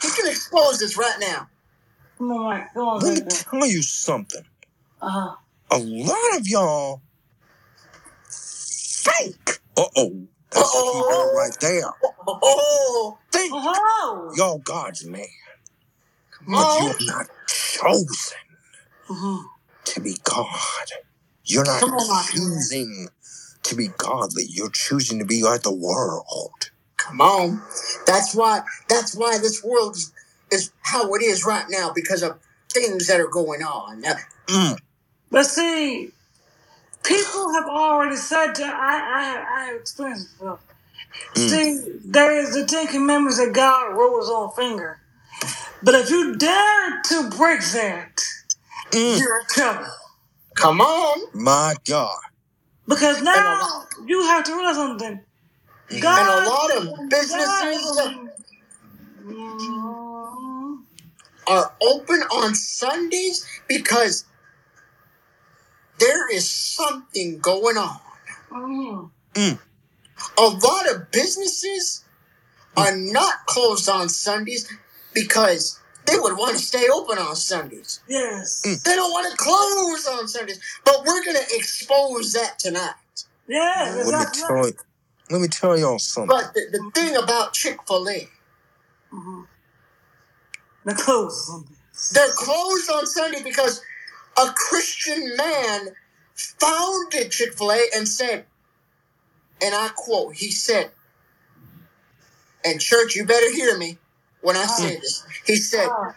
[0.02, 1.48] He can expose this right now.
[2.20, 2.74] Come on, Mike.
[2.76, 4.46] Come on, Let me tell you something.
[5.02, 5.36] Uh huh.
[5.72, 7.02] A lot of y'all
[8.90, 9.60] fake.
[9.78, 10.28] Uh-oh.
[10.52, 11.32] That's a key Uh-oh.
[11.32, 11.92] word right there.
[12.28, 14.34] Oh, Think Oh.
[14.38, 15.26] y'all God's man.
[16.38, 16.80] come But on.
[16.80, 18.38] you're not chosen
[19.10, 19.44] Mhm.
[19.86, 20.88] to be God.
[21.46, 22.26] You're not Come on, Mark.
[22.32, 23.10] choosing
[23.64, 24.46] to be godly.
[24.50, 26.72] You're choosing to be like the world.
[26.98, 27.62] Come on.
[28.08, 30.14] That's why that's why this world is,
[30.52, 32.40] is how it is right now because of
[32.74, 34.04] things that are going on.
[34.48, 34.78] Mm.
[35.32, 36.12] But see,
[37.04, 40.46] people have already said that I I I have experienced it.
[41.36, 41.50] Mm.
[41.50, 45.00] See, there is the Ten Commandments that God wrote his own finger.
[45.84, 48.22] But if you dare to break that,
[48.92, 49.20] Mm.
[49.20, 49.88] you're in trouble.
[50.56, 51.20] come on.
[51.34, 52.18] My God.
[52.88, 55.22] Because now you have to realize something.
[56.02, 58.02] God, and a lot of God businesses
[59.24, 60.84] Mhm.
[61.50, 64.24] Are open on Sundays because
[65.98, 68.00] there is something going on.
[68.52, 69.12] Mhm.
[69.34, 69.60] Mm.
[70.38, 72.04] A lot of businesses
[72.78, 74.72] are not closed on Sundays
[75.14, 78.00] because they would want to stay open on Sundays.
[78.08, 78.62] Yes.
[78.66, 78.84] Mm.
[78.84, 80.60] They don't want to close on Sundays.
[80.86, 82.94] But we're going to expose that tonight.
[83.48, 84.74] Yes, Let me exactly tell you.
[85.32, 86.28] Let me tell y'all something.
[86.28, 88.30] But the, the thing about Chick fil A,
[89.12, 89.48] Mhm.
[90.90, 91.48] The clothes.
[91.48, 91.76] Sunday.
[92.14, 93.84] they're closed on Sunday because
[94.38, 95.90] a Christian man
[96.36, 98.46] founded Chick fil A and said,
[99.62, 100.92] and I quote, he said,
[102.64, 103.98] And church, you better hear me
[104.42, 105.26] when I say this.
[105.46, 106.16] He said, Ah,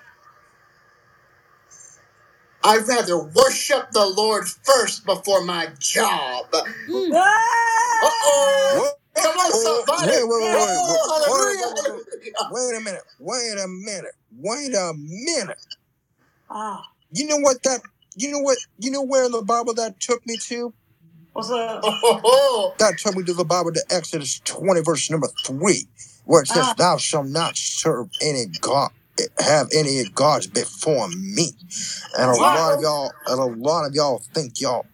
[2.65, 6.47] I'd rather worship the Lord first before my job.
[6.89, 7.13] Mm.
[7.15, 8.95] ah, Uh-oh.
[9.15, 9.23] What?
[9.25, 10.13] Come on, somebody.
[10.13, 11.75] wait, wait, wait, wait, wait, hallelujah.
[11.77, 11.93] wait,
[12.51, 13.03] wait, wait a minute.
[13.19, 14.15] Wait a minute.
[14.37, 15.59] Wait a minute.
[16.51, 16.83] ah.
[17.13, 17.81] You know what that?
[18.17, 18.59] You know what?
[18.79, 20.73] You know where in the Bible that took me to?
[21.33, 21.81] What's up?
[22.25, 25.87] Oh, That took me to the Bible to Exodus 20, verse number 3,
[26.25, 26.75] where it says, Ah.
[26.77, 28.91] Thou shalt not serve any God,
[29.39, 31.51] have any gods before me.
[32.19, 34.87] And a lot of y'all, and a lot of y'all think y'all,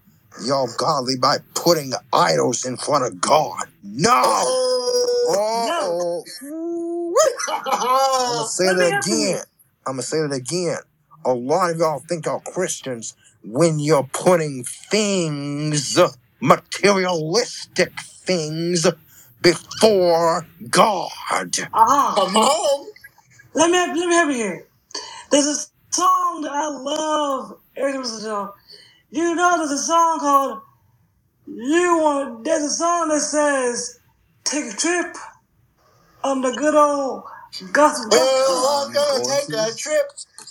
[0.44, 3.64] y'all godly by putting idols in front of God.
[3.82, 4.22] No!
[5.32, 6.24] oh.
[6.44, 7.14] Uh-oh.
[8.28, 9.42] I'm gonna say Let me that again.
[9.86, 10.78] I'm gonna say that again.
[11.26, 13.14] A lot of y'all think y'all Christians
[13.44, 15.98] when you're putting things,
[16.40, 18.86] materialistic things,
[19.42, 21.10] before God.
[21.74, 22.14] Ah.
[22.16, 22.88] Come on.
[23.54, 24.66] Let me let me have you here.
[25.30, 25.56] There's a
[25.94, 27.58] song that I love.
[27.76, 28.50] Every listen to.
[29.10, 30.60] You know, there's a song called
[31.46, 34.00] "You Want." There's a song that says,
[34.44, 35.16] "Take a trip
[36.22, 37.24] on the good old
[37.72, 40.10] gospel." Well, I'm gonna take a trip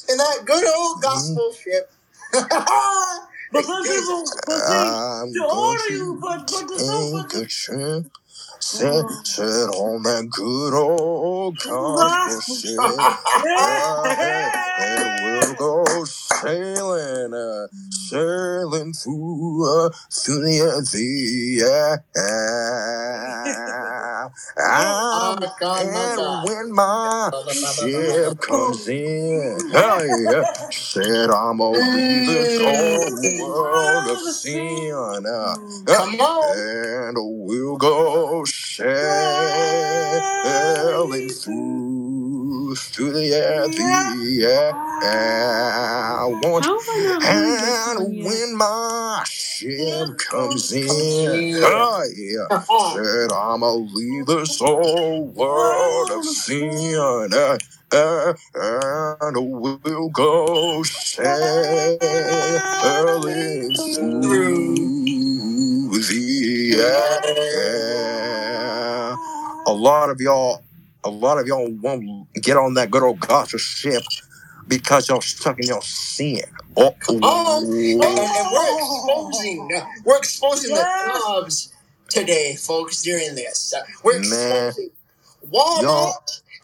[0.09, 1.01] in that good old mm-hmm.
[1.01, 1.91] gospel ship.
[3.51, 7.29] But some people, but see, I'm the going order you, but but the song, but
[7.29, 8.05] take a the trip.
[8.05, 12.55] Uh, sit, sit on that good old gospel gospel.
[12.55, 12.77] ship.
[13.45, 14.15] Yeah.
[14.15, 16.03] Hey, and we'll go
[16.41, 22.13] sailing, uh, sailing through, uh, through the, the uh,
[24.59, 32.59] Oh, my God, my and when my ship comes in, hey, said I'm leave this
[32.59, 34.93] whole world of sin,
[35.27, 35.55] uh,
[35.87, 36.57] Come on.
[36.57, 38.91] and we'll go sailing
[41.29, 42.06] through
[42.75, 44.71] through the air, the air.
[45.03, 48.25] I want How have I not heard this song and yet?
[48.25, 51.63] when my ship comes in, in.
[51.63, 52.59] oh, yeah,
[52.93, 57.57] said I'ma leave this old world of sin, uh,
[57.91, 58.33] uh,
[59.21, 61.99] and we'll go sailing
[63.75, 64.87] through
[65.91, 67.21] the air.
[69.67, 70.61] A lot of y'all,
[71.03, 74.03] a lot of y'all won't get on that good old gospel ship
[74.67, 76.41] because y'all stuck in your sin.
[76.75, 81.73] Oh, Oh, and, and- we're exposing, we're exposing the jobs
[82.09, 83.01] today, folks.
[83.01, 84.67] During this, we're Man.
[84.69, 84.89] exposing
[85.51, 86.13] Walmart Y'all-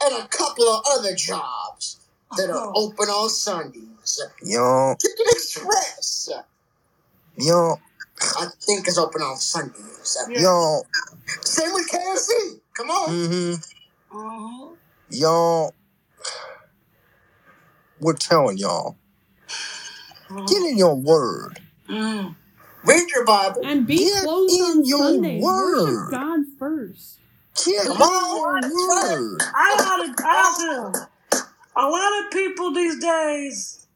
[0.03, 1.97] and a couple of other jobs
[2.38, 2.88] that are Oh.
[2.88, 4.19] open on Sundays.
[4.43, 6.30] y'all, Chicken Express,
[7.38, 7.80] y'all,
[8.38, 10.18] I think, is open on Sundays.
[10.30, 10.41] Yeah.
[10.41, 10.85] y'all,
[11.45, 12.60] Same with KFC.
[12.76, 13.10] Come on.
[13.10, 13.61] mm-hmm,
[14.14, 14.76] Uh-huh.
[15.10, 15.73] y'all.
[17.99, 18.98] We're telling y'all,
[20.48, 21.60] get in your word.
[21.90, 22.35] Mm.
[22.85, 23.64] Read your Bible.
[23.64, 25.44] And be Get closed in on your Sundays.
[25.44, 25.85] word.
[25.85, 27.19] Worship God first.
[27.65, 28.61] Get Come in on.
[28.64, 29.41] your word.
[29.56, 30.56] I gotta, I
[30.91, 31.10] gotta,
[31.76, 33.88] a lot of people these days,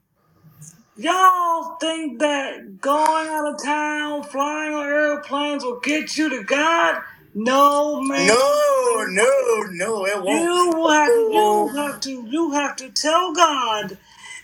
[0.98, 7.02] y'all think that going out of town, flying on airplanes will get you to God.
[7.40, 8.28] No, man.
[8.28, 10.42] No, no, no, it won't.
[10.42, 14.00] You have to, you have to, you have to tell God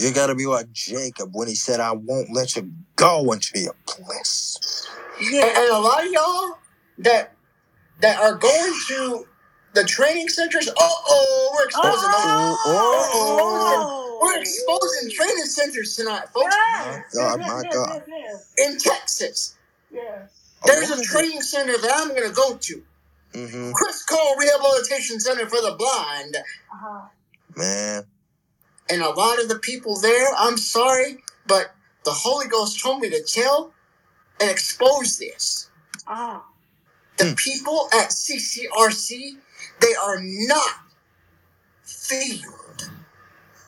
[0.00, 3.72] You gotta be like Jacob when he said, I won't let you go until you
[3.86, 4.86] bless.
[5.18, 5.46] And, Yeah.
[5.46, 6.58] and a lot of y'all
[6.98, 7.32] that
[8.00, 9.26] that are going to
[9.72, 12.58] the training centers, uh oh, we're exposing those.
[12.66, 16.54] Oh, We're exposing training centers tonight, folks.
[16.54, 18.02] Yes, My God, yes, my yes, God.
[18.06, 19.54] yes, In Texas,
[19.90, 20.50] yes, yes.
[20.66, 22.82] there's a training center that I'm going to go to.
[23.32, 23.72] Mm-hmm.
[23.72, 26.36] Criss Cole Rehabilitation Center for the Blind.
[26.36, 27.08] Uh-huh.
[27.56, 28.04] Man,
[28.90, 31.74] And a lot of the people there, I'm sorry, but
[32.04, 33.72] the Holy Ghost told me to tell
[34.40, 35.70] and expose this.
[36.06, 36.40] Uh-huh.
[37.18, 37.34] The Hmm.
[37.34, 39.36] people at CCRC,
[39.80, 40.70] they are not
[41.84, 42.44] filled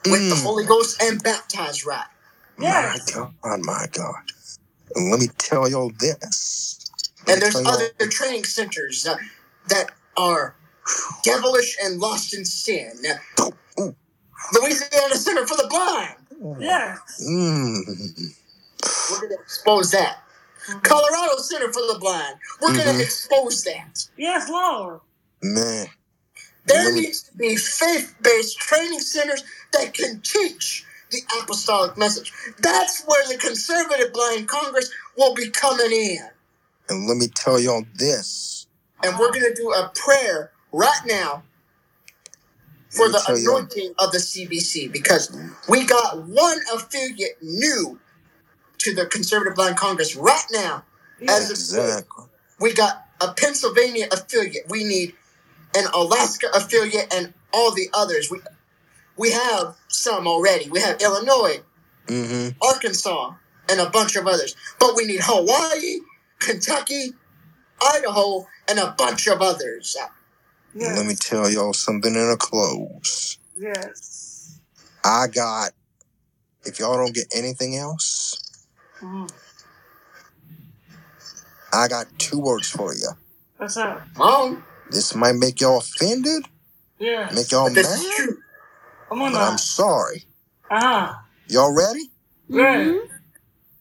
[0.05, 0.43] with the Mm.
[0.43, 2.07] Holy Ghost and baptized right.
[2.59, 3.15] Yes.
[3.17, 4.15] my God, my God.
[4.95, 6.79] And let me tell y'all this.
[7.27, 9.17] Let And there's tell y'all- other training centers uh,
[9.69, 10.55] that are
[11.23, 12.93] devilish and lost in sin.
[13.79, 13.95] Ooh.
[14.53, 16.17] Louisiana Center for the Blind.
[16.61, 16.97] Yeah.
[17.25, 18.35] Mm.
[19.11, 20.19] We're going to expose that.
[20.83, 22.37] Colorado Center for the Blind.
[22.61, 22.99] We're going Mhm.
[22.99, 24.07] to expose that.
[24.17, 25.01] Yes, Lord.
[25.43, 25.87] Man,
[26.67, 32.33] There needs to be faith-based training centers that can teach the apostolic message.
[32.61, 36.19] That's where the conservative blind Congress will be coming in.
[36.89, 38.67] And let me tell y'all this.
[39.05, 41.43] and we're gonna do a prayer right now
[42.91, 45.37] for the anointing of the CBC because
[45.69, 47.99] we got one affiliate new
[48.79, 50.85] to the Conservative Blind Congress right now.
[51.29, 51.51] As.
[51.51, 52.25] Exactly.
[52.61, 54.69] we got a Pennsylvania affiliate.
[54.69, 55.15] We need
[55.77, 58.31] an Alaska affiliate and all the others.
[58.31, 58.41] We
[59.17, 60.69] we have some already.
[60.71, 61.61] We have Illinois,
[62.09, 63.35] hmm Arkansas,
[63.69, 64.57] and a bunch of others.
[64.79, 66.01] But we need Hawaii,
[66.39, 67.13] Kentucky,
[67.81, 69.97] Idaho, and a bunch of others.
[70.75, 70.97] Yes.
[70.97, 73.39] Let me tell y'all something in a close.
[73.57, 74.59] Yes.
[75.05, 75.73] I got,
[76.65, 78.39] if y'all don't get anything else,
[79.01, 79.33] Mm.
[81.73, 83.09] I got two words for you.
[83.57, 84.03] What's up?
[84.15, 84.63] Come on.
[84.93, 86.45] This might make y'all offended,
[86.99, 87.31] Yeah.
[87.35, 88.39] make y'all But this is mad, true.
[89.09, 89.51] Come on but now.
[89.53, 90.25] I'm sorry.
[90.71, 91.15] Uh huh.
[91.49, 92.11] Y'all ready?
[92.51, 92.87] Right.
[92.87, 92.99] Mhm.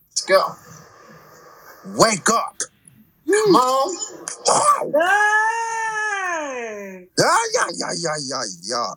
[0.09, 0.55] Let's go.
[1.85, 2.57] Wake up!
[3.27, 3.97] Come on.
[4.47, 4.93] Wow.
[5.01, 7.07] Hey!
[7.17, 8.93] Yeah, yeah, yeah, yeah, yeah, yeah.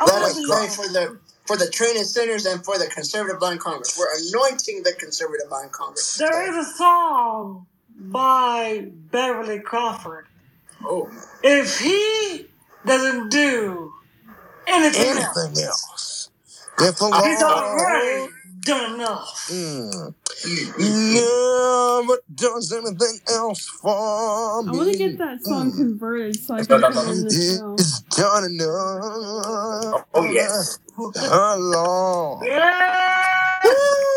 [0.00, 3.60] I Let us pray for the for the training centers and for the Conservative Blind
[3.60, 3.98] Congress.
[3.98, 6.18] We're anointing the Conservative Blind Congress.
[6.18, 7.66] There is a song
[7.98, 10.27] by Beverly Crawford.
[10.84, 11.10] Oh,
[11.42, 12.46] If he
[12.86, 13.92] doesn't do
[14.66, 16.30] anything else, Anything else?
[16.80, 18.30] If the he's already Lord
[18.62, 19.46] done enough.
[19.50, 20.14] mm,
[20.78, 24.68] never does anything else for me?
[24.68, 27.24] I want to me, get that song mm, converted so I can put it in
[27.24, 27.76] the show.
[27.78, 30.06] He's done enough.
[30.14, 30.78] oh yes.
[31.30, 32.48] Oh, Lord.
[32.48, 33.24] Yeah!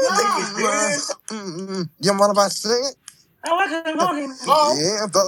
[0.02, 0.98] Thank you, Yeah!
[0.98, 1.16] Jesus.
[1.32, 2.96] Mm, you mind if I sing it?
[3.46, 4.38] I want him on him.
[4.38, 4.78] Come on.
[4.78, 5.24] If the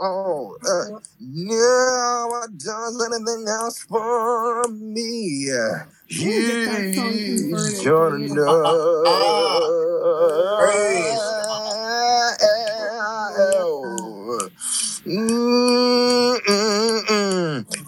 [0.00, 5.46] Lord uh, never does anything else for me,
[6.46, 8.30] get that song He's converted, done dude.
[10.56, 10.72] Praise.
[10.72, 11.70] enough.
[15.06, 16.40] Mm-mm-mm.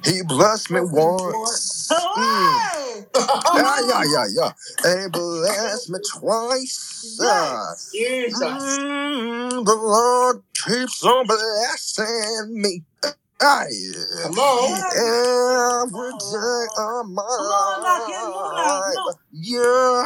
[0.04, 1.88] He blessed me once.
[2.16, 2.75] Mm.
[3.18, 3.60] Hey!
[3.60, 4.52] Yeah, yeah, yeah, yeah.
[4.84, 7.18] And he blessed me twice.
[7.20, 7.90] Uh, Yes!
[7.92, 8.40] Jesus.
[8.42, 12.82] mm, the Lord keeps on blessing me.
[13.40, 13.64] Yeah.
[14.22, 14.82] Come on.
[15.86, 18.16] Every day of my Come on kid.
[18.20, 18.80] Come on now.
[18.94, 19.16] Come life.
[19.32, 20.04] Yeah,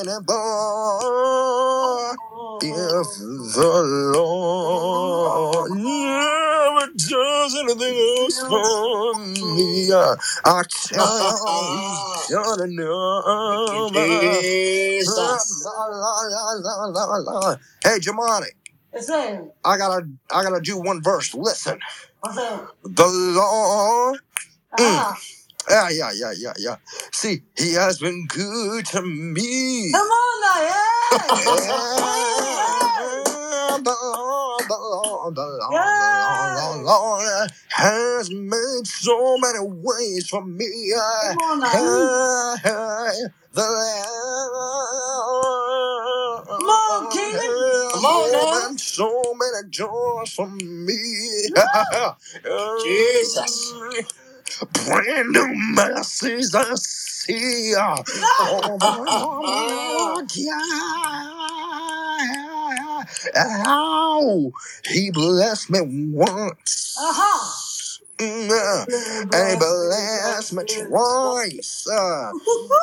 [0.00, 0.34] anymore.
[0.36, 2.18] on.
[2.62, 3.18] If
[3.54, 11.36] the Lord never does anything else for me, uh, I tell you,
[11.78, 13.92] he's done enough.
[13.94, 15.64] Jesus.
[15.64, 17.56] La, la, la, la, la, la.
[17.84, 18.48] Hey, Jamani,
[18.92, 21.34] It's saying, I gotta, I gotta do one verse.
[21.34, 21.78] Listen,
[22.20, 22.68] what's that?
[22.84, 24.20] the Lord.
[24.78, 25.18] Ah,
[25.68, 26.76] Yeah, yeah, yeah, yeah, yeah.
[27.12, 29.92] See, he has been good to me.
[29.92, 32.46] come on now, yeah!
[36.84, 40.92] Lord has made so many ways for me.
[40.94, 41.70] Come on now.
[42.62, 43.12] Hey,
[43.54, 43.62] The
[46.48, 47.12] Lord Come on,
[47.92, 48.40] Come on now.
[48.66, 50.98] opened so many doors for me.
[52.84, 53.74] Jesus.
[54.86, 57.74] Brand new mercies I see.
[58.40, 61.59] Oh, yeah.
[63.36, 64.52] Ow.
[64.84, 66.96] He blessed me once.
[67.00, 67.69] Uh-huh.
[68.20, 71.86] Mm, And he blessed me twice.
[71.88, 72.32] Uh,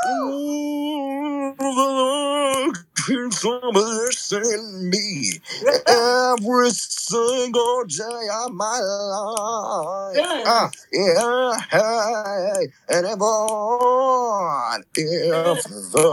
[0.08, 2.78] mm, the Lord
[3.08, 5.42] keeps on me
[5.88, 10.18] every single day of my life.
[10.46, 16.08] Ah, yeah, hey, and everyone, if the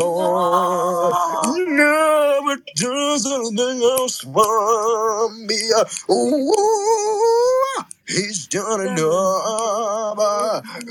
[0.00, 5.60] Lord never does anything else for me,
[6.10, 6.54] ooh,
[8.10, 9.02] He's done enough.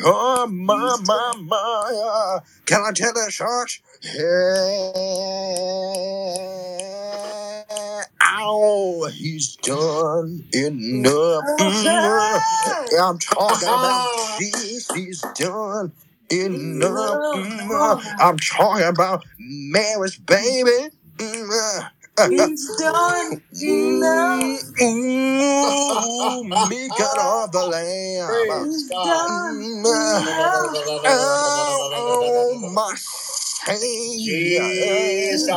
[0.06, 2.04] Oh, my, my, my.
[2.06, 3.84] uh, Can I tell the church?
[4.04, 4.72] Yeah.
[8.24, 11.46] Ow, he's done enough.
[11.60, 12.44] Mm,
[13.02, 14.92] I'm talking about Jesus.
[14.94, 15.94] He's done
[16.32, 17.24] enough.
[17.34, 20.90] Mm, I'm talking about Mary's baby.
[21.18, 21.92] Mm,
[22.28, 24.62] He's done enough.
[25.64, 28.28] Ooh, me cut off the lamb.
[28.28, 29.06] Praise He's God.
[29.06, 30.78] done Mm, enough.
[31.08, 32.96] Oh, my
[34.26, 35.48] Jesus.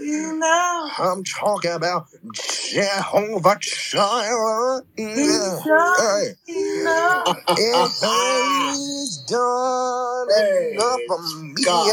[0.00, 0.90] You know.
[0.98, 4.82] I'm talking about Jehovah Jireh.
[4.96, 7.38] He's done enough.
[8.00, 10.28] he's done
[10.72, 11.62] enough for me.
[11.64, 11.92] God.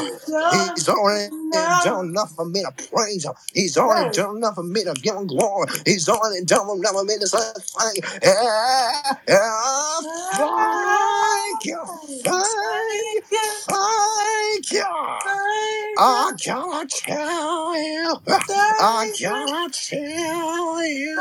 [0.00, 1.84] He's done He's already enough.
[1.84, 3.32] done enough for me to praise him.
[3.54, 5.68] He's already done enough for me to give him glory.
[5.86, 8.02] He's already done enough for me to say thank you.
[10.36, 11.84] Thank you,
[12.24, 14.84] thank you, Thank you.
[15.98, 21.16] I gotta tell you, I gotta tell you,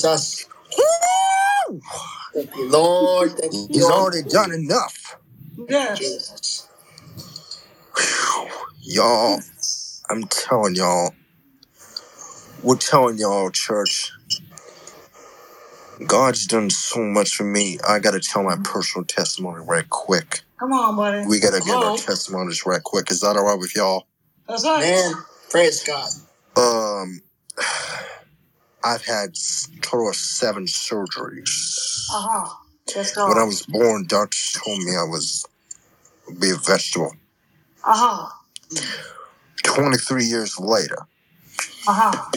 [0.02, 0.46] Jesus.
[2.34, 3.30] Thank you, Lord.
[3.38, 3.94] Thank you, He's Lord.
[3.94, 5.16] already done enough.
[5.68, 5.98] Yes.
[5.98, 6.68] Jesus.
[8.82, 9.40] Y'all,
[10.10, 11.12] I'm telling y'all,
[12.62, 14.12] we're telling y'all, church,
[16.08, 17.78] God's done so much for me.
[17.86, 20.42] I got to tell my personal testimony right quick.
[20.58, 21.26] Come on, buddy.
[21.26, 23.10] We got to give our testimonies right quick.
[23.10, 24.06] Is that all right with y'all?
[24.48, 24.80] That's right.
[24.80, 25.14] Man,
[25.50, 26.08] praise God.
[26.56, 27.22] Um,
[28.84, 32.08] I've had s- total of seven surgeries.
[32.12, 32.54] Uh huh.
[32.96, 35.46] Let's When I was born, doctors told me I was
[36.40, 37.12] be a vegetable.
[37.84, 38.28] Uh huh.
[39.64, 40.98] 23 years later,
[41.88, 42.30] Uh huh.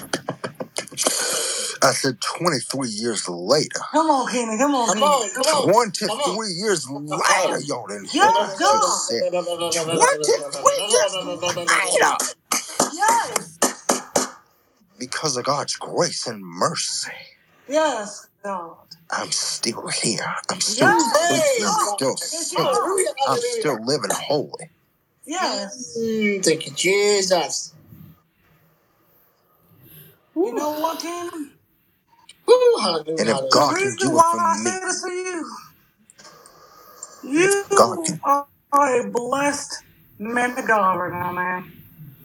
[1.86, 3.80] I said 23 years later.
[3.92, 4.58] Come on, Kenny.
[4.58, 5.06] Come on, Come Kenny.
[5.06, 5.64] on, come on.
[6.10, 8.82] 23 years later, y'all didn't hear what I Yes, God.
[8.82, 9.22] just said.
[9.32, 9.54] 23
[10.90, 11.16] years
[11.94, 12.18] later.
[12.94, 13.60] Yes.
[15.00, 17.12] Because of God's grace and mercy,
[17.68, 18.78] Yes, God.
[19.12, 20.36] I'm still here.
[20.50, 21.14] I'm still Yes.
[21.14, 21.68] clean.
[21.68, 21.96] I'm God.
[21.98, 22.58] still Yes, safe.
[22.58, 22.76] God.
[22.76, 23.60] Hallelujah, I'm hallelujah.
[23.60, 24.70] still living holy.
[25.26, 25.98] Yes.
[26.00, 27.74] Mm, thank you, Jesus.
[30.36, 31.52] You know what, Kenny?
[32.48, 33.50] Woo, hallelujah, And if hallelujah.
[33.50, 35.52] God can reason do it why for I me, say this to you,
[37.24, 38.22] if God you can.
[38.24, 38.48] are
[39.08, 39.84] a blessed
[40.20, 41.66] man of God right now, man.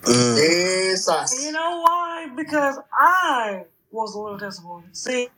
[0.04, 1.32] Mm, Jesus.
[1.32, 2.28] And you know why?
[2.36, 4.96] Because I was a little disappointed.
[4.96, 5.28] See,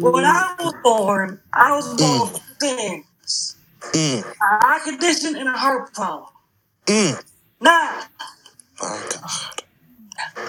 [0.00, 3.56] when I was born, I was born mm, with things.
[3.94, 6.30] mm, A eye condition and a heart problem.
[6.86, 7.24] mm.
[7.60, 8.02] Now,
[8.80, 9.57] My God.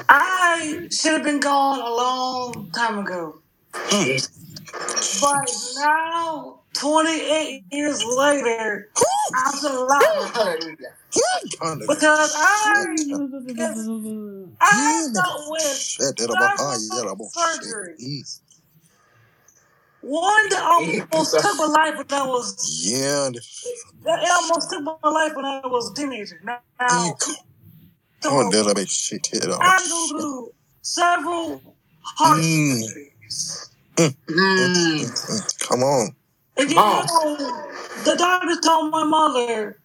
[0.09, 3.41] I should have been gone a long time ago.
[5.21, 8.89] But now, 28 years later,
[9.35, 10.77] I'm still alive.
[11.87, 12.85] Because I,
[14.61, 15.61] I dealt with
[15.99, 16.37] several
[17.35, 18.41] surgeries.
[20.01, 22.55] One that almost took my life when I was,
[22.91, 23.29] Yeah.
[24.05, 26.41] that almost took my life when I was a teenager.
[26.43, 27.17] Now,
[28.23, 28.31] Mm.
[28.31, 29.29] Oh, that about shit.
[29.33, 30.17] That I about had to go shit.
[30.17, 30.51] through
[30.83, 32.83] several heart Mm.
[33.97, 34.15] Mm.
[34.29, 34.57] Mm.
[34.57, 34.73] Mm.
[34.75, 35.11] Mm.
[35.29, 35.59] Mm.
[35.67, 36.15] Come on.
[36.57, 37.07] And you on.
[37.07, 37.37] know,
[37.95, 39.81] the doctor told my mother,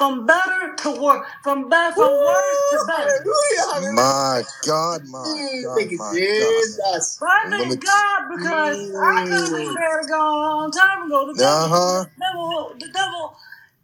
[0.00, 3.28] from better to worse, from bad from worse to Woo, better.
[3.28, 3.94] hallelujah, hallelujah.
[3.94, 6.54] My God, my Mm, God, thank you, my God.
[6.66, 7.18] Jesus.
[7.20, 9.74] But I let me thank God because I could have been Mm.
[9.74, 11.26] dead gone a long time ago.
[11.32, 12.04] The devil, Uh huh.
[12.16, 13.36] the devil, the devil,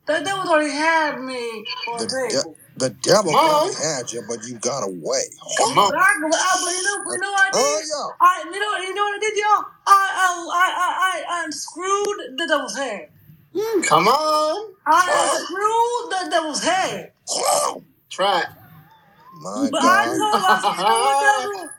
[0.07, 2.59] the devil already had me on The the de- table.
[2.77, 3.75] the devil Come probably on.
[3.75, 5.25] had you, but you got away.
[5.59, 5.93] Come on.
[5.93, 7.87] But I, I but you know, you know what I Oh did?
[7.87, 8.17] yeah.
[8.21, 9.65] I, you know, you know what I did, y'all?
[9.87, 13.11] I, I, I, I, I unscrewed the devil's head.
[13.57, 13.83] Hmm.
[13.83, 14.75] Come on.
[14.87, 17.13] I unscrewed the devil's head.
[18.11, 18.47] Try it.
[19.43, 20.07] My But I God.
[20.07, 21.71] told him, I said, you know what, devil?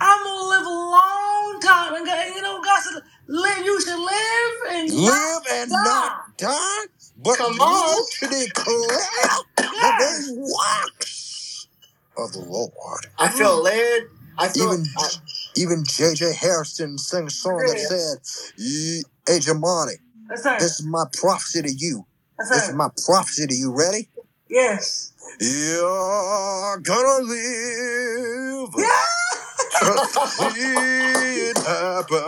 [0.00, 4.00] I'm gonna live a long time, and God, you know, God said, live, you should
[4.00, 5.84] live and not Live and die.
[5.84, 6.86] not die,
[7.18, 8.06] but Come live on.
[8.20, 8.98] to declare
[9.56, 9.98] the Yes.
[9.98, 11.68] very works
[12.18, 13.06] of the Lord.
[13.18, 13.64] I feel mm.
[13.64, 14.02] led.
[14.38, 14.64] I feel.
[14.64, 15.08] Even I,
[15.56, 16.34] Even J.J.
[16.34, 17.88] Hairston sang a song that Yeah.
[17.88, 18.18] said,
[18.56, 19.40] "Ye- Hey,
[20.30, 20.60] That's right.
[20.60, 22.06] this is my prophecy to you.
[22.38, 23.72] That's This is my prophecy to you.
[23.72, 24.10] Ready?
[24.50, 25.12] Yes.
[25.40, 28.86] You're gonna live Yeah.
[29.80, 30.46] to see
[31.50, 32.18] it happen.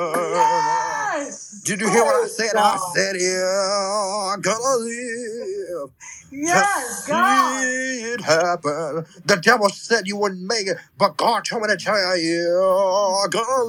[1.24, 1.62] Yes.
[1.64, 2.56] Did you hear what I Praise said?
[2.56, 2.80] I God.
[2.94, 5.90] said, You're gonna live
[6.32, 7.64] Yes, to God.
[7.64, 9.06] see it happen.
[9.26, 13.28] The devil said you wouldn't make it, but God told me to tell you, You're
[13.28, 13.64] gonna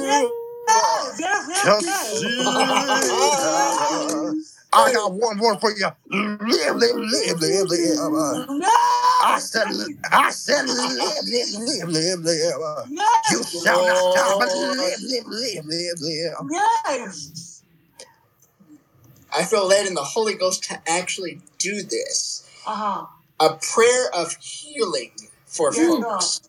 [0.00, 0.22] Yes.
[0.22, 0.32] live
[0.68, 1.20] Yes.
[1.20, 1.48] Yes.
[1.64, 2.08] to Yes.
[2.20, 4.44] see it happen.
[4.72, 5.88] I got one word for you.
[6.10, 8.48] Live, live, live, live, live.
[9.22, 9.68] I said,
[10.12, 12.88] I said, live, live, live, live, live.
[13.30, 13.62] You Yes.
[13.64, 16.50] shall not die, but live, live, live, live, live.
[16.50, 17.62] Yes.
[19.32, 22.48] I feel led in the Holy Ghost to actually do this.
[22.66, 23.06] Uh huh.
[23.40, 25.12] A prayer of healing
[25.46, 26.40] for Yes, folks.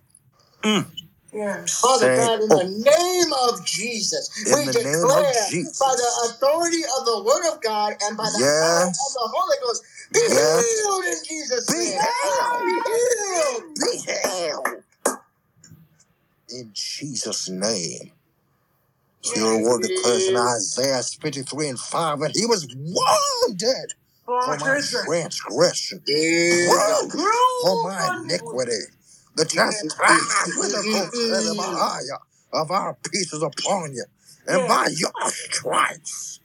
[0.63, 0.87] Mm.
[1.33, 1.79] Yes.
[1.81, 5.33] Father Say, God, in oh, the name of Jesus, in we the name of declare
[5.79, 6.25] by the Jesus.
[6.25, 9.83] authority of the Word of God and by the power of Yes, the Holy Ghost,
[10.13, 10.83] be yes.
[10.83, 11.99] healed in Jesus' Be name.
[12.01, 12.85] healed.
[12.85, 12.99] Be
[13.31, 13.75] healed.
[13.75, 14.83] Be healed.
[16.49, 18.11] In Jesus' name.
[19.35, 19.65] Your Yes.
[19.65, 23.93] word declares in Isaiah 53 and 5 that he was wounded
[24.25, 25.01] For for our my transgression.
[25.39, 27.11] transgression, Jesus.
[27.11, 27.27] bruised
[27.61, 28.71] for my Bruised iniquity.
[29.39, 29.83] The Yes.
[29.85, 32.19] chastisement of Kotelebahaya
[32.53, 34.05] of our peace is upon you.
[34.47, 36.41] And by your stripes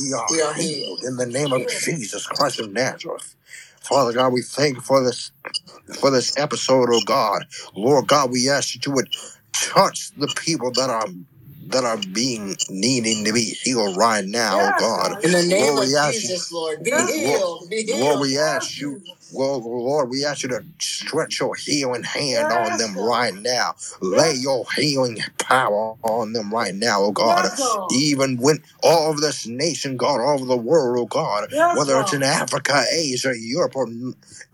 [0.00, 1.04] we are healed healed.
[1.04, 3.36] in the name of Jesus Christ of Nazareth.
[3.82, 5.32] Father God, we thank you for this
[6.00, 7.46] for this episode, oh God.
[7.76, 9.10] Lord God, we ask that you would
[9.52, 11.08] touch the people that are
[11.68, 15.12] that are being needing to be healed right now, oh Yes, God.
[15.12, 15.24] God.
[15.24, 17.08] In the name Lord, of we ask you, Jesus, Lord, be Yes.
[17.08, 17.70] Lord, healed.
[17.70, 18.20] Be Lord, healed.
[18.22, 19.21] we ask you, Jesus.
[19.32, 23.74] Well, Lord, we ask you to stretch your healing hand on them right now.
[24.02, 27.44] Lay your healing power on them right now, oh God.
[27.44, 31.76] Yes, Even when all of this nation, God, all over the world, oh God, Yes,
[31.76, 33.88] whether it's in Africa, Asia, Europe, or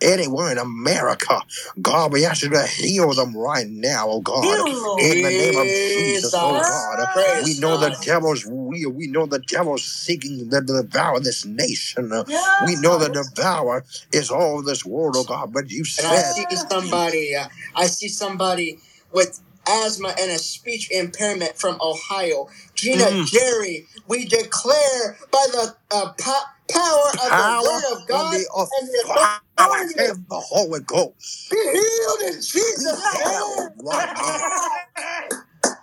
[0.03, 1.41] anywhere in America,
[1.83, 4.45] God, we ask you to heal them right now, oh God.
[4.45, 7.09] Heal, In the name of Jesus, oh God.
[7.43, 12.12] We know the devil's we, we know the devil's seeking to devour this nation.
[12.66, 15.53] We know the devourer is all this world, oh God.
[15.55, 18.81] But you And I said, see somebody, uh, I see somebody
[19.12, 22.49] with asthma and a speech impairment from Ohio.
[22.77, 28.35] Gina mm, Jerry, we declare by the uh, po- power of the Word of God
[28.35, 33.77] the and the authority authority of of the Holy Ghost be healed in Jesus' healed
[33.78, 34.40] name.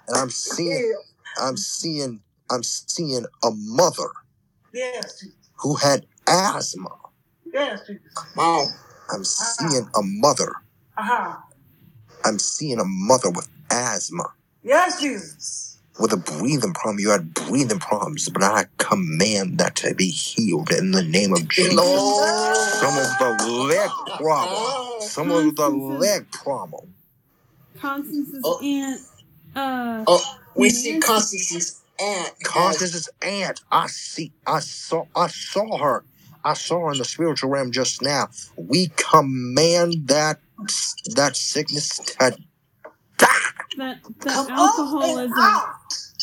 [0.09, 0.93] And I'm seeing.
[1.41, 2.21] I'm seeing,
[2.51, 4.09] I'm seeing a mother
[4.73, 5.25] Yes.
[5.61, 6.89] Who had asthma.
[7.53, 7.81] Yes.
[7.87, 8.13] Jesus.
[8.15, 8.67] Come on.
[9.11, 9.23] I'm Uh-huh.
[9.23, 10.53] seeing a mother.
[10.97, 11.37] Uh-huh.
[12.25, 14.33] I'm seeing a mother with asthma.
[14.63, 15.77] Yes, Jesus.
[15.99, 16.99] with a breathing problem.
[16.99, 21.47] You had breathing problems, but I command that to be healed in the name of
[21.49, 21.77] Jesus.
[21.77, 26.95] Some of the leg problem, some of the leg problem.
[27.79, 28.59] Constance's Oh.
[28.61, 29.01] aunt,
[29.55, 32.33] uh, Oh, we see Constance's aunt.
[32.41, 36.05] has- Constance's aunt, I see, I saw, I saw her.
[36.43, 38.29] I saw her in the spiritual realm just now.
[38.57, 40.41] We command that
[41.15, 42.37] that sickness to die.
[43.77, 45.37] that that Come up and alcoholism.
[45.39, 45.69] out.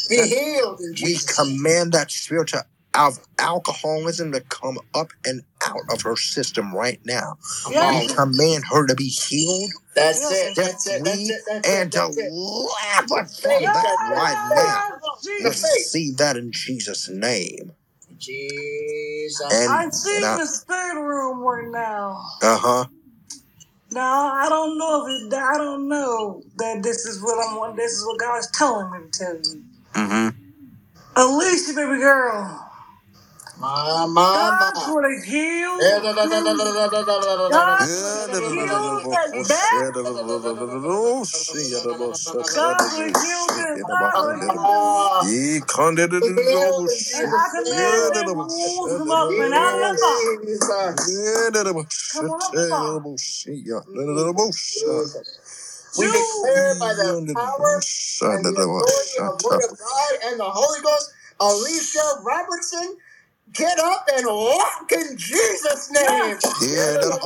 [0.08, 1.58] Be healed in we Jesus' name.
[1.58, 2.66] command that spirit to-
[2.96, 7.38] of alcoholism to come up and out of her system right now.
[7.64, 10.54] Come We command her to be healed, That's it.
[10.54, 11.04] set That's it.
[11.04, 11.42] That's free, it.
[11.46, 11.92] That's and it.
[11.92, 12.22] That's it.
[12.22, 14.82] delivered from that right now.
[15.24, 15.62] Yes, The Jesus.
[15.62, 15.78] faith.
[15.78, 17.72] Receive that in Jesus' name.
[18.18, 19.46] Jesus.
[19.52, 22.22] And I and see I, the spirit room right now.
[22.42, 22.84] uh huh.
[23.90, 27.76] Now I don't know if it, I don't know that this is what I'm.
[27.76, 29.64] This is what God's telling me to tell you.
[29.94, 30.28] Mm-hmm.
[31.16, 32.71] Alicia, baby girl,
[33.62, 34.86] My, my, God's my.
[34.86, 36.02] gonna heal Eh, you.
[36.02, 36.54] da- da- heal da-
[39.70, 44.48] that oh, oh, da- God's gonna heal shit, them yeah, da- ba- thyroid, hun, da-
[44.50, 47.28] da- heal them Ah, Ye con- da- da- be da- da- healed oh, And shit,
[47.28, 48.12] I Jesus' command yeah, name.
[48.14, 50.38] da- them da- shit, wounds da- come da- up and out of the body.
[50.44, 51.06] Jesus.
[51.06, 53.04] Yeah, da- da- Come on up.
[55.96, 57.84] We declare by the power
[58.36, 62.96] and the authority of the Word of God and the Holy Ghost, Alicia Robertson,
[63.52, 66.38] get up and walk in Jesus' name.
[66.60, 67.18] Yeah, da- da-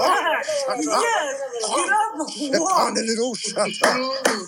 [0.77, 2.77] Yes, get up and walk.
[2.77, 4.47] con- da- da- da- shit, Mm.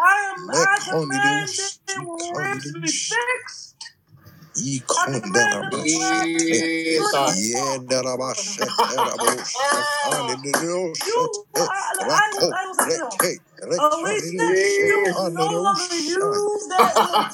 [0.00, 0.50] I am.
[0.50, 3.76] Let I con- da- da- command shit, them con- da- ribs to be fixed.
[4.56, 7.52] Ye I con- da- command to be Jesus.
[7.54, 11.62] Yeah, da- da- ba- shit, da- da- ba- shit, con- da- da- da- You, I,
[12.00, 13.40] I, Rako- I, I, rete.
[13.78, 14.48] Alicia,
[14.80, 17.26] you can no longer use that little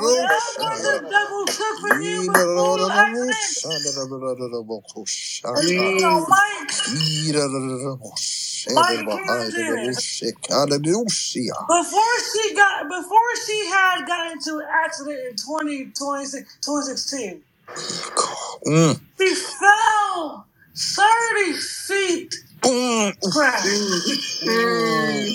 [0.00, 3.56] Whatever the devil took from you before accident,
[6.28, 6.74] Mike,
[11.68, 17.42] before she got, before she had got into an accident in 20, 2016,
[18.66, 19.00] Mm.
[19.20, 20.46] she fell
[20.76, 22.34] 30 feet
[23.32, 23.64] crash.
[24.46, 25.28] Mm,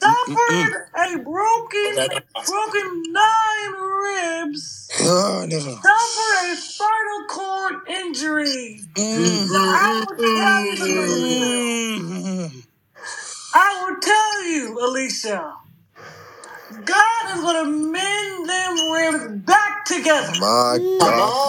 [0.00, 1.94] Suffered a broken,
[2.46, 3.72] broken nine
[4.04, 4.88] ribs.
[5.82, 8.80] Suffered a spinal cord injury.
[8.96, 11.58] I will tell you, Alicia.
[13.54, 15.54] I will tell you, Alicia.
[16.84, 20.32] God is going to mend them ribs back together.
[20.40, 20.78] My.
[21.00, 21.08] God,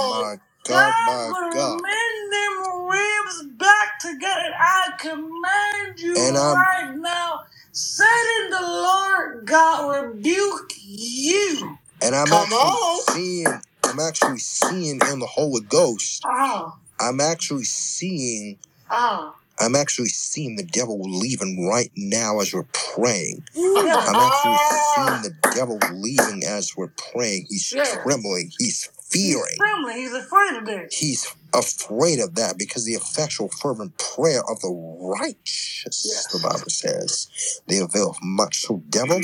[0.09, 1.81] my God, God's my going to God.
[1.81, 4.41] mend them ribs back together.
[4.45, 7.41] And I command you And I'm- right now,
[7.71, 11.77] Satan, the Lord God rebuke you.
[12.01, 13.01] And I'm Come actually on.
[13.13, 19.33] seeing, I'm actually seeing in the Holy Ghost, Ah, I'm actually seeing, ah.
[19.59, 23.45] I'm actually seeing the devil leaving right now as we're praying.
[23.53, 24.05] Yeah.
[24.07, 25.21] I'm actually seeing ah.
[25.23, 27.47] the devil leaving as we're praying.
[27.49, 27.85] He's Yeah.
[28.03, 28.51] trembling.
[28.57, 29.57] He's He's fearing.
[29.57, 29.97] trembling.
[29.97, 30.95] He's afraid of this.
[30.95, 36.27] He's afraid of that because the effectual fervent prayer of the righteous, Yes.
[36.33, 37.27] the Bible says,
[37.67, 38.61] they avail much.
[38.65, 39.21] So, devil,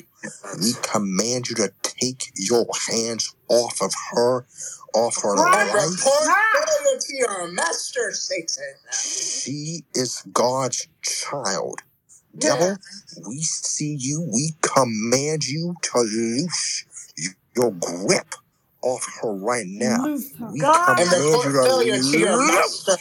[0.61, 4.45] we command you to take your hands off of her,
[4.95, 5.61] off her Right.
[5.61, 5.89] And life.
[5.89, 8.75] report failure to your master, Satan.
[8.93, 11.81] She is God's child.
[12.37, 12.77] Devil,
[13.27, 14.21] we see you.
[14.33, 16.85] We command you to loose
[17.55, 18.35] your grip
[18.83, 20.03] off her right now.
[20.05, 20.51] Loose her.
[20.51, 20.99] We God.
[20.99, 22.97] And command report you to failure to your loose master.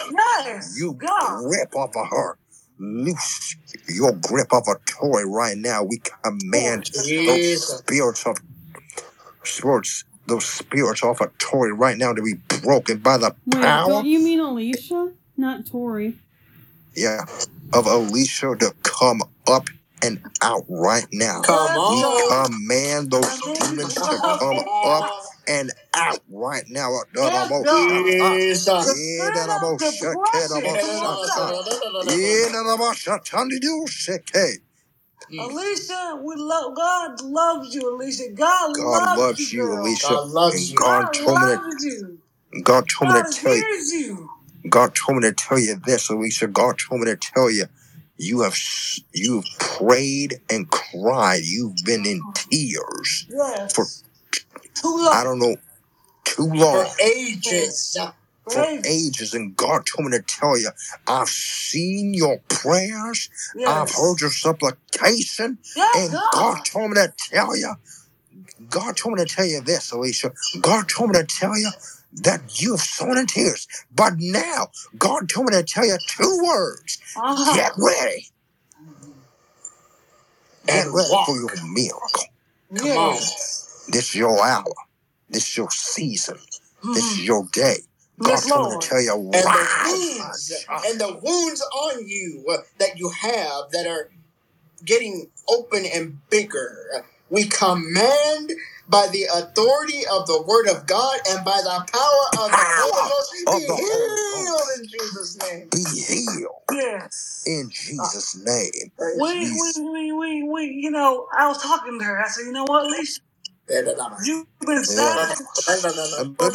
[0.47, 0.79] Yes.
[0.79, 1.39] you God.
[1.45, 2.39] grip off of her.
[2.79, 3.57] Loose
[3.89, 5.85] your grip of a toy right now.
[5.85, 7.79] We command those Jesus.
[7.81, 8.39] spirits of
[9.45, 13.89] spirits, those spirits off of Tori right now to be broken by the Wait, power,
[13.89, 15.13] don't you mean Alicia?
[15.37, 16.17] Not Tori.
[16.97, 17.27] yeah,
[17.75, 19.69] of Alicia to come up
[20.03, 21.43] and out right now.
[21.43, 22.51] Come on, We on.
[22.51, 25.07] command those demons to come up
[25.49, 26.91] and out right now.
[27.25, 28.87] Yes, God.
[28.87, 29.01] Jesus.
[35.31, 35.97] The spirit of depression.
[35.97, 38.31] Alicia, we love God loves you, Alicia.
[38.35, 39.83] God, God loves, loves you, you, girl.
[39.83, 40.09] Alicia.
[40.09, 40.77] God loves And you.
[40.77, 42.19] God God told me to loves you.
[42.65, 44.31] God told me God to tell you hears you.
[44.71, 46.49] God told me to tell you this, Alicia.
[46.49, 47.67] God told me to tell you,
[48.19, 51.43] you have s- you've prayed and cried.
[51.45, 52.33] You've been in oh.
[52.35, 53.75] tears Yes.
[53.75, 53.87] for
[54.75, 55.09] Too long.
[55.13, 55.25] I long.
[55.25, 55.57] don't know
[56.25, 56.59] too long.
[56.59, 57.99] For long, ages.
[58.53, 59.35] For ages.
[59.35, 60.71] And God told me to tell you,
[61.07, 63.31] I've seen your prayers.
[63.67, 63.97] I've Yes.
[63.97, 66.65] heard your supplication, Yes, and God God.
[66.67, 67.75] told me to tell you.
[68.71, 70.33] God told me to tell you this, Alicia.
[70.61, 71.71] God told me to tell you
[72.13, 73.67] that you have sown in tears.
[73.95, 74.69] But now,
[74.99, 76.99] God told me to tell you two words.
[77.17, 77.55] Uh-huh.
[77.55, 78.29] Get ready.
[80.67, 82.25] Get And ready for your miracle.
[82.77, 83.15] Come on.
[83.15, 83.85] Yes.
[83.89, 84.75] This is your hour.
[85.31, 86.39] This is your season.
[86.83, 87.13] This Mhm.
[87.13, 87.79] is your day.
[88.27, 88.83] Yes, me Lord.
[88.83, 93.71] to tell you, And the wounds, and the wounds on you uh, that you have
[93.73, 94.11] that are
[94.85, 98.53] getting open and bigger, we command
[98.89, 103.11] by the authority of the Word of God and by the power of the Holy
[103.11, 104.81] Ghost, Of be the Holy healed Ghost.
[104.81, 105.69] in Jesus' name.
[105.71, 107.45] Be healed Yes.
[107.47, 108.93] in Jesus' name.
[108.99, 109.79] We, we, Jesus.
[109.79, 112.21] we, we, we, you know, I was talking to her.
[112.23, 113.21] I said, you know what, Alicia?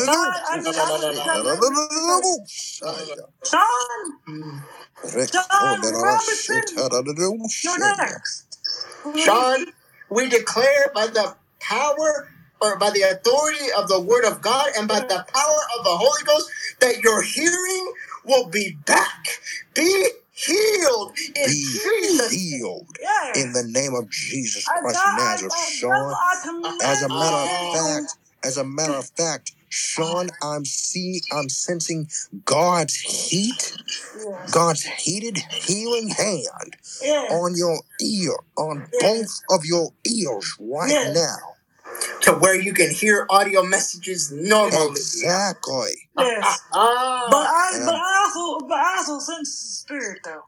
[0.06, 0.58] God, I I
[9.08, 9.20] you.
[9.24, 9.66] Sean,
[10.10, 12.30] we declare by the power
[12.62, 15.92] or by the authority of the Word of God and by the power of the
[15.98, 16.50] Holy Ghost
[16.82, 17.94] that your hearing
[18.26, 19.42] will be back.
[19.76, 20.08] Be
[20.46, 23.38] healed in Be Jesus' healed Yes.
[23.38, 26.14] in the name of Jesus I, Christ of Nazareth, I, Sean.
[26.14, 27.72] I As a matter of you.
[27.74, 29.60] fact, as a matter of fact, ah.
[29.70, 32.10] Sean, I'm see, I'm sensing
[32.46, 33.74] God's heat,
[34.16, 34.52] Yes.
[34.52, 37.32] God's heated healing hand Yes.
[37.32, 41.16] on your ear, on both of your ears right Yes.
[41.16, 41.53] now
[42.22, 44.92] to where you can hear audio messages normally.
[44.92, 45.92] Exactly.
[46.18, 46.62] Yes.
[46.74, 47.28] Ah.
[47.32, 47.86] But I, Yeah.
[47.86, 50.44] but I also, but I also sense the spirit though.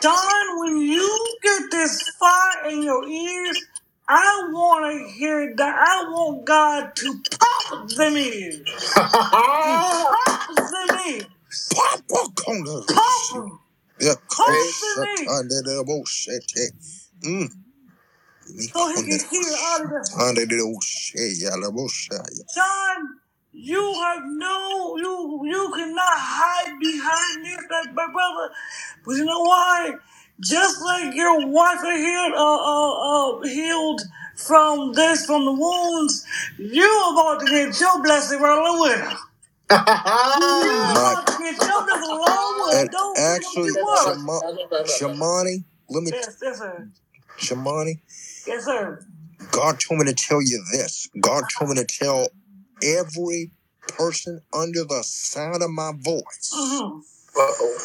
[0.00, 3.58] Don, when you get this fire in your ears,
[4.08, 5.76] I want to hear that.
[5.76, 8.60] I want God to pop them ears.
[8.94, 11.26] Pop them ears.
[11.74, 12.64] Pop Popcorn.
[12.64, 13.60] them.
[14.00, 15.30] Yeah, Pop them ears.
[17.24, 17.63] Mm.
[18.46, 20.10] So he can hear out of the
[22.54, 23.08] John,
[23.52, 28.54] you have no, you you cannot hide behind this, that, my brother.
[29.06, 29.94] But you know why?
[30.40, 32.92] Just like your wife are healed, uh, uh,
[33.40, 34.02] uh, healed
[34.36, 36.26] from this, from the wounds,
[36.58, 39.16] you are about to get your blessing right with her.
[40.42, 42.80] You My about to get your blessing along with her.
[42.82, 44.16] and Don't, don't actually, you worry.
[44.16, 44.40] Shama,
[44.86, 46.88] Shamani, let me, Yes, yes, sir.
[47.38, 48.00] Shamani,
[48.46, 49.04] Yes, sir.
[49.52, 51.08] God told me to tell you this.
[51.20, 52.28] God told me to tell
[52.82, 53.50] every
[53.88, 56.52] person under the sound of my voice.
[56.54, 56.98] Mm-hmm.
[57.36, 57.78] Uh-oh.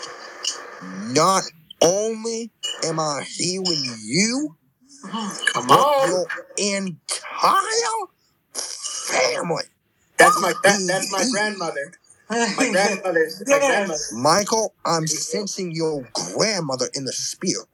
[1.14, 1.44] Not
[1.82, 2.52] only
[2.86, 4.56] am I healing you,
[5.06, 5.46] Mm-hmm.
[5.54, 6.10] Come but on.
[6.10, 6.26] your
[6.58, 8.08] entire
[8.54, 9.64] family.
[10.18, 11.94] That's my that, that's my grandmother.
[12.30, 13.68] My grandmother's my Yes.
[13.68, 14.00] grandmother.
[14.14, 16.06] Michael, I'm sensing your
[16.36, 17.68] grandmother in the spirit.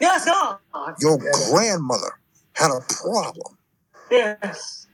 [0.00, 0.58] yes, God.
[1.00, 1.30] Your Yeah.
[1.50, 2.12] grandmother
[2.54, 3.58] had a problem
[4.10, 4.86] Yes.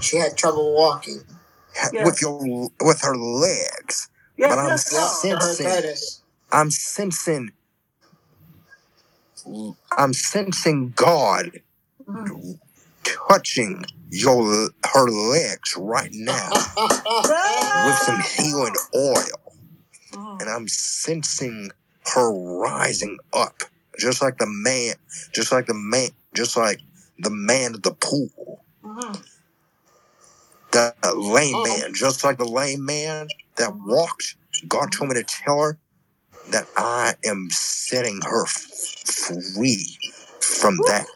[0.00, 1.22] She had trouble walking.
[1.92, 2.04] Yes.
[2.06, 4.08] with your with her legs.
[4.36, 5.66] Yes, But I'm yes, sensing.
[6.52, 7.52] I'm sensing
[9.98, 11.62] I'm sensing God
[12.08, 12.60] Mhm.
[13.28, 16.50] touching your her legs right now
[17.86, 19.54] with some healing oil.
[20.12, 20.40] Mhm.
[20.42, 21.72] And I'm sensing
[22.14, 23.64] her rising up.
[23.98, 24.94] Just like the man
[25.32, 26.80] just like the man just like
[27.18, 28.64] the man at the pool.
[28.84, 29.24] Mhm.
[30.72, 31.64] The lame Oh.
[31.64, 34.36] man, just like the lame man that walked.
[34.68, 35.78] God told me to tell her
[36.50, 39.98] that I am setting her free
[40.40, 41.06] from that.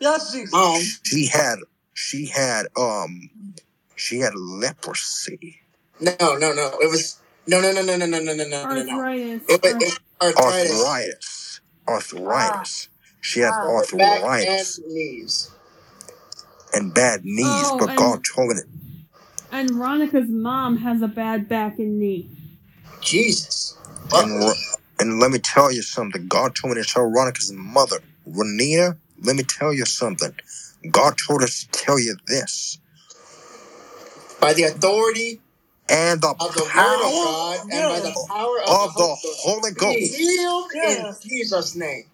[0.00, 0.54] Yes, Jesus.
[0.54, 1.58] Um, She had,
[1.94, 3.30] she had, um,
[3.96, 5.60] she had leprosy,
[6.00, 6.78] no, no, no.
[6.80, 8.92] It was no, no, no, no, no, no, no, no, no, no, no.
[9.00, 9.42] Arthritis.
[9.48, 10.84] It it arthritis.
[10.84, 11.47] arthritis,
[11.88, 12.88] arthritis.
[13.20, 13.82] She had Ah.
[13.92, 15.50] Back and arthritis knees.
[16.74, 18.62] and bad knees, Oh, but and- God told me to,
[19.50, 22.30] And Veronica's mom has a bad back and knee.
[23.00, 23.76] Jesus.
[24.12, 24.52] and, Ro-
[25.00, 26.26] and let me tell you something.
[26.28, 27.98] God told me to tell Veronica's mother,
[28.28, 30.34] Renita, let me tell you something.
[30.90, 32.78] God told us to tell you this.
[34.40, 35.40] By the authority
[35.90, 38.26] And the of the word of power God and by the Yes.
[38.28, 39.38] power of, of the the Holy Ghost.
[39.42, 41.20] Holy Be Ghost, healed Yes.
[41.22, 42.04] in Jesus' name.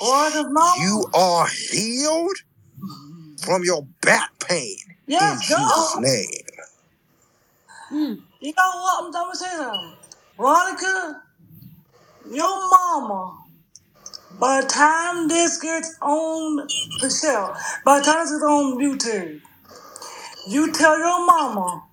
[0.00, 0.82] Veronica's mama.
[0.82, 2.36] you are healed
[3.42, 4.76] from your back pain
[5.20, 6.02] in Yes, Jesus' God.
[6.02, 6.46] name.
[7.92, 8.22] Mm.
[8.40, 9.04] You know what?
[9.04, 9.96] I'm gonna say something.
[10.38, 11.22] Veronica,
[12.30, 13.38] your mama,
[14.40, 16.68] by the time this gets on
[17.00, 19.40] the shelf, by the time this gets on YouTube,
[20.48, 21.84] you tell your mama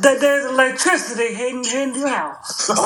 [0.00, 2.70] that there's electricity hitting, hitting your house.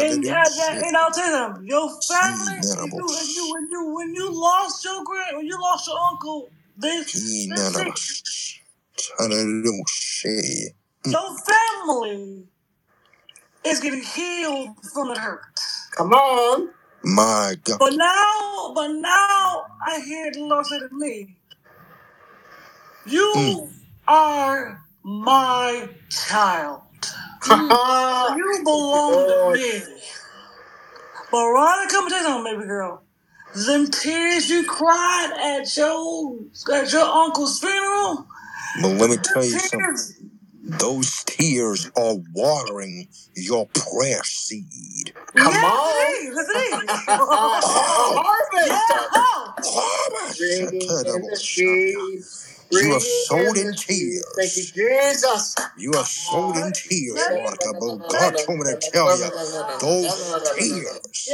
[0.00, 3.94] And, and, and, and I'll tell them, your family, and you, and you, when you,
[3.94, 7.12] when you lost your grand, when you lost your uncle, this,
[7.48, 7.94] this shit,
[11.04, 11.12] mm.
[11.12, 12.44] your family
[13.64, 15.42] is getting healed from the hurt.
[15.96, 16.70] Come on.
[17.04, 17.78] My God.
[17.80, 21.35] But now, but now I hear the Lord say to me,
[23.06, 23.72] You Mm.
[24.08, 26.82] are my child.
[27.44, 28.36] Mm.
[28.36, 29.82] You belong to me.
[31.30, 33.02] But Veronica, come tell you something, baby girl.
[33.54, 36.36] Them tears you cried at your
[36.72, 38.26] at your uncle's funeral,
[38.82, 40.30] But let me tell you something.
[40.78, 45.14] Those tears are watering your prayer seed.
[45.36, 46.04] Come yes, on.
[46.04, 46.36] it is.
[46.36, 46.90] Yes, it is.
[48.60, 49.52] A yeah.
[49.62, 50.40] harvest.
[50.40, 52.45] Reading in the streets.
[52.70, 54.24] You have sowed in streets.
[54.36, 55.22] Thank you, tears.
[55.22, 55.54] Jesus.
[55.78, 57.20] You have sowed in tears.
[57.30, 57.72] Monica.
[57.74, 59.30] But God told me to tell you,
[59.80, 61.28] those tears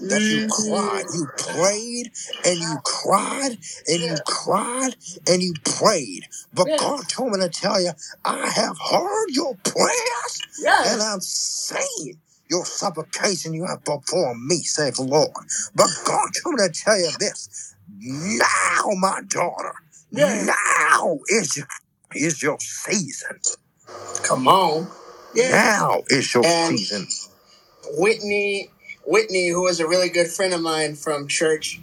[0.00, 2.10] that you cried, you prayed
[2.44, 4.96] and you cried and you cried
[5.28, 6.26] and you prayed.
[6.52, 7.92] But God told me to tell you,
[8.24, 10.40] I have heard your prayers
[10.86, 12.18] and I'm saying
[12.50, 15.30] your supplication you have before me, save the Lord.
[15.74, 17.74] But God told me to tell you this.
[17.98, 19.72] Now, my daughter,
[20.12, 20.46] Yes.
[20.48, 21.66] now is your,
[22.14, 23.40] is your season.
[24.24, 24.88] Come on.
[25.34, 25.52] Yes.
[25.52, 27.08] Now is your And season.
[27.98, 28.70] Whitney,
[29.06, 31.80] Whitney, who is a really good friend of mine from church,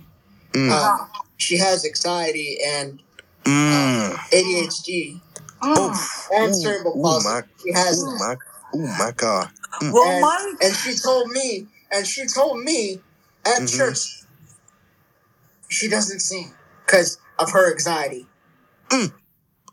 [0.53, 1.05] Mm, uh,
[1.37, 3.01] she has anxiety and
[3.45, 4.15] mm.
[4.31, 5.21] ADHD
[5.61, 5.89] Mm.
[5.91, 6.29] Oof.
[6.33, 7.29] and Ooh, cerebral ooh, palsy.
[7.29, 8.19] my, She has ooh, that.
[8.19, 8.35] my,
[8.79, 9.49] ooh, my God.
[9.81, 13.01] Mm, Well, And Mike, and she told me, and she told me
[13.45, 13.77] at mhm.
[13.77, 14.23] church
[15.69, 16.53] she doesn't sing
[16.85, 18.27] because of her anxiety.
[18.89, 19.13] Mm,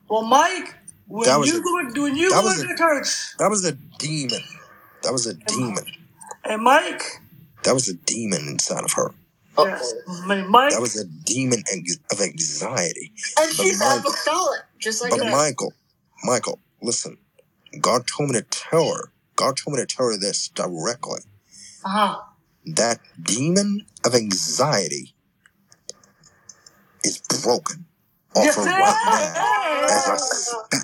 [0.08, 0.74] well, Mike,
[1.06, 3.50] when That was you a go when you that go was to a church, that
[3.50, 4.42] was a demon.
[5.02, 5.84] That was a and, demon.
[6.44, 7.02] and Mike,
[7.64, 9.12] That was a demon inside of her.
[9.58, 10.30] yes, Uh-oh.
[10.30, 11.62] and That was a demon
[12.10, 13.12] of anxiety.
[13.38, 15.32] And But she's Michael, apostolic, just like but that.
[15.32, 15.72] Michael,
[16.24, 17.18] Michael, listen.
[17.80, 19.12] God told me to tell her.
[19.36, 21.20] God told me to tell her this directly.
[21.84, 22.20] Uh huh.
[22.64, 25.14] That demon of anxiety
[27.06, 27.86] is broken
[28.34, 30.82] off yes, her right now as I speak,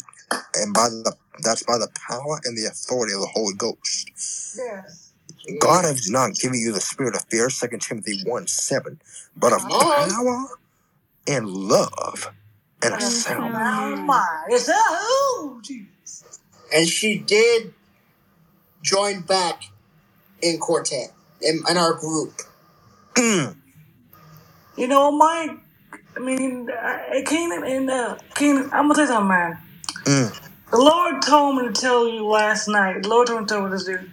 [0.57, 4.11] and by the that's by the power and the authority of the Holy Ghost.
[4.57, 5.13] yes.
[5.61, 9.01] God has not given you the spirit of fear, 2 Timothy 1 7,
[9.37, 10.47] but of Come power
[11.27, 12.31] and love
[12.83, 14.07] and a And sound sound Now mind.
[14.07, 16.25] my, yes, oh, Jesus.
[16.75, 17.75] And she did
[18.83, 19.65] join back
[20.43, 22.43] in quartet in, in our group.
[23.15, 23.57] Mm,
[24.77, 25.59] You know, Mike.
[26.17, 28.71] I mean, uh, Keenan and uh, Keenan.
[28.73, 29.59] I'm gonna tell you something, man.
[30.07, 30.41] mm,
[30.73, 33.05] The Lord told me to tell you last night.
[33.05, 34.11] The Lord told me to tell you this, dude.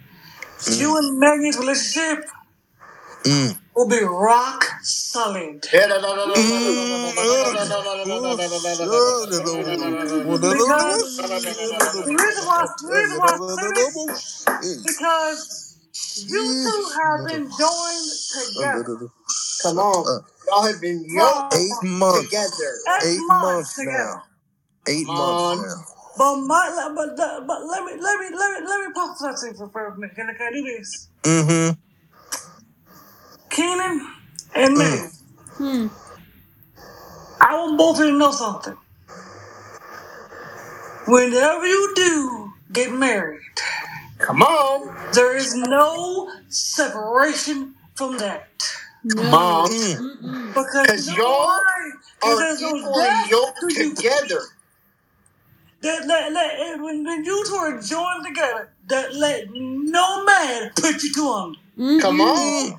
[0.78, 2.24] You mm, and Megan's relationship
[3.24, 5.62] mm, will be rock solid.
[5.62, 5.90] Because
[12.06, 13.98] the reason why, the reason why I say this,
[14.84, 15.76] because
[16.28, 18.84] you two have been joined together
[19.62, 20.24] Come on.
[20.50, 22.28] Y'all have been yoked Eight months.
[22.30, 22.74] together.
[22.88, 24.14] eight Eight months months together.
[24.14, 24.24] now.
[24.88, 25.58] Eight Come months on.
[25.58, 25.84] now.
[26.18, 29.64] But my, but but, but let me let me let me let me prophesy to
[29.64, 30.16] you for a minute.
[30.16, 31.08] Can I, can I do this?
[31.24, 31.80] Mm-hmm.
[33.50, 34.06] Keenan
[34.54, 35.12] and Mm.
[35.58, 35.88] Hmm.
[37.40, 38.76] I want both of you to know something.
[41.06, 43.40] Whenever you do get married,
[44.18, 44.96] Come on.
[45.12, 48.48] there is no separation from that.
[49.08, 49.34] Come No.
[49.34, 49.70] on.
[49.70, 49.98] Mm.
[49.98, 50.54] Mm-mm.
[50.54, 51.90] Because Because you know y'all why?
[52.22, 53.96] are there's no equally death yoked to you.
[53.96, 54.40] together.
[55.82, 61.02] That let, let, when, when you two are joined together, that let no man put
[61.04, 61.56] you to them.
[62.00, 62.78] Come on.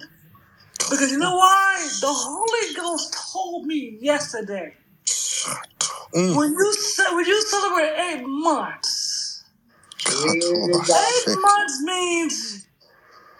[0.89, 1.89] Because you know why?
[2.01, 4.75] The Holy Ghost told me yesterday.
[6.15, 6.35] Mm.
[6.35, 9.43] When you ce- when you celebrate eight months,
[10.93, 12.67] eight months means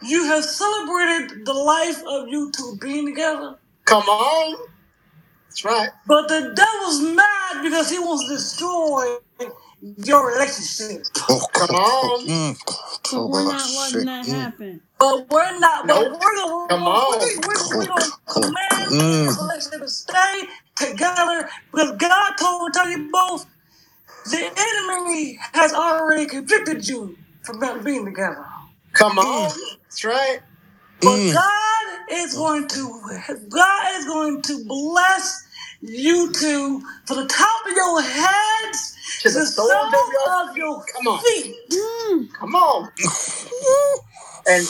[0.04, 3.58] you have celebrated the life of you two being together.
[3.86, 4.58] Come on.
[5.50, 5.90] That's right.
[6.08, 9.18] But the devil's mad because he wants to destroy
[10.06, 11.04] your relationship.
[11.30, 12.28] Oh, Come on.
[12.28, 12.58] Mm.
[13.12, 14.32] But we're not letting that Mm.
[14.32, 14.82] happen.
[15.00, 15.88] But we're not.
[15.88, 16.68] But we're gonna.
[16.70, 17.20] Come on.
[17.46, 19.26] we're, we're gonna command Mm.
[19.28, 20.48] this relationship to stay
[20.78, 23.46] together because God told tell you both.
[24.26, 28.51] The enemy has already convicted you for not being together.
[28.94, 29.52] Come on.
[29.84, 30.40] That's right.
[31.02, 31.34] But Mm.
[31.34, 33.02] God is going to
[33.50, 35.44] God is going to bless
[35.82, 40.50] you two from the top of your heads To to the the soles of your
[40.52, 41.22] of your Come on.
[41.24, 41.56] feet.
[41.72, 42.34] Mm.
[42.34, 42.92] Come on.
[44.48, 44.68] And,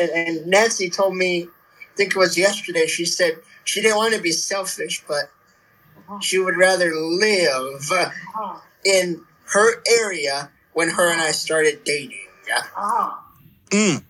[0.00, 3.34] and and Nancy told me, I think it was yesterday, she said
[3.64, 5.30] she didn't want to be selfish, but
[6.22, 8.60] she would rather live Uh-huh.
[8.84, 12.20] in her area when her and I started dating.
[12.56, 13.16] Uh-huh.
[13.74, 14.04] Mm.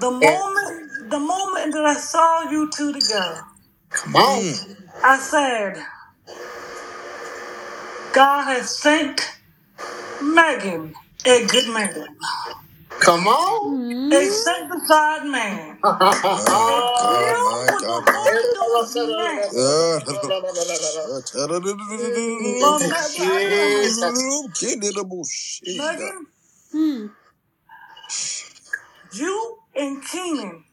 [0.00, 3.42] The moment the moment that I saw you two together,
[3.90, 4.40] Come on.
[4.42, 4.76] Mm.
[5.04, 5.84] I said,
[8.14, 9.20] God has sent
[10.20, 10.94] Megan
[11.26, 12.06] a good man,
[13.00, 13.78] Come on.
[13.78, 14.12] Mm.
[14.12, 15.78] a sanctified man.
[15.84, 16.00] My
[17.00, 19.50] And God, you my with the God, my Holy Ghost man.
[19.54, 20.02] God.
[22.60, 22.80] But,
[23.98, 24.12] Ma-
[25.74, 26.26] Megan,
[26.72, 27.06] Hmm.
[29.18, 30.64] You and Keenan,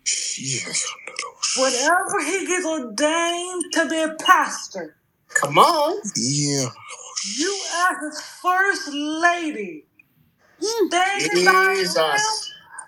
[1.57, 4.97] whenever he gets ordained to be a pastor,
[5.35, 6.01] Come on.
[6.17, 6.69] Yeah.
[7.37, 9.85] you as his first lady,
[10.61, 10.87] Hmm.
[10.87, 12.21] standing by him,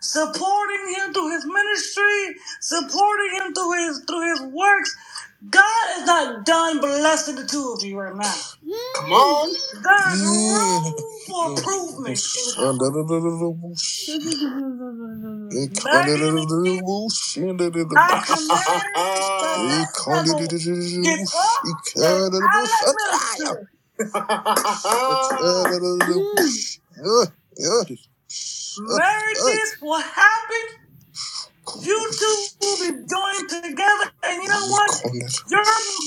[0.02, 4.96] supporting him through his ministry, supporting him through his through his works.
[5.50, 8.34] God is not done blessing the two of you right now.
[8.96, 9.50] Come on.
[9.84, 10.96] There's room
[11.52, 12.22] improvement.
[17.96, 19.76] I command that
[20.12, 20.48] devil
[21.04, 21.66] get up
[22.38, 22.96] and out of
[29.82, 30.66] will happen.
[31.82, 34.92] You two will be joined together, and you know what?
[35.50, 35.64] Your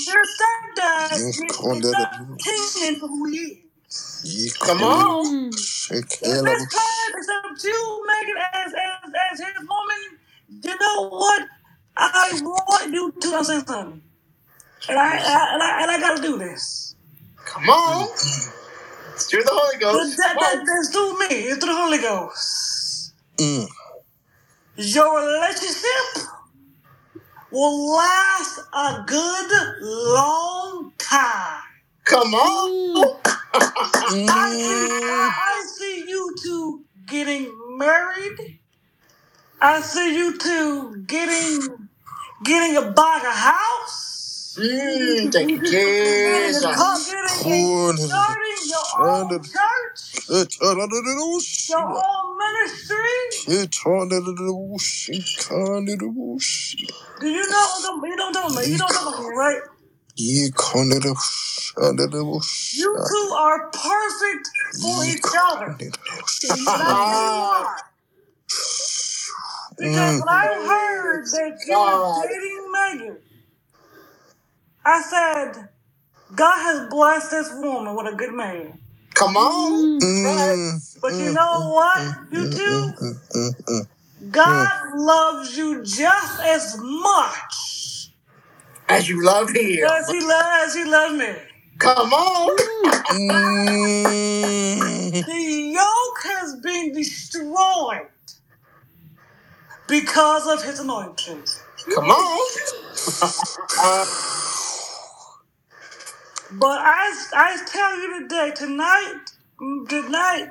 [0.07, 1.21] your stepdad
[1.69, 2.13] is not
[3.01, 3.68] for who he is.
[4.60, 5.48] Come on.
[5.90, 10.19] If this time except you make it as as as his woman,
[10.62, 11.47] you know what?
[11.97, 14.02] I want you to know something,
[14.89, 16.94] and I, I and I and I gotta do this.
[17.47, 18.09] Come on.
[19.15, 20.16] It's through the Holy Ghost.
[20.19, 21.27] That, that, that's through me.
[21.48, 23.15] It's through the Holy Ghost.
[23.39, 23.69] Mm.
[24.77, 26.28] Your relationship
[27.51, 29.51] will last a good
[29.81, 31.62] long time.
[32.05, 33.20] Come on.
[33.55, 35.29] I see, Mm.
[35.31, 38.61] I, see you two getting married.
[39.61, 41.89] I see you two getting
[42.45, 44.57] getting a buy a house.
[44.61, 46.77] Mm, thank you, Getting a Jesus.
[46.77, 47.39] car, getting
[48.09, 50.29] starting your own church,
[51.77, 53.20] your own ministry.
[57.20, 57.66] Do you know?
[58.07, 58.62] You don't know.
[58.62, 59.62] You don't know right?
[62.74, 64.49] You two are perfect
[64.82, 65.23] for each
[65.53, 65.77] other.
[65.78, 66.69] That's who you
[67.07, 67.77] are.
[69.78, 73.19] Because when I heard that you were dating Megan,
[74.85, 75.69] I said,
[76.35, 78.78] God has blessed this woman with a good man.
[79.15, 80.01] Come on.
[80.01, 80.24] Mm.
[80.24, 80.99] mm.
[81.01, 81.35] But you mm.
[81.35, 82.93] know what, you two?
[84.31, 87.68] God loves you just as much
[88.89, 89.85] As you love him.
[89.85, 91.32] as he loves as he loves me.
[91.78, 92.56] Come on.
[93.10, 95.27] Mm.
[95.27, 98.09] The yoke has been destroyed
[99.89, 101.44] because of his anointing.
[101.94, 102.48] Come on.
[103.78, 104.06] Uh,
[106.52, 109.20] But I, I tell you today, tonight,
[109.89, 110.51] tonight,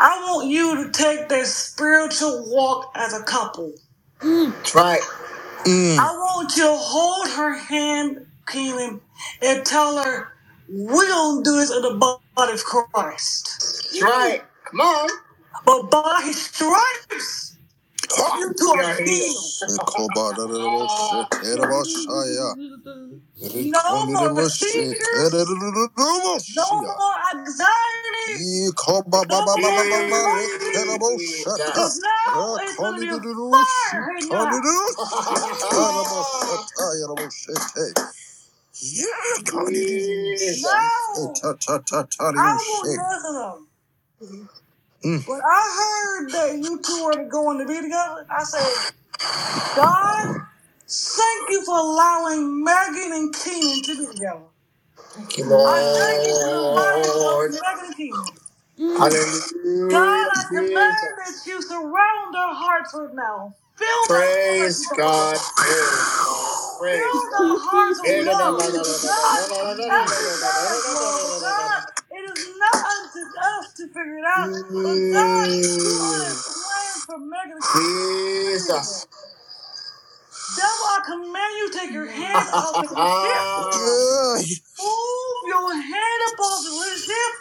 [0.00, 3.72] I want you to take this spiritual walk as a couple.
[4.22, 5.00] that's right.
[5.64, 5.98] Mm.
[5.98, 9.00] I want you to hold her hand, Keelan,
[9.42, 10.28] and tell her,
[10.68, 11.94] we don't do this in the
[12.36, 13.46] body of Christ.
[13.58, 14.42] That's right.
[14.70, 15.10] Come on.
[15.66, 17.49] But by his stripes,
[18.40, 19.36] you two Yeah, are he- healed.
[22.86, 23.22] Mm.
[23.70, 25.32] No more seizures,
[26.56, 26.64] no
[26.98, 28.34] more anxiety.
[31.66, 34.62] Because now it's going to be fire in your house.
[40.62, 40.78] Now,
[42.36, 44.50] I will listen to them.
[45.04, 45.26] Mm.
[45.26, 48.76] When I heard that you two were going to be together, I said,
[49.74, 50.26] God,
[50.88, 54.46] thank you for allowing Megan and Keenan to be together.
[55.14, 57.50] Thank you, I thank you for Lord.
[57.50, 58.26] of Megan and Keenan.
[58.78, 59.90] Hallelujah.
[59.90, 63.56] God, I command that you surround their hearts right now.
[63.76, 65.36] Fill Praise with God.
[65.36, 65.42] love.
[66.80, 67.40] Praise Fill God.
[67.40, 68.62] their hearts with love.
[69.02, 69.48] God.
[71.40, 74.50] God, it is not unto us to figure it out,
[74.84, 75.48] but God,
[76.04, 79.06] are a plan for Megan and Jesus.
[80.56, 83.44] Devil, I command you to take your hands off the relationship.
[84.78, 87.32] Move your hand up off the relationship.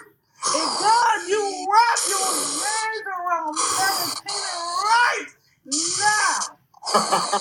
[0.55, 2.31] And God, you wrap your
[2.63, 5.27] hands around Megan Tina right
[5.65, 6.58] now.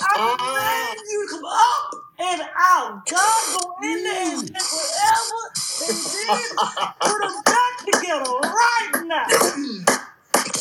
[0.01, 3.07] I command you to come up and out.
[3.09, 5.39] God, go in there and take whatever
[5.79, 6.59] they did,
[7.03, 9.39] put them back together right now.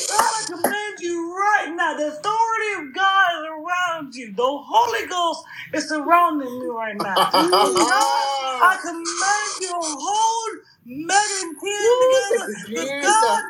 [0.08, 1.96] God, I command you right now.
[1.96, 4.34] The authority of God is around you.
[4.34, 5.40] The Holy Ghost
[5.74, 7.18] is surrounding me right now.
[7.32, 8.24] God,
[8.60, 12.48] I command you to hold Megan and together.
[12.74, 13.42] But God,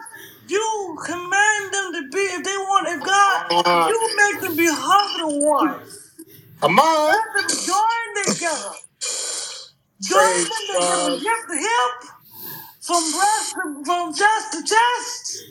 [0.50, 3.46] you command them to be, if they want, if God,
[3.88, 5.88] you make them be husband and wife.
[6.60, 7.08] Come on.
[7.10, 8.72] Let them join together.
[10.02, 11.20] Join Praise them together, God.
[11.20, 12.10] hip to hip,
[12.82, 15.44] from breast to, from chest to chest.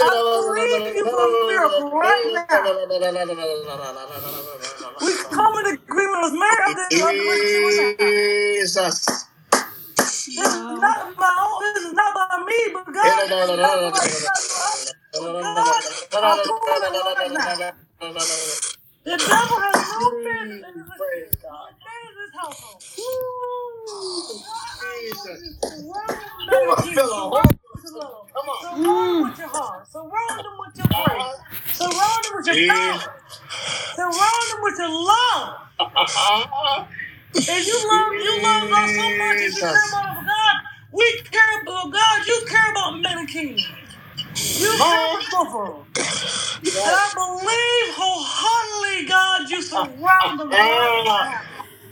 [0.01, 2.73] I believe you for a miracle right now.
[5.01, 6.75] We come in agreement with Mary.
[6.75, 6.93] This
[8.59, 9.07] Jesus.
[10.37, 11.73] is not my own.
[11.75, 13.29] This is not by me, but God.
[13.29, 15.83] This is not by God,
[16.23, 17.55] I pull it right now.
[19.05, 21.69] The devil has no business in this Praise God.
[21.71, 22.83] in this household.
[25.01, 25.39] Jesus.
[25.61, 28.27] Surround Ooh, I them feel a love.
[28.33, 28.61] Come on.
[28.63, 29.87] Surround them with your heart.
[29.87, 31.41] Surround them with your praise.
[31.71, 33.13] Surround them with your power.
[33.95, 35.59] Surround them with your love.
[37.47, 40.55] If you love, you love God so much, if you care about God,
[40.93, 42.27] we care about God.
[42.27, 43.65] You care about kings.
[44.55, 45.87] You care about both.
[46.85, 51.43] And I believe wholeheartedly, God, you surround them right now.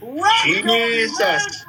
[0.02, 1.66] Wrap your Jesus.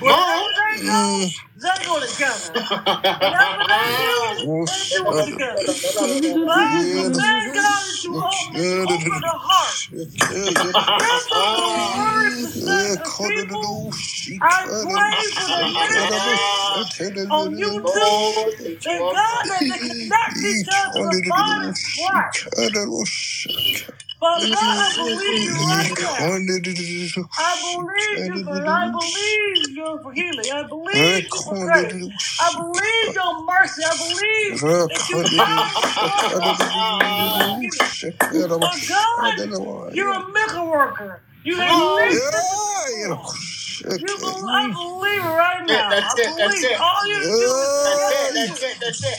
[0.00, 1.34] Wherever they go, Mm.
[1.56, 2.56] they go together.
[3.18, 5.76] Whatever they do, Oh, they do it together.
[6.44, 7.10] But I Yeah.
[7.16, 9.78] thank God that you open, open the heart.
[10.96, 13.60] This is the word to Yeah, set the call it a people.
[13.60, 14.42] little shit.
[14.42, 16.44] I pray for the ministry
[17.30, 18.18] on YouTube.
[18.36, 18.54] Lord,
[18.84, 22.48] Thank God that they connect each other to the body of Christ.
[24.24, 26.28] But God, I believe you right now.
[27.38, 30.50] I believe you for I believe you for healing.
[30.52, 31.94] I believe you for grace.
[32.40, 33.82] I believe your mercy.
[33.84, 35.68] I believe that you are have
[38.60, 39.34] But God,
[39.92, 41.22] you're a miracle worker.
[41.44, 41.74] You have
[43.82, 45.90] Yeah, You believe, I believe right now.
[45.90, 46.78] That's it, I that's believe it.
[46.80, 49.18] all you do is That's it, that's it, that's it.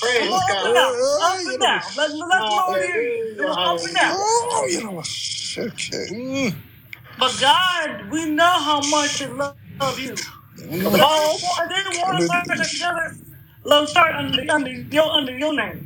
[0.00, 1.82] Praise Come on, up and down, up and down.
[1.96, 3.36] Let, let the Lord hear you.
[3.38, 4.14] Do up and down.
[4.14, 4.98] Oh, you know,
[5.58, 6.06] okay.
[6.12, 6.56] Mm.
[7.18, 10.24] But God, we know how much they love you.
[10.82, 11.00] But they
[11.42, 13.16] want, they want to start together.
[13.64, 15.82] Let us start under, under, your, under your name.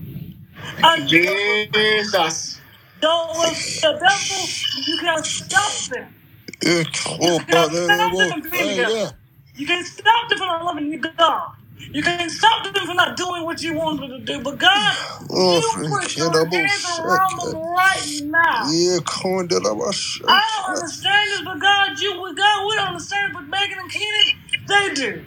[0.83, 1.35] Under your,
[1.73, 2.61] Jesus.
[3.01, 4.51] don't let the devil,
[4.87, 6.15] you can't stop them.
[6.63, 6.85] You
[7.21, 9.17] oh, can't but stop them from being together.
[9.55, 11.53] You can't stop them from loving you, God.
[11.93, 14.43] You can't stop them from not doing what you want them to do.
[14.43, 14.97] But God,
[15.31, 18.71] Oh, you put your hands around them right now.
[18.71, 19.93] Yeah, come on, I'm a.
[20.29, 24.37] I don't understand this, but God, you, God, we don't understand, but Megan and Keenan,
[24.69, 25.25] they do.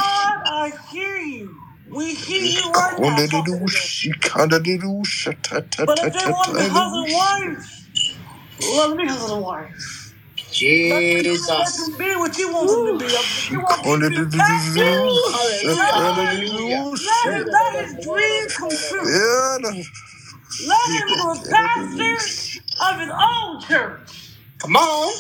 [0.47, 1.57] I hear you.
[1.91, 3.79] We hear you right now talking to.
[5.87, 7.89] But if they want to be husband and wife,
[8.61, 10.04] let me husband and wife.
[10.91, 11.99] Let them, let Jesus.
[11.99, 13.07] be what you want them to be.
[13.07, 14.95] If you want them to be a pastor,
[15.93, 16.85] Hallelujah.
[17.05, 19.09] let him let his dreams come true.
[19.09, 19.59] Yeah,
[20.61, 22.15] Let him be a pastor
[22.81, 24.11] of his own church.
[24.61, 25.15] Come on.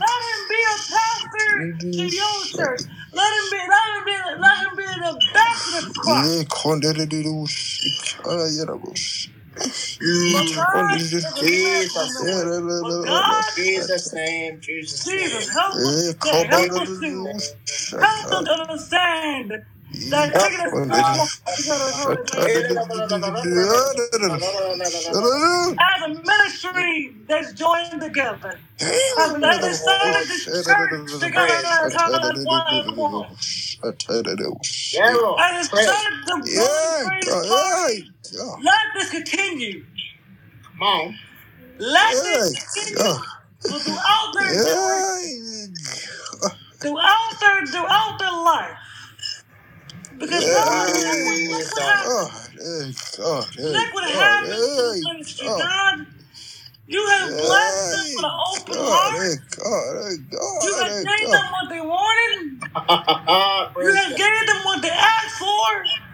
[0.00, 1.52] Let him be a pastor
[1.92, 2.82] to your church.
[3.12, 6.34] Let him be, let him be, let him be an ambassador for Christ.
[9.60, 10.30] Yeah, condemned shikara yarabos.
[10.30, 12.08] But God is a blessing Jesus.
[12.08, 12.50] in the way.
[12.80, 14.60] But God, Jesus' name.
[14.60, 15.50] Jesus' Jesus, name.
[15.52, 16.46] help us today.
[16.48, 17.34] Help us to
[18.00, 19.52] help to understand
[20.10, 22.88] that taking a form together is really
[25.78, 28.60] as a ministry that's joined together.
[29.18, 31.54] As a they started this church together
[31.84, 33.36] as as one as one.
[35.38, 35.88] And it Praise.
[35.88, 38.12] started the Yeah, Golden Praise God, Party.
[38.32, 39.84] yeah, Let this continue.
[40.64, 41.16] Come on.
[41.78, 42.98] Let this continue.
[43.68, 44.56] throughout their
[46.80, 48.78] throughout their throughout their life.
[50.18, 52.18] Because God, look what, look what happened.
[52.20, 55.46] God, hey, God, hey, Look what God, happened to the hey, ministry.
[55.46, 55.58] God.
[55.58, 55.98] God,
[56.86, 59.20] you have blessed them with an open God, heart.
[59.20, 60.16] hey, God, hey,
[60.62, 61.32] You God, have hey, gave God.
[61.32, 62.62] them what they wanted.
[63.80, 64.18] You Praise have God.
[64.18, 65.68] gave them what they asked for.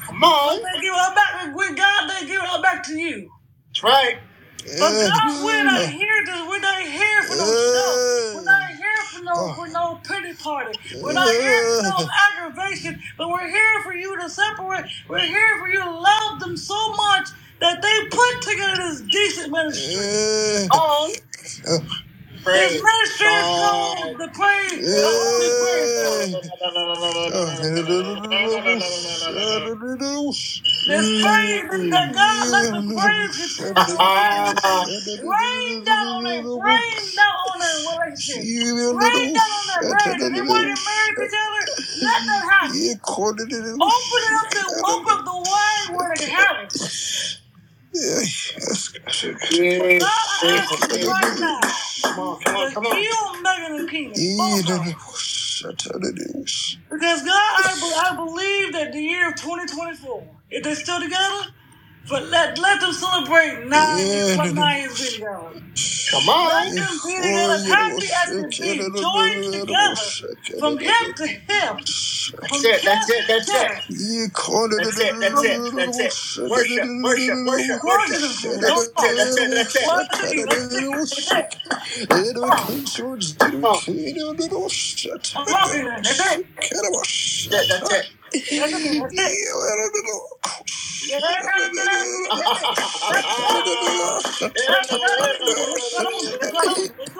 [0.07, 0.61] Come But on.
[0.63, 3.31] they give it back with God, they give it back to you.
[3.69, 4.17] That's right.
[4.65, 8.33] But God, we're not here to we're not here for no show.
[8.35, 8.45] We're eh.
[8.45, 10.79] not here for no for no pity party.
[11.03, 12.09] We're not here for no eh.
[12.39, 14.87] aggravation, but we're here for you to separate.
[15.07, 17.29] We're here for you to love them so much
[17.61, 20.69] that they put together this decent ministry.
[20.73, 21.11] On.
[22.53, 25.95] This Praise ministry is called the praise, the only praise.
[30.87, 33.37] This praise that God let the praise
[34.59, 34.85] on.
[35.25, 38.47] Rain down on them, rain down on their relationship,
[38.91, 40.23] rain down on their marriage.
[40.25, 41.65] If to get married to each other,
[42.03, 42.83] let that happen.
[43.81, 46.73] Open it up the open up the wine where they can have it.
[49.79, 51.61] But God, I ask you right now
[52.05, 53.43] Come on, come on, come on.
[53.43, 54.95] Megan and Keenan, both of them.
[56.91, 61.53] Because God, I, be- I believe that the year of 2024, if they're still together,
[62.09, 65.63] But let let them celebrate nine years, what nine years been going.
[66.11, 70.13] Come Let them be together as happy as can be, joined together
[70.59, 71.81] from hip to hip.
[72.43, 72.85] That's it.
[72.85, 73.29] That's it.
[73.29, 73.73] That's it.
[74.77, 75.21] That's it.
[75.21, 75.63] That's it.
[75.77, 76.19] That's it.
[76.47, 76.93] Worship.
[77.03, 77.41] Worship.
[77.45, 77.85] Worship.
[77.85, 78.25] Worship.
[78.67, 79.17] That's it.
[79.17, 79.55] That's it.
[79.55, 79.97] That's it.
[79.97, 80.35] Worship.
[80.49, 82.33] That's
[85.75, 86.47] it.
[87.71, 88.07] That's it.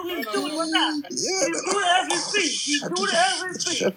[0.03, 0.63] He's doing.
[1.41, 2.61] He's doing as we speak.
[2.65, 3.89] He's doing as we speak.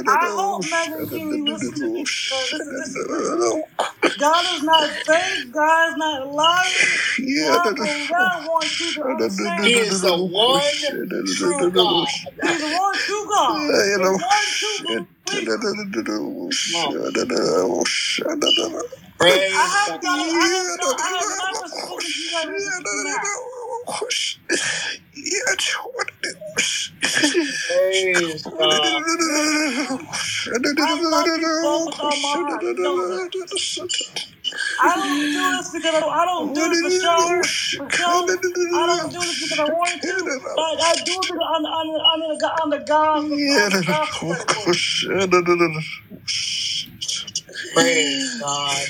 [0.06, 2.04] I hope Megan Keenan listens to me.
[2.50, 3.62] because.
[4.18, 5.52] God is not fake.
[5.52, 6.98] God is not lying.
[7.46, 7.74] God,
[8.08, 9.66] God wants you to understand.
[9.66, 10.72] He is the one
[11.26, 12.08] true God.
[12.42, 13.74] He's the one true God.
[13.96, 14.78] The one true.
[19.18, 20.26] Praise I have God.
[20.30, 22.30] I have not, I have never spoken to you
[31.96, 32.28] God.
[34.78, 38.28] I don't do this because I I don't do this for show.
[38.74, 40.32] I don't do this because I want to.
[40.54, 41.88] But I do it because I'm, I'm,
[42.22, 43.34] in the God the gospel.
[47.72, 48.88] Praise God.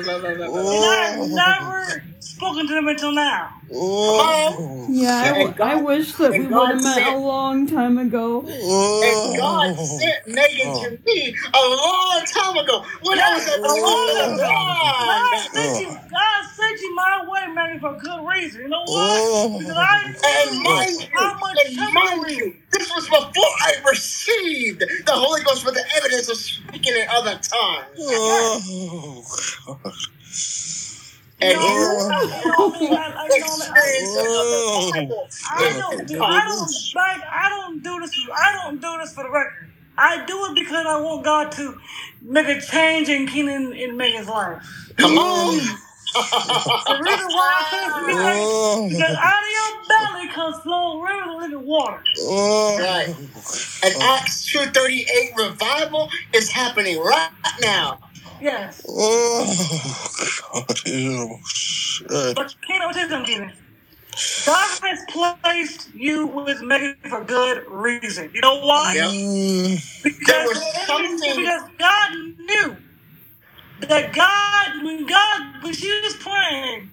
[0.60, 3.50] and I have never spoken to them until now.
[3.72, 6.98] oh, Yeah, I, w- And God- I wish that we and would God have met
[6.98, 8.46] a said- long time ago.
[8.46, 13.62] And God sent Megan to me a long time ago when I was a A
[13.62, 14.36] long true ago.
[14.38, 15.42] God one.
[15.54, 18.62] sent you, God sent you my way, man, for a good reason.
[18.62, 19.22] You know why?
[19.58, 23.06] Because I And knew mind you, how much and trouble mind we you, this was
[23.06, 27.90] before I received the Holy Ghost with the evidence of speaking in other tongues.
[28.00, 29.26] oh,
[29.68, 29.94] God.
[31.40, 33.82] You And know, here you know, you know, I mean, I, I, you know, I,
[33.82, 36.18] experience of the Bible I don't, tongues.
[36.22, 38.12] I don't, like, I don't do this.
[38.36, 39.54] I don't do this for the record.
[39.98, 41.78] I do it because I want God to
[42.22, 44.64] make a change in Keenan in Megan's life.
[44.98, 45.78] Come on.
[46.88, 48.50] The reason why I say this Oh, because,
[48.90, 52.04] because out of your belly comes flowing rivers of living water.
[52.20, 53.10] oh, Right.
[53.84, 57.30] And Acts 238 revival is happening right
[57.62, 58.00] now.
[58.40, 58.84] Yes.
[58.88, 60.08] oh,
[60.54, 60.80] God.
[60.88, 62.08] Oh, shit.
[62.36, 63.54] But Keenan, what is them, Keenan?
[64.46, 68.32] God has placed you with Megan for good reason.
[68.34, 68.94] You know why?
[68.96, 69.10] Yep.
[69.12, 71.36] Mm, There Because, was something.
[71.38, 72.10] because God
[72.40, 72.78] knew
[73.82, 76.90] that God, when God, when she was praying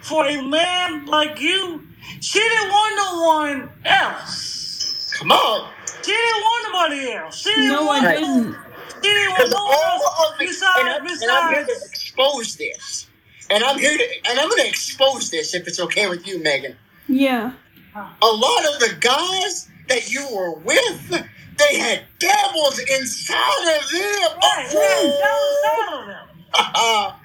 [0.00, 1.86] for a man like you,
[2.20, 5.14] she didn't want no one else.
[5.18, 5.70] Come on.
[6.02, 7.38] She didn't want nobody else.
[7.38, 8.56] She didn't No, I want didn't.
[9.02, 11.64] She didn't want Because no one else all of the, and, besides, and I'm here
[11.64, 11.90] to besides.
[11.92, 13.06] expose this.
[13.50, 16.42] And I'm here to, and I'm going to expose this if it's okay with you,
[16.42, 16.76] Megan.
[17.08, 17.52] Yeah.
[17.94, 21.24] A lot of the guys that you were with,
[21.58, 24.38] they had devils inside of them.
[24.42, 26.28] Right, yeah, that was all of them.
[26.76, 27.16] Oh.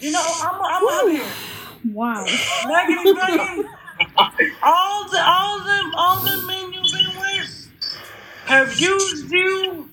[0.00, 1.92] You know, I'm, I'm up here.
[1.92, 2.24] Wow.
[2.24, 3.70] Megan, Megan,
[4.62, 7.72] all the, all them, all the men you've been with
[8.46, 9.90] have used you,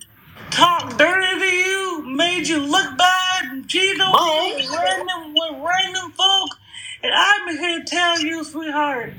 [0.52, 5.66] talked dirty to you, made you look bad, and cheated on you with random, with
[5.66, 6.50] random folk.
[7.04, 9.14] And I'm here to tell you, sweetheart,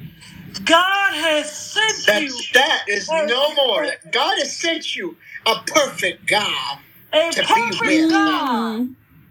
[0.65, 3.87] God has sent that, you that is no more.
[4.13, 5.17] God has sent you
[5.47, 6.79] a perfect God.
[7.13, 8.11] a to be perfect with.
[8.11, 8.89] God.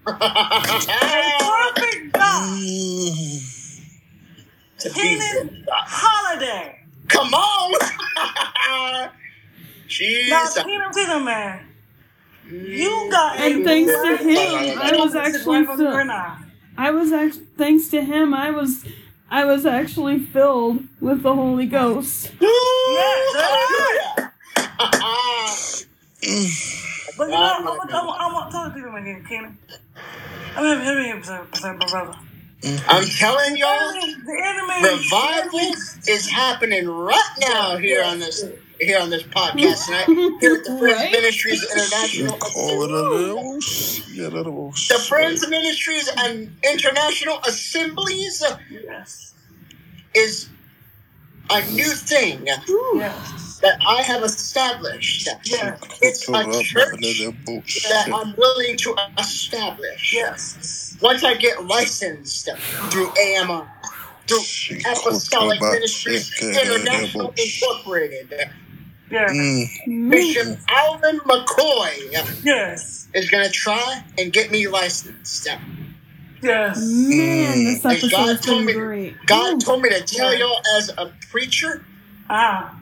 [0.07, 0.89] Mm.
[1.01, 2.59] A perfect God.
[4.79, 5.83] to be Kenan with God.
[5.87, 6.79] Holiday.
[7.09, 7.73] Come on.
[10.27, 10.63] Now, Jesus.
[10.63, 11.65] Kenan, Kenan, man,
[12.49, 15.93] you got And a thanks to perfect him, I was God actually right from filled.
[15.93, 16.43] your eye.
[16.77, 18.85] I was act- thanks to him, I was,
[19.31, 22.31] I was actually filled with the Holy Ghost.
[22.41, 24.31] Hallelujah.
[27.17, 29.57] But you know, I'm gonna, I'm gonna, I'm gonna tell again, Kenan.
[30.55, 32.17] I'm gonna hit me here, my brother.
[32.87, 35.73] I'm telling y'all, The enemy, revival
[36.07, 38.43] is happening right now here on this
[38.79, 40.05] here on this podcast tonight.
[40.39, 41.11] Here at the Friends Right?
[41.11, 42.37] Ministries International.
[42.37, 43.59] call it a little
[44.47, 44.71] a The.
[44.99, 49.33] Friends Ministries and International Assemblies Yes.
[50.13, 50.49] is
[51.49, 53.59] a new thing Yes.
[53.61, 55.27] that I have established.
[55.45, 55.77] Yes.
[56.01, 60.13] It's a church that I'm willing to establish.
[60.13, 60.95] Yes.
[61.01, 62.49] Once I get licensed
[62.91, 63.63] through AMI,
[64.27, 68.49] through Apostolic Ministries International Incorporated,
[69.11, 69.31] Yes.
[69.87, 70.09] Mm.
[70.11, 73.07] Bishop Alvin McCoy Yes.
[73.13, 75.47] is going to try and get me licensed.
[76.41, 76.77] Yes.
[76.79, 79.15] Man, this And God episode's told me, great.
[79.25, 81.83] God told me to tell y'all as a preacher,
[82.29, 82.75] Ah.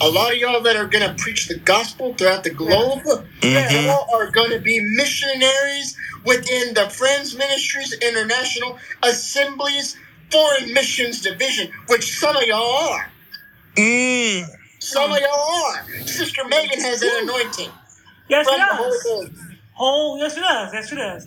[0.00, 3.02] a lot of y'all that are going to preach the gospel throughout the globe,
[3.42, 9.96] y'all are going to be missionaries within the Friends Ministries International Assemblies
[10.30, 13.10] Foreign Missions Division, which some of y'all are.
[13.76, 14.44] Mm.
[14.86, 16.06] Some of y'all are.
[16.06, 17.70] Sister Megan has an anointing
[18.28, 19.40] Yes, from it the Holy does.
[19.78, 20.72] Oh, yes, it does.
[20.72, 21.24] Yes, it does.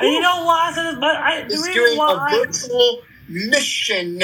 [0.00, 0.94] And you know why I said this?
[1.00, 4.22] But I, the reason doing why a I, virtual mission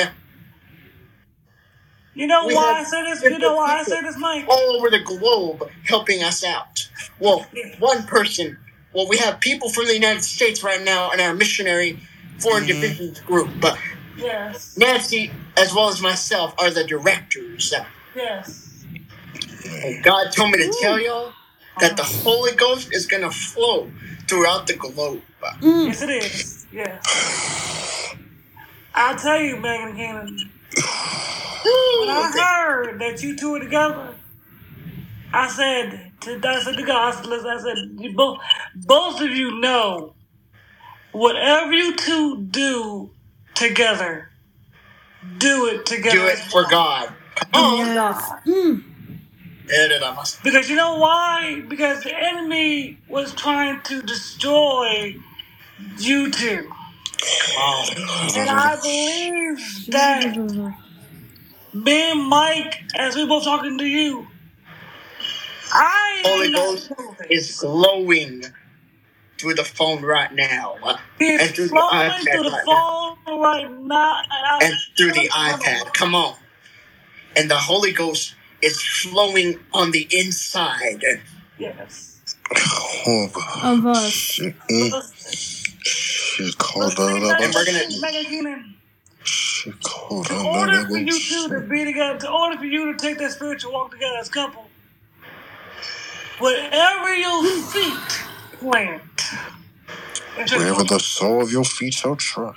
[2.14, 3.22] you know We why I said this?
[3.22, 4.46] You know why I said this, Mike?
[4.48, 6.88] all over the globe helping us out.
[7.18, 7.46] Well,
[7.80, 8.56] one person.
[8.94, 11.98] Well, we have people from the United States right now in our missionary
[12.38, 12.80] foreign mm-hmm.
[12.80, 13.76] divisions group, but
[14.16, 14.76] Yes.
[14.76, 17.74] Nancy, as well as myself, are the directors.
[18.14, 18.86] Yes.
[19.84, 21.32] And God told me to tell y'all
[21.80, 23.92] that the Holy Ghost is going to flow
[24.28, 25.22] throughout the globe.
[25.62, 25.86] Mm.
[25.86, 26.66] Yes, it is.
[26.72, 27.02] Yes.
[28.94, 30.52] I'll tell you, Megan Cannon.
[31.96, 34.14] When I heard that you two were together,
[35.32, 38.38] I said to I said to God, I said, I said you both
[38.74, 40.16] both of you know
[41.12, 43.12] whatever you two do
[43.54, 44.30] together,
[45.38, 46.18] do it together.
[46.18, 47.14] Do it for God.
[47.54, 48.30] Oh, Yes.
[48.46, 48.84] Mm.
[50.42, 51.62] Because you know why?
[51.68, 55.16] Because the enemy was trying to destroy
[55.98, 56.70] you two.
[58.36, 60.36] And I believe that
[61.72, 64.26] me and Mike, as we both talking to you,
[65.72, 66.92] I Holy Ghost
[67.30, 68.44] is glowing
[69.38, 70.76] through the phone right now.
[71.18, 74.74] He and through the flowing iPad through the right phone right now, and, I and
[74.96, 75.92] through the iPad.
[75.94, 76.36] Come on.
[77.36, 81.04] And the Holy Ghost is flowing on the inside.
[81.58, 82.10] Yes.
[83.62, 84.10] Of us.
[84.12, 84.90] Shit, mm.
[85.84, 87.42] Shit, called But see, out.
[87.42, 88.74] And we're gonna- Megan Keenan,
[89.66, 93.32] in order for you two to be together, in order for you to take that
[93.32, 94.68] spiritual walk together as a couple,
[96.38, 97.98] whatever your feet
[98.60, 99.02] plant,
[100.36, 102.56] Wherever the sole of your feet shall trod.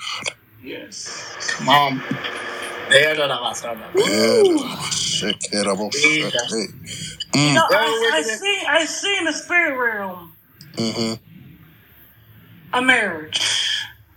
[0.63, 1.35] Yes.
[1.49, 2.01] Come on.
[3.95, 6.41] Yeah, shit, kid, I'm all shit, Jesus.
[6.49, 6.67] hey.
[7.43, 7.71] You know, Mm.
[7.71, 10.33] I, I see, I see in the spirit realm
[10.75, 11.13] Mm-hmm.
[12.73, 13.41] a marriage.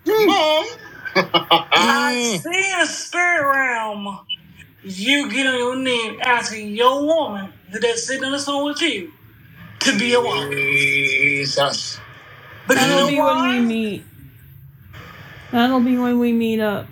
[0.06, 0.66] Come on.
[1.72, 2.42] I Mm.
[2.42, 4.20] see in the spirit realm
[4.82, 9.12] you get on your knee asking your woman that's sitting on the phone with you
[9.80, 10.50] to be a woman.
[10.52, 12.00] Jesus.
[12.66, 13.60] But you That'll know be when we why?
[13.60, 14.04] meet.
[15.52, 16.88] That'll be when we meet up.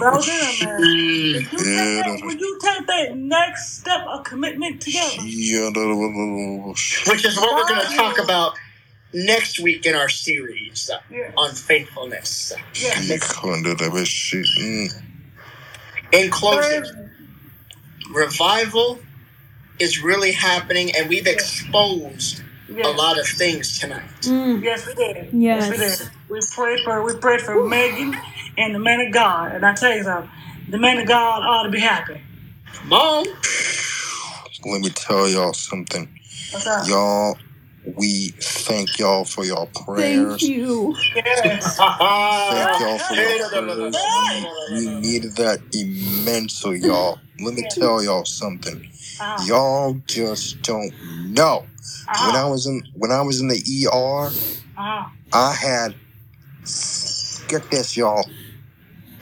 [0.00, 0.78] That was it, man.
[0.80, 5.22] When you, take that, when you take that next step of commitment together,
[7.08, 8.54] Which is what we're going to talk about
[9.14, 12.52] next week in our series uh, yeah, on faithfulness.
[12.74, 12.94] yeah.
[14.60, 15.02] Mm.
[16.12, 17.10] In closing,
[18.12, 18.98] revival
[19.78, 22.98] is really happening, and we've exposed a Yes.
[22.98, 24.08] lot of things tonight.
[24.22, 24.62] Mm.
[24.62, 25.28] Yes, we did.
[25.32, 25.70] Yes.
[25.70, 26.10] we did.
[26.32, 28.16] We prayed for we prayed for Megan
[28.56, 29.52] and the man of God.
[29.52, 30.30] And I tell you something,
[30.70, 32.22] the man of God ought to be happy.
[32.72, 33.26] Come on.
[34.64, 36.08] Let me tell y'all something.
[36.52, 36.88] What's up?
[36.88, 37.36] Y'all,
[37.84, 40.40] we thank y'all for your Thank prayers.
[40.40, 40.96] Thank you.
[41.14, 41.76] Yes.
[41.78, 43.96] Thank y'all for your prayers.
[44.72, 47.18] We needed that immensely, y'all.
[47.40, 48.80] Let me tell y'all something.
[49.20, 49.44] Uh-huh.
[49.46, 51.66] Y'all just don't know.
[52.24, 52.50] When I Uh-huh.
[52.50, 54.32] was in when I was in the ER,
[54.78, 55.04] Uh-huh.
[55.34, 55.96] I had
[57.48, 58.28] get this, y'all.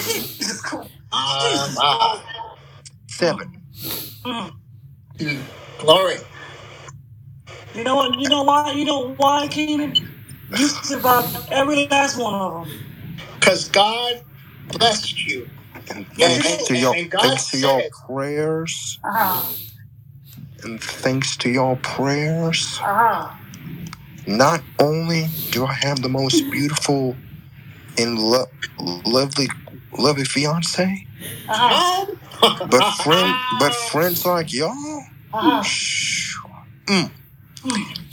[1.13, 2.25] Um, ah,
[3.09, 3.63] Seven.
[4.25, 4.53] Mm.
[5.79, 6.17] glory.
[7.75, 8.19] You know what?
[8.19, 8.73] You know why?
[8.73, 9.95] You know why, Keenan?
[10.57, 12.75] You survived every last one of them.
[13.41, 14.23] Because God
[14.69, 15.49] blessed you.
[15.91, 19.45] And Yeah, thanks and- to y'all, and thanks to y'all said- prayers, Uh-huh.
[20.65, 23.31] And thanks to y'all prayers, Uh-huh.
[24.27, 27.17] not only do I have the most beautiful
[27.99, 28.47] and lo-
[28.79, 29.49] lovely,
[29.99, 31.07] lovely fiance,
[31.49, 32.07] Uh-huh.
[32.71, 35.63] But friend, but friends like y'all, Uh-huh.
[35.63, 36.37] shh,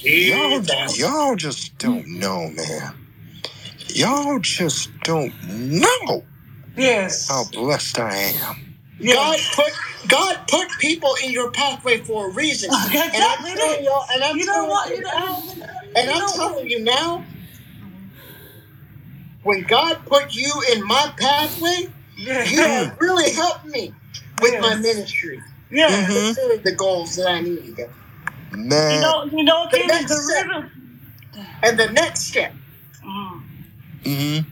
[0.04, 0.64] y'all,
[0.98, 2.96] y'all just don't know, man.
[3.90, 6.26] Y'all just don't know
[6.78, 7.28] Yes.
[7.30, 8.69] how blessed I am.
[9.06, 9.74] God put
[10.08, 12.72] God put people in your pathway for a reason.
[12.94, 13.52] And I'm Exactly.
[13.62, 14.90] telling y'all, and I'm You know telling what?
[14.90, 15.44] you You now,
[15.96, 17.26] and you I'm know telling you now,
[19.44, 22.32] when God put you in my pathway, you
[22.64, 23.94] have really helped me
[24.42, 25.88] with my ministry, Yeah.
[26.08, 26.64] Mhm.
[26.64, 27.78] the goals that I need.
[28.52, 30.46] Man, You know, you know, The next the step.
[30.46, 30.72] reason.
[31.64, 32.54] And the next step,
[33.06, 33.44] Mhm.
[34.04, 34.46] mhm.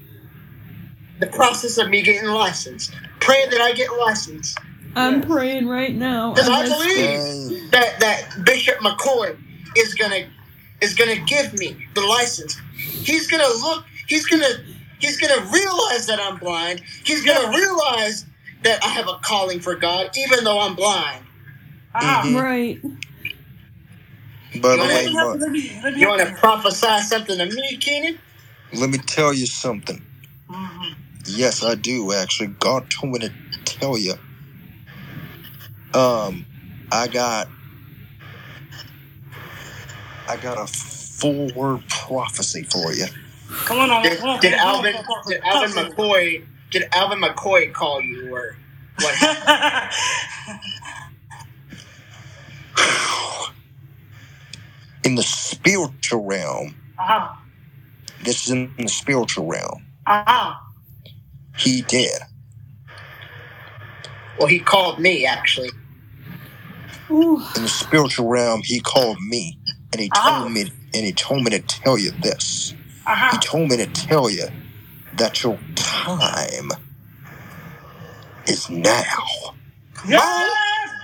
[1.19, 2.93] the process of me getting licensed.
[3.27, 4.57] Pray that I get licensed.
[4.95, 5.29] I'm Yes.
[5.29, 6.31] praying right now.
[6.33, 9.37] Because I I believe that, that Bishop McCoy
[9.75, 10.29] is gonna
[10.79, 12.55] is gonna give me the license.
[13.03, 13.83] He's gonna look.
[14.07, 14.47] He's gonna
[14.99, 16.81] he's gonna realize that I'm blind.
[17.03, 18.25] He's gonna realize
[18.63, 21.25] that I have a calling for God, even though I'm blind.
[21.93, 22.27] Uh-huh.
[22.29, 22.41] Mhm.
[22.41, 22.81] Right.
[24.61, 25.39] But the You Let way, me wanna- help you.
[25.39, 28.19] my, Let me, let me You help want to prophesy something to me, Keenan?
[28.71, 30.06] let me tell you something.
[31.27, 32.47] Yes, I do actually.
[32.59, 33.33] God told me to
[33.65, 34.13] tell you.
[35.93, 36.45] Um,
[36.91, 37.49] I got,
[40.27, 43.05] I got a full word prophecy for you.
[43.65, 44.03] Come on.
[44.03, 44.93] Did, Come did Alvin
[45.27, 45.71] did Alvin.
[45.71, 48.55] McCoy did Alvin McCoy call you or
[49.01, 49.15] what?
[55.03, 57.33] In the spiritual realm, uh-huh.
[58.23, 59.85] this is in the spiritual realm.
[60.05, 60.53] Uh-huh.
[61.57, 62.21] He did.
[64.39, 65.71] Well, he called me actually.
[67.11, 67.41] Ooh.
[67.55, 69.59] In the spiritual realm, he called me
[69.93, 72.75] and he told me and he told me to tell you this.
[73.05, 73.39] He Uh-huh.
[73.41, 74.47] told me to tell you
[75.13, 76.71] that your time
[78.47, 79.55] is now.
[80.07, 80.25] Yes,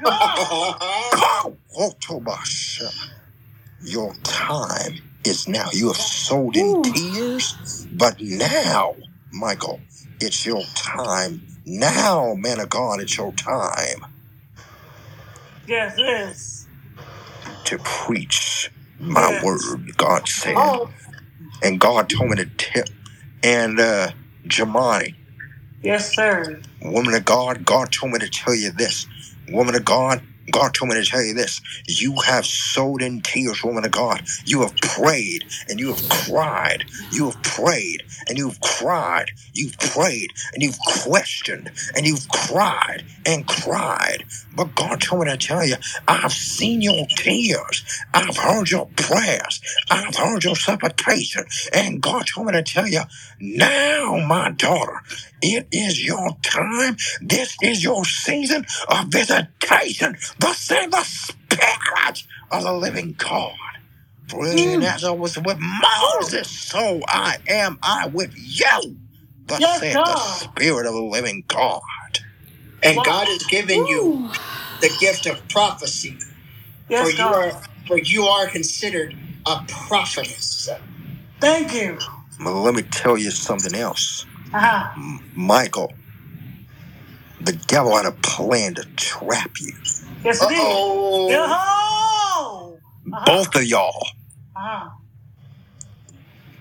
[0.03, 0.77] God.
[0.81, 1.57] Oh.
[3.81, 5.69] Your time is now.
[5.73, 6.83] You have sowed in Ooh.
[6.83, 8.95] tears, but now,
[9.31, 9.81] Michael,
[10.25, 11.47] it's your time.
[11.65, 14.05] Now, man of God, it's your time
[15.67, 16.67] Yes, yes.
[17.65, 19.43] to preach my Yes.
[19.43, 20.55] word, God said.
[20.57, 20.91] oh,
[21.63, 22.85] And God told me to tell.
[23.43, 24.11] And, uh,
[24.47, 25.15] Jamani,
[25.81, 26.61] Yes, sir.
[26.81, 29.07] woman of God, God told me to tell you this.
[29.49, 31.61] Woman of God, God told me to tell you this.
[31.87, 34.23] You have sowed in tears, woman of God.
[34.45, 36.85] You have prayed and you have cried.
[37.11, 39.31] You have prayed and you've cried.
[39.53, 44.25] You've prayed and you've questioned and you've cried and cried.
[44.55, 45.75] But God told me to tell you,
[46.07, 47.83] I've seen your tears.
[48.13, 49.61] I've heard your prayers.
[49.91, 51.45] I've heard your supplication.
[51.73, 53.01] And God told me to tell you,
[53.39, 55.01] now, my daughter,
[55.43, 56.97] it is your time.
[57.21, 60.17] This is your season of visitation.
[60.39, 63.53] Thus said the Spirit of the living God.
[64.29, 64.95] For even Mm.
[64.95, 68.99] as I was with Moses, so I am I with you.
[69.47, 70.05] Thus Yes, God.
[70.05, 71.81] the Spirit of the living God.
[72.83, 73.03] and Wow.
[73.05, 74.31] God has given you Ooh.
[74.81, 76.19] the gift of prophecy.
[76.89, 77.35] Yes, for you God.
[77.35, 79.15] are for you are considered
[79.47, 80.69] a prophetess.
[81.41, 81.99] Thank you.
[82.39, 84.25] But let me tell you something else.
[84.53, 84.91] Uh-huh.
[84.97, 85.93] M- Michael,
[87.41, 89.73] the devil had a plan to trap you.
[90.23, 90.59] Yes, it is.
[90.59, 91.29] Uh-oh.
[91.29, 92.79] Yo-ho!
[93.13, 93.25] Uh-huh.
[93.25, 94.07] Both of y'all.
[94.55, 94.89] Uh-huh.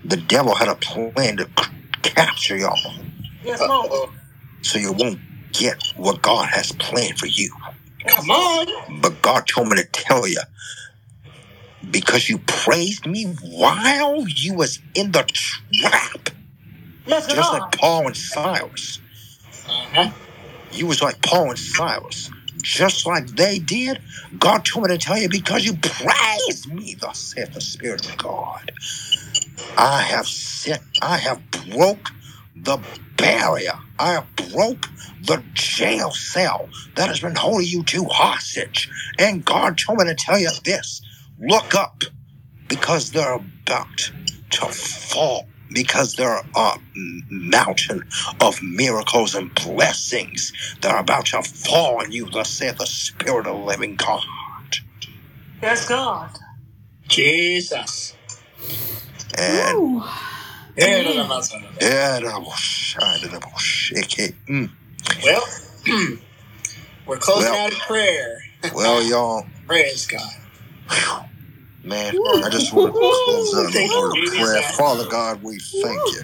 [0.05, 2.77] The devil had a plan to c- capture y'all
[3.43, 3.89] Yes, Lord.
[3.91, 4.11] Uh-oh.
[4.61, 5.19] so you won't
[5.53, 7.49] get what God has planned for you.
[8.07, 9.01] Come on.
[9.01, 10.41] But God told me to tell you
[11.91, 16.29] because you praised me while you was in the trap,
[17.05, 18.99] Yes, just like Paul and Silas.
[19.67, 20.11] Uh-huh.
[20.71, 24.01] You was like Paul and Silas, just like they did.
[24.39, 28.17] God told me to tell you because you praise me, thus saith the Spirit of
[28.17, 28.71] God.
[29.77, 32.11] I have set, I have broke
[32.55, 32.79] the
[33.17, 33.77] barrier.
[33.99, 34.89] I have broke
[35.21, 38.89] the jail cell that has been holding you two hostage.
[39.19, 41.01] And God told me to tell you this.
[41.39, 42.03] Look up
[42.67, 44.11] because they're about
[44.51, 45.47] to fall.
[45.71, 46.77] Because there are a
[47.29, 48.03] mountain
[48.41, 53.47] of miracles and blessings that are about to fall on you, thus saith the Spirit
[53.47, 54.23] of the living God.
[55.61, 56.29] Yes, God.
[57.07, 58.15] Jesus.
[59.37, 60.03] And Ooh.
[64.49, 64.71] Mm.
[65.23, 65.43] Well,
[67.07, 67.65] we're closing Well.
[67.65, 68.37] out in prayer.
[68.73, 70.33] Well, y'all, Praise God.
[71.83, 74.61] Man, I just want to close out in Thank a you, prayer.
[74.63, 76.23] Father God, we thank you.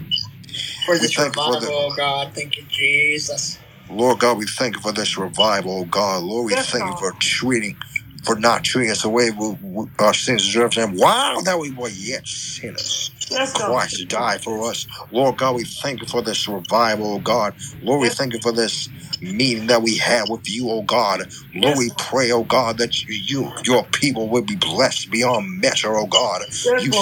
[0.85, 2.33] For We thank you for the- oh God.
[2.35, 3.59] Thank you, Jesus.
[3.89, 6.23] Lord God, we thank you for this revival, oh God.
[6.23, 7.77] Lord, we Yes, thank you for treating,
[8.23, 10.77] for not treating us the way we, we, our sins deserve.
[10.77, 13.65] And while that we were yet sinners, Yes, God.
[13.67, 14.87] Christ died for us.
[15.11, 17.55] Lord God, we thank you for this revival, oh God.
[17.81, 18.17] Lord, we Yes.
[18.17, 18.89] thank you for this
[19.21, 21.21] meeting that we had with you, oh God.
[21.55, 25.95] Lord, we pray, oh God, that you, you your people will be blessed beyond measure,
[25.97, 26.43] oh God.
[26.77, 26.93] You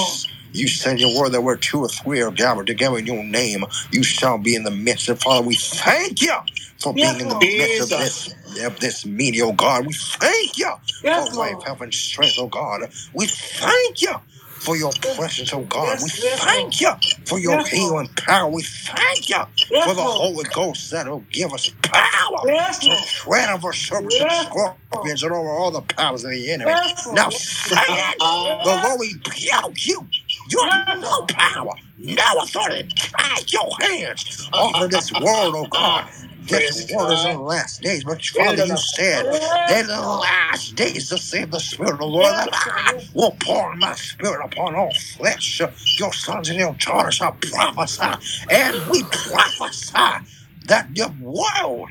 [0.53, 3.65] you send your word that where two or three are gathered together in your name,
[3.91, 5.09] you shall be in the midst.
[5.09, 6.35] And Father, we thank you
[6.79, 8.29] for being in the midst of this
[8.63, 9.87] of this meeting, oh God.
[9.87, 10.73] We thank you
[11.11, 12.81] for life, health, and strength, oh God.
[13.13, 14.15] We thank you
[14.59, 15.99] for your presence, oh God.
[16.01, 16.91] We Yes, yes, thank you
[17.25, 18.07] for your Yes, Lord.
[18.07, 18.49] healing power.
[18.51, 19.37] We thank you
[19.71, 20.17] Yes, for the Lord.
[20.17, 23.05] Holy Ghost that will give us power Yes, to Lord.
[23.05, 24.53] tread over serpents Yes, and
[24.91, 26.71] scorpions and over all the powers of the enemy.
[26.71, 28.17] Yes, Now say it.
[28.19, 30.07] The Lord rebuke you.
[30.49, 32.89] You have no power, no authority.
[33.35, 36.05] Take your hands off of this world, oh God.
[36.47, 39.25] This Praise world is in the last days, but Father, you said.
[39.25, 43.37] That in the last days, to save the Spirit of the Lord, that I will
[43.41, 45.61] pour my Spirit upon all flesh.
[45.99, 48.03] Your sons and your daughters shall prophesy,
[48.51, 50.25] and we prophesy
[50.67, 51.89] that the world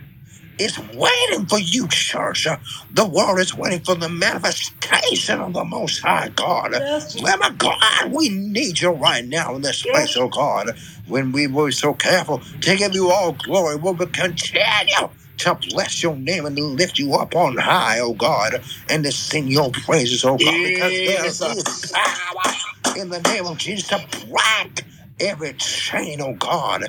[0.59, 2.47] is waiting for you, church.
[2.93, 6.73] The world is waiting for the manifestation of the Most High God.
[6.73, 9.93] Yes, my God, we need you right now in this Yes.
[9.95, 10.77] place, oh God.
[11.07, 16.03] When we were so careful to give you all glory, we will continue to bless
[16.03, 19.71] your name and to lift you up on high, oh God, and to sing your
[19.71, 22.55] praises, oh God, because there is power
[22.97, 24.85] in the name of Jesus to break
[25.21, 26.87] every chain, oh God.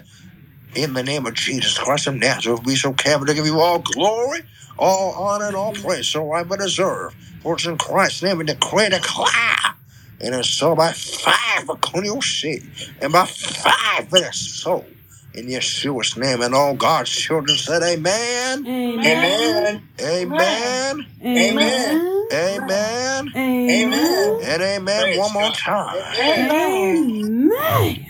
[0.77, 3.79] In the name of Jesus Christ of Nazareth, we so careful to give you all
[3.79, 4.41] glory,
[4.77, 7.15] all honor, and all praise, so I but deserve.
[7.41, 9.75] For it's in Christ's name we decree and declare.
[10.21, 12.65] And it's so by five for Kunioshi,
[13.01, 14.87] and by five it is so.
[15.33, 19.83] In Yeshua's name, and all God's children said, Amen, Amen.
[19.99, 19.99] Amen.
[20.01, 22.01] Amen, Amen.
[22.33, 23.35] Amen,
[23.69, 24.37] Amen.
[24.43, 25.53] and Amen Praise one more God.
[25.53, 26.03] time.
[26.29, 28.06] Amen.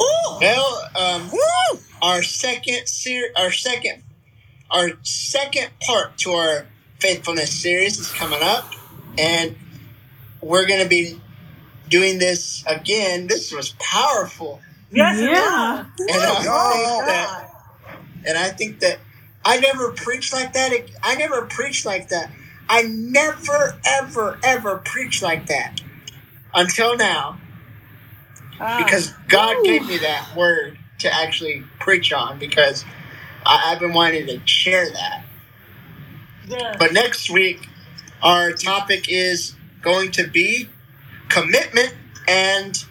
[0.00, 0.40] Amen.
[0.40, 1.80] Well, um, Woo!
[2.02, 4.02] our second ser- our second
[4.70, 6.66] our second part to our
[6.98, 8.70] faithfulness series is coming up
[9.18, 9.56] and
[10.40, 11.20] we're going to be
[11.88, 13.26] doing this again.
[13.26, 14.60] This was powerful.
[14.90, 15.84] Yes, Yeah.
[15.98, 17.50] and i think that
[18.26, 18.98] and i think that
[19.44, 22.30] i never preached like that i never preached like that.
[22.68, 25.80] I never ever ever preached like that
[26.54, 27.38] until now
[28.60, 28.84] Ah.
[28.84, 29.64] because God Ooh.
[29.64, 32.84] gave me that word to actually preach on because
[33.44, 35.24] I, I've been wanting to share that.
[36.48, 36.76] Yes.
[36.78, 37.68] But next week,
[38.22, 40.68] our topic is going to be
[41.28, 41.94] commitment
[42.28, 42.84] and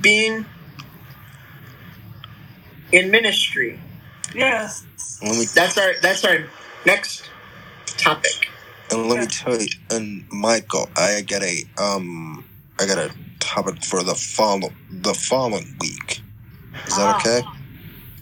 [0.00, 0.46] being
[2.92, 3.80] in ministry.
[4.34, 4.86] Yes.
[5.22, 6.44] Let That's our that's our
[6.84, 7.28] next
[7.96, 8.50] topic.
[8.90, 12.46] And let me tell you, and Michael, I got a um,
[12.80, 16.22] I got a topic for the follow the following week.
[16.86, 17.18] Is that Ah.
[17.20, 17.48] okay?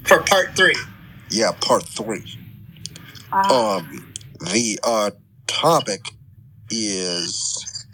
[0.04, 0.76] For part three.
[1.30, 2.24] Yeah, part three.
[3.32, 3.78] Ah.
[3.78, 5.12] Um, the uh
[5.46, 6.12] topic
[6.70, 7.86] is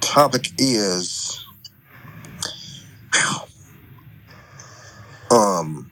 [0.00, 1.44] topic is
[5.30, 5.87] um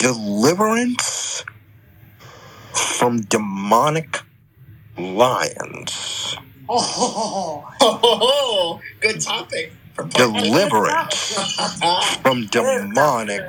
[0.00, 1.44] deliverance
[2.72, 4.20] from demonic
[4.98, 6.36] lions.
[6.68, 9.72] Oh, Oh, good topic.
[9.96, 10.04] For.
[10.08, 11.32] Deliverance
[12.22, 13.42] from demonic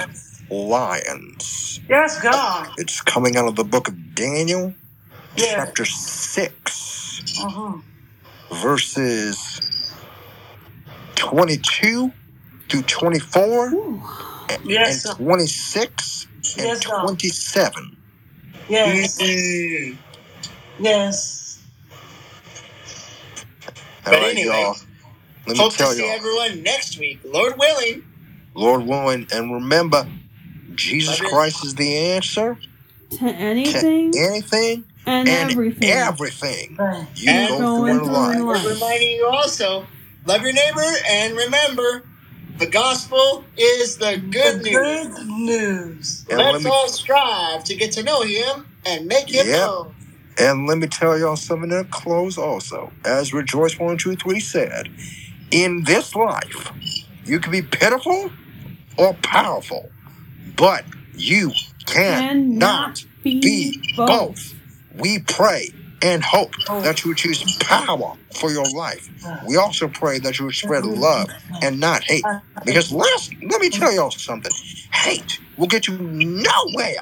[0.49, 1.79] lions.
[1.89, 2.69] Yes, God.
[2.77, 4.73] It's coming out of the book of Daniel,
[5.37, 5.53] Yes.
[5.55, 7.79] chapter 6, Mm-hmm.
[8.53, 9.61] verses
[11.15, 12.11] 22
[12.69, 14.03] through 24 Ooh.
[14.65, 17.07] Yes, and 26 and Yes, God.
[17.07, 17.97] 27.
[18.67, 19.19] Yes.
[19.19, 19.99] Mm.
[20.79, 21.63] Yes.
[24.05, 24.75] All But right, anyway, y'all.
[25.47, 28.03] Let me Hope to see y'all, everyone next week, Lord willing.
[28.55, 30.07] Lord willing, and remember,
[30.75, 31.29] Jesus Love you.
[31.29, 32.57] Christ is the answer
[33.11, 33.27] To
[33.63, 35.91] to anything anything and, and everything.
[35.91, 36.77] everything
[37.15, 38.37] you And go going through in through life.
[38.37, 38.73] in We're life.
[38.73, 39.87] reminding you also,
[40.25, 42.03] love your neighbor and remember,
[42.61, 45.17] the gospel is the good The news.
[45.17, 46.25] good news.
[46.29, 49.51] And let Let's me all strive to get to know him and make him Yep.
[49.51, 49.95] known.
[50.39, 52.93] And let me tell y'all something to close also.
[53.05, 54.89] As Rejoice 123 said,
[55.51, 56.71] in this life,
[57.25, 58.31] you can be pitiful
[58.97, 59.91] or powerful,
[60.57, 61.51] but you
[61.87, 64.27] cannot Cannot be be both.
[64.35, 64.55] both.
[64.95, 65.69] We pray
[66.01, 66.81] and hope Oh.
[66.81, 69.09] that you choose power for your life.
[69.41, 71.29] We also pray that you spread love
[71.61, 72.29] and not hate.
[72.65, 74.53] Because last, let me tell y'all something.
[74.93, 76.95] Hate will get you nowhere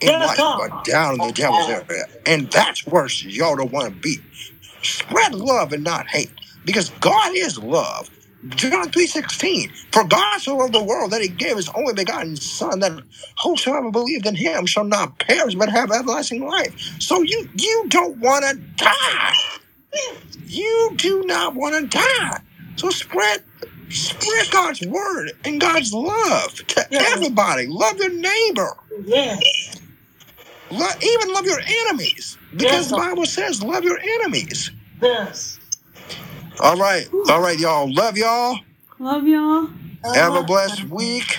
[0.00, 2.06] in life but down in the devil's area.
[2.26, 4.18] And that's worse y'all don't want to be.
[4.82, 6.32] Spread love and not hate.
[6.64, 8.10] Because God is love.
[8.50, 12.80] John 3.16, For God so loved the world that he gave his only begotten Son,
[12.80, 13.02] that
[13.42, 16.74] whosoever believed in him shall not perish but have everlasting life.
[17.00, 19.34] So you you don't want to die.
[20.46, 22.40] You do not want to die.
[22.76, 23.44] So spread
[23.90, 27.02] spread God's word and God's love to Yeah.
[27.14, 27.66] everybody.
[27.68, 28.76] Love your neighbor.
[29.06, 29.42] Yes.
[30.70, 32.38] Lo- even love your enemies.
[32.52, 32.90] Because Yes.
[32.90, 34.70] the Bible says love your enemies.
[35.02, 35.58] Yes.
[36.60, 37.06] All right.
[37.28, 37.92] All right, y'all.
[37.92, 38.58] Love y'all.
[38.98, 39.68] Love y'all.
[40.14, 41.38] Have a blessed week.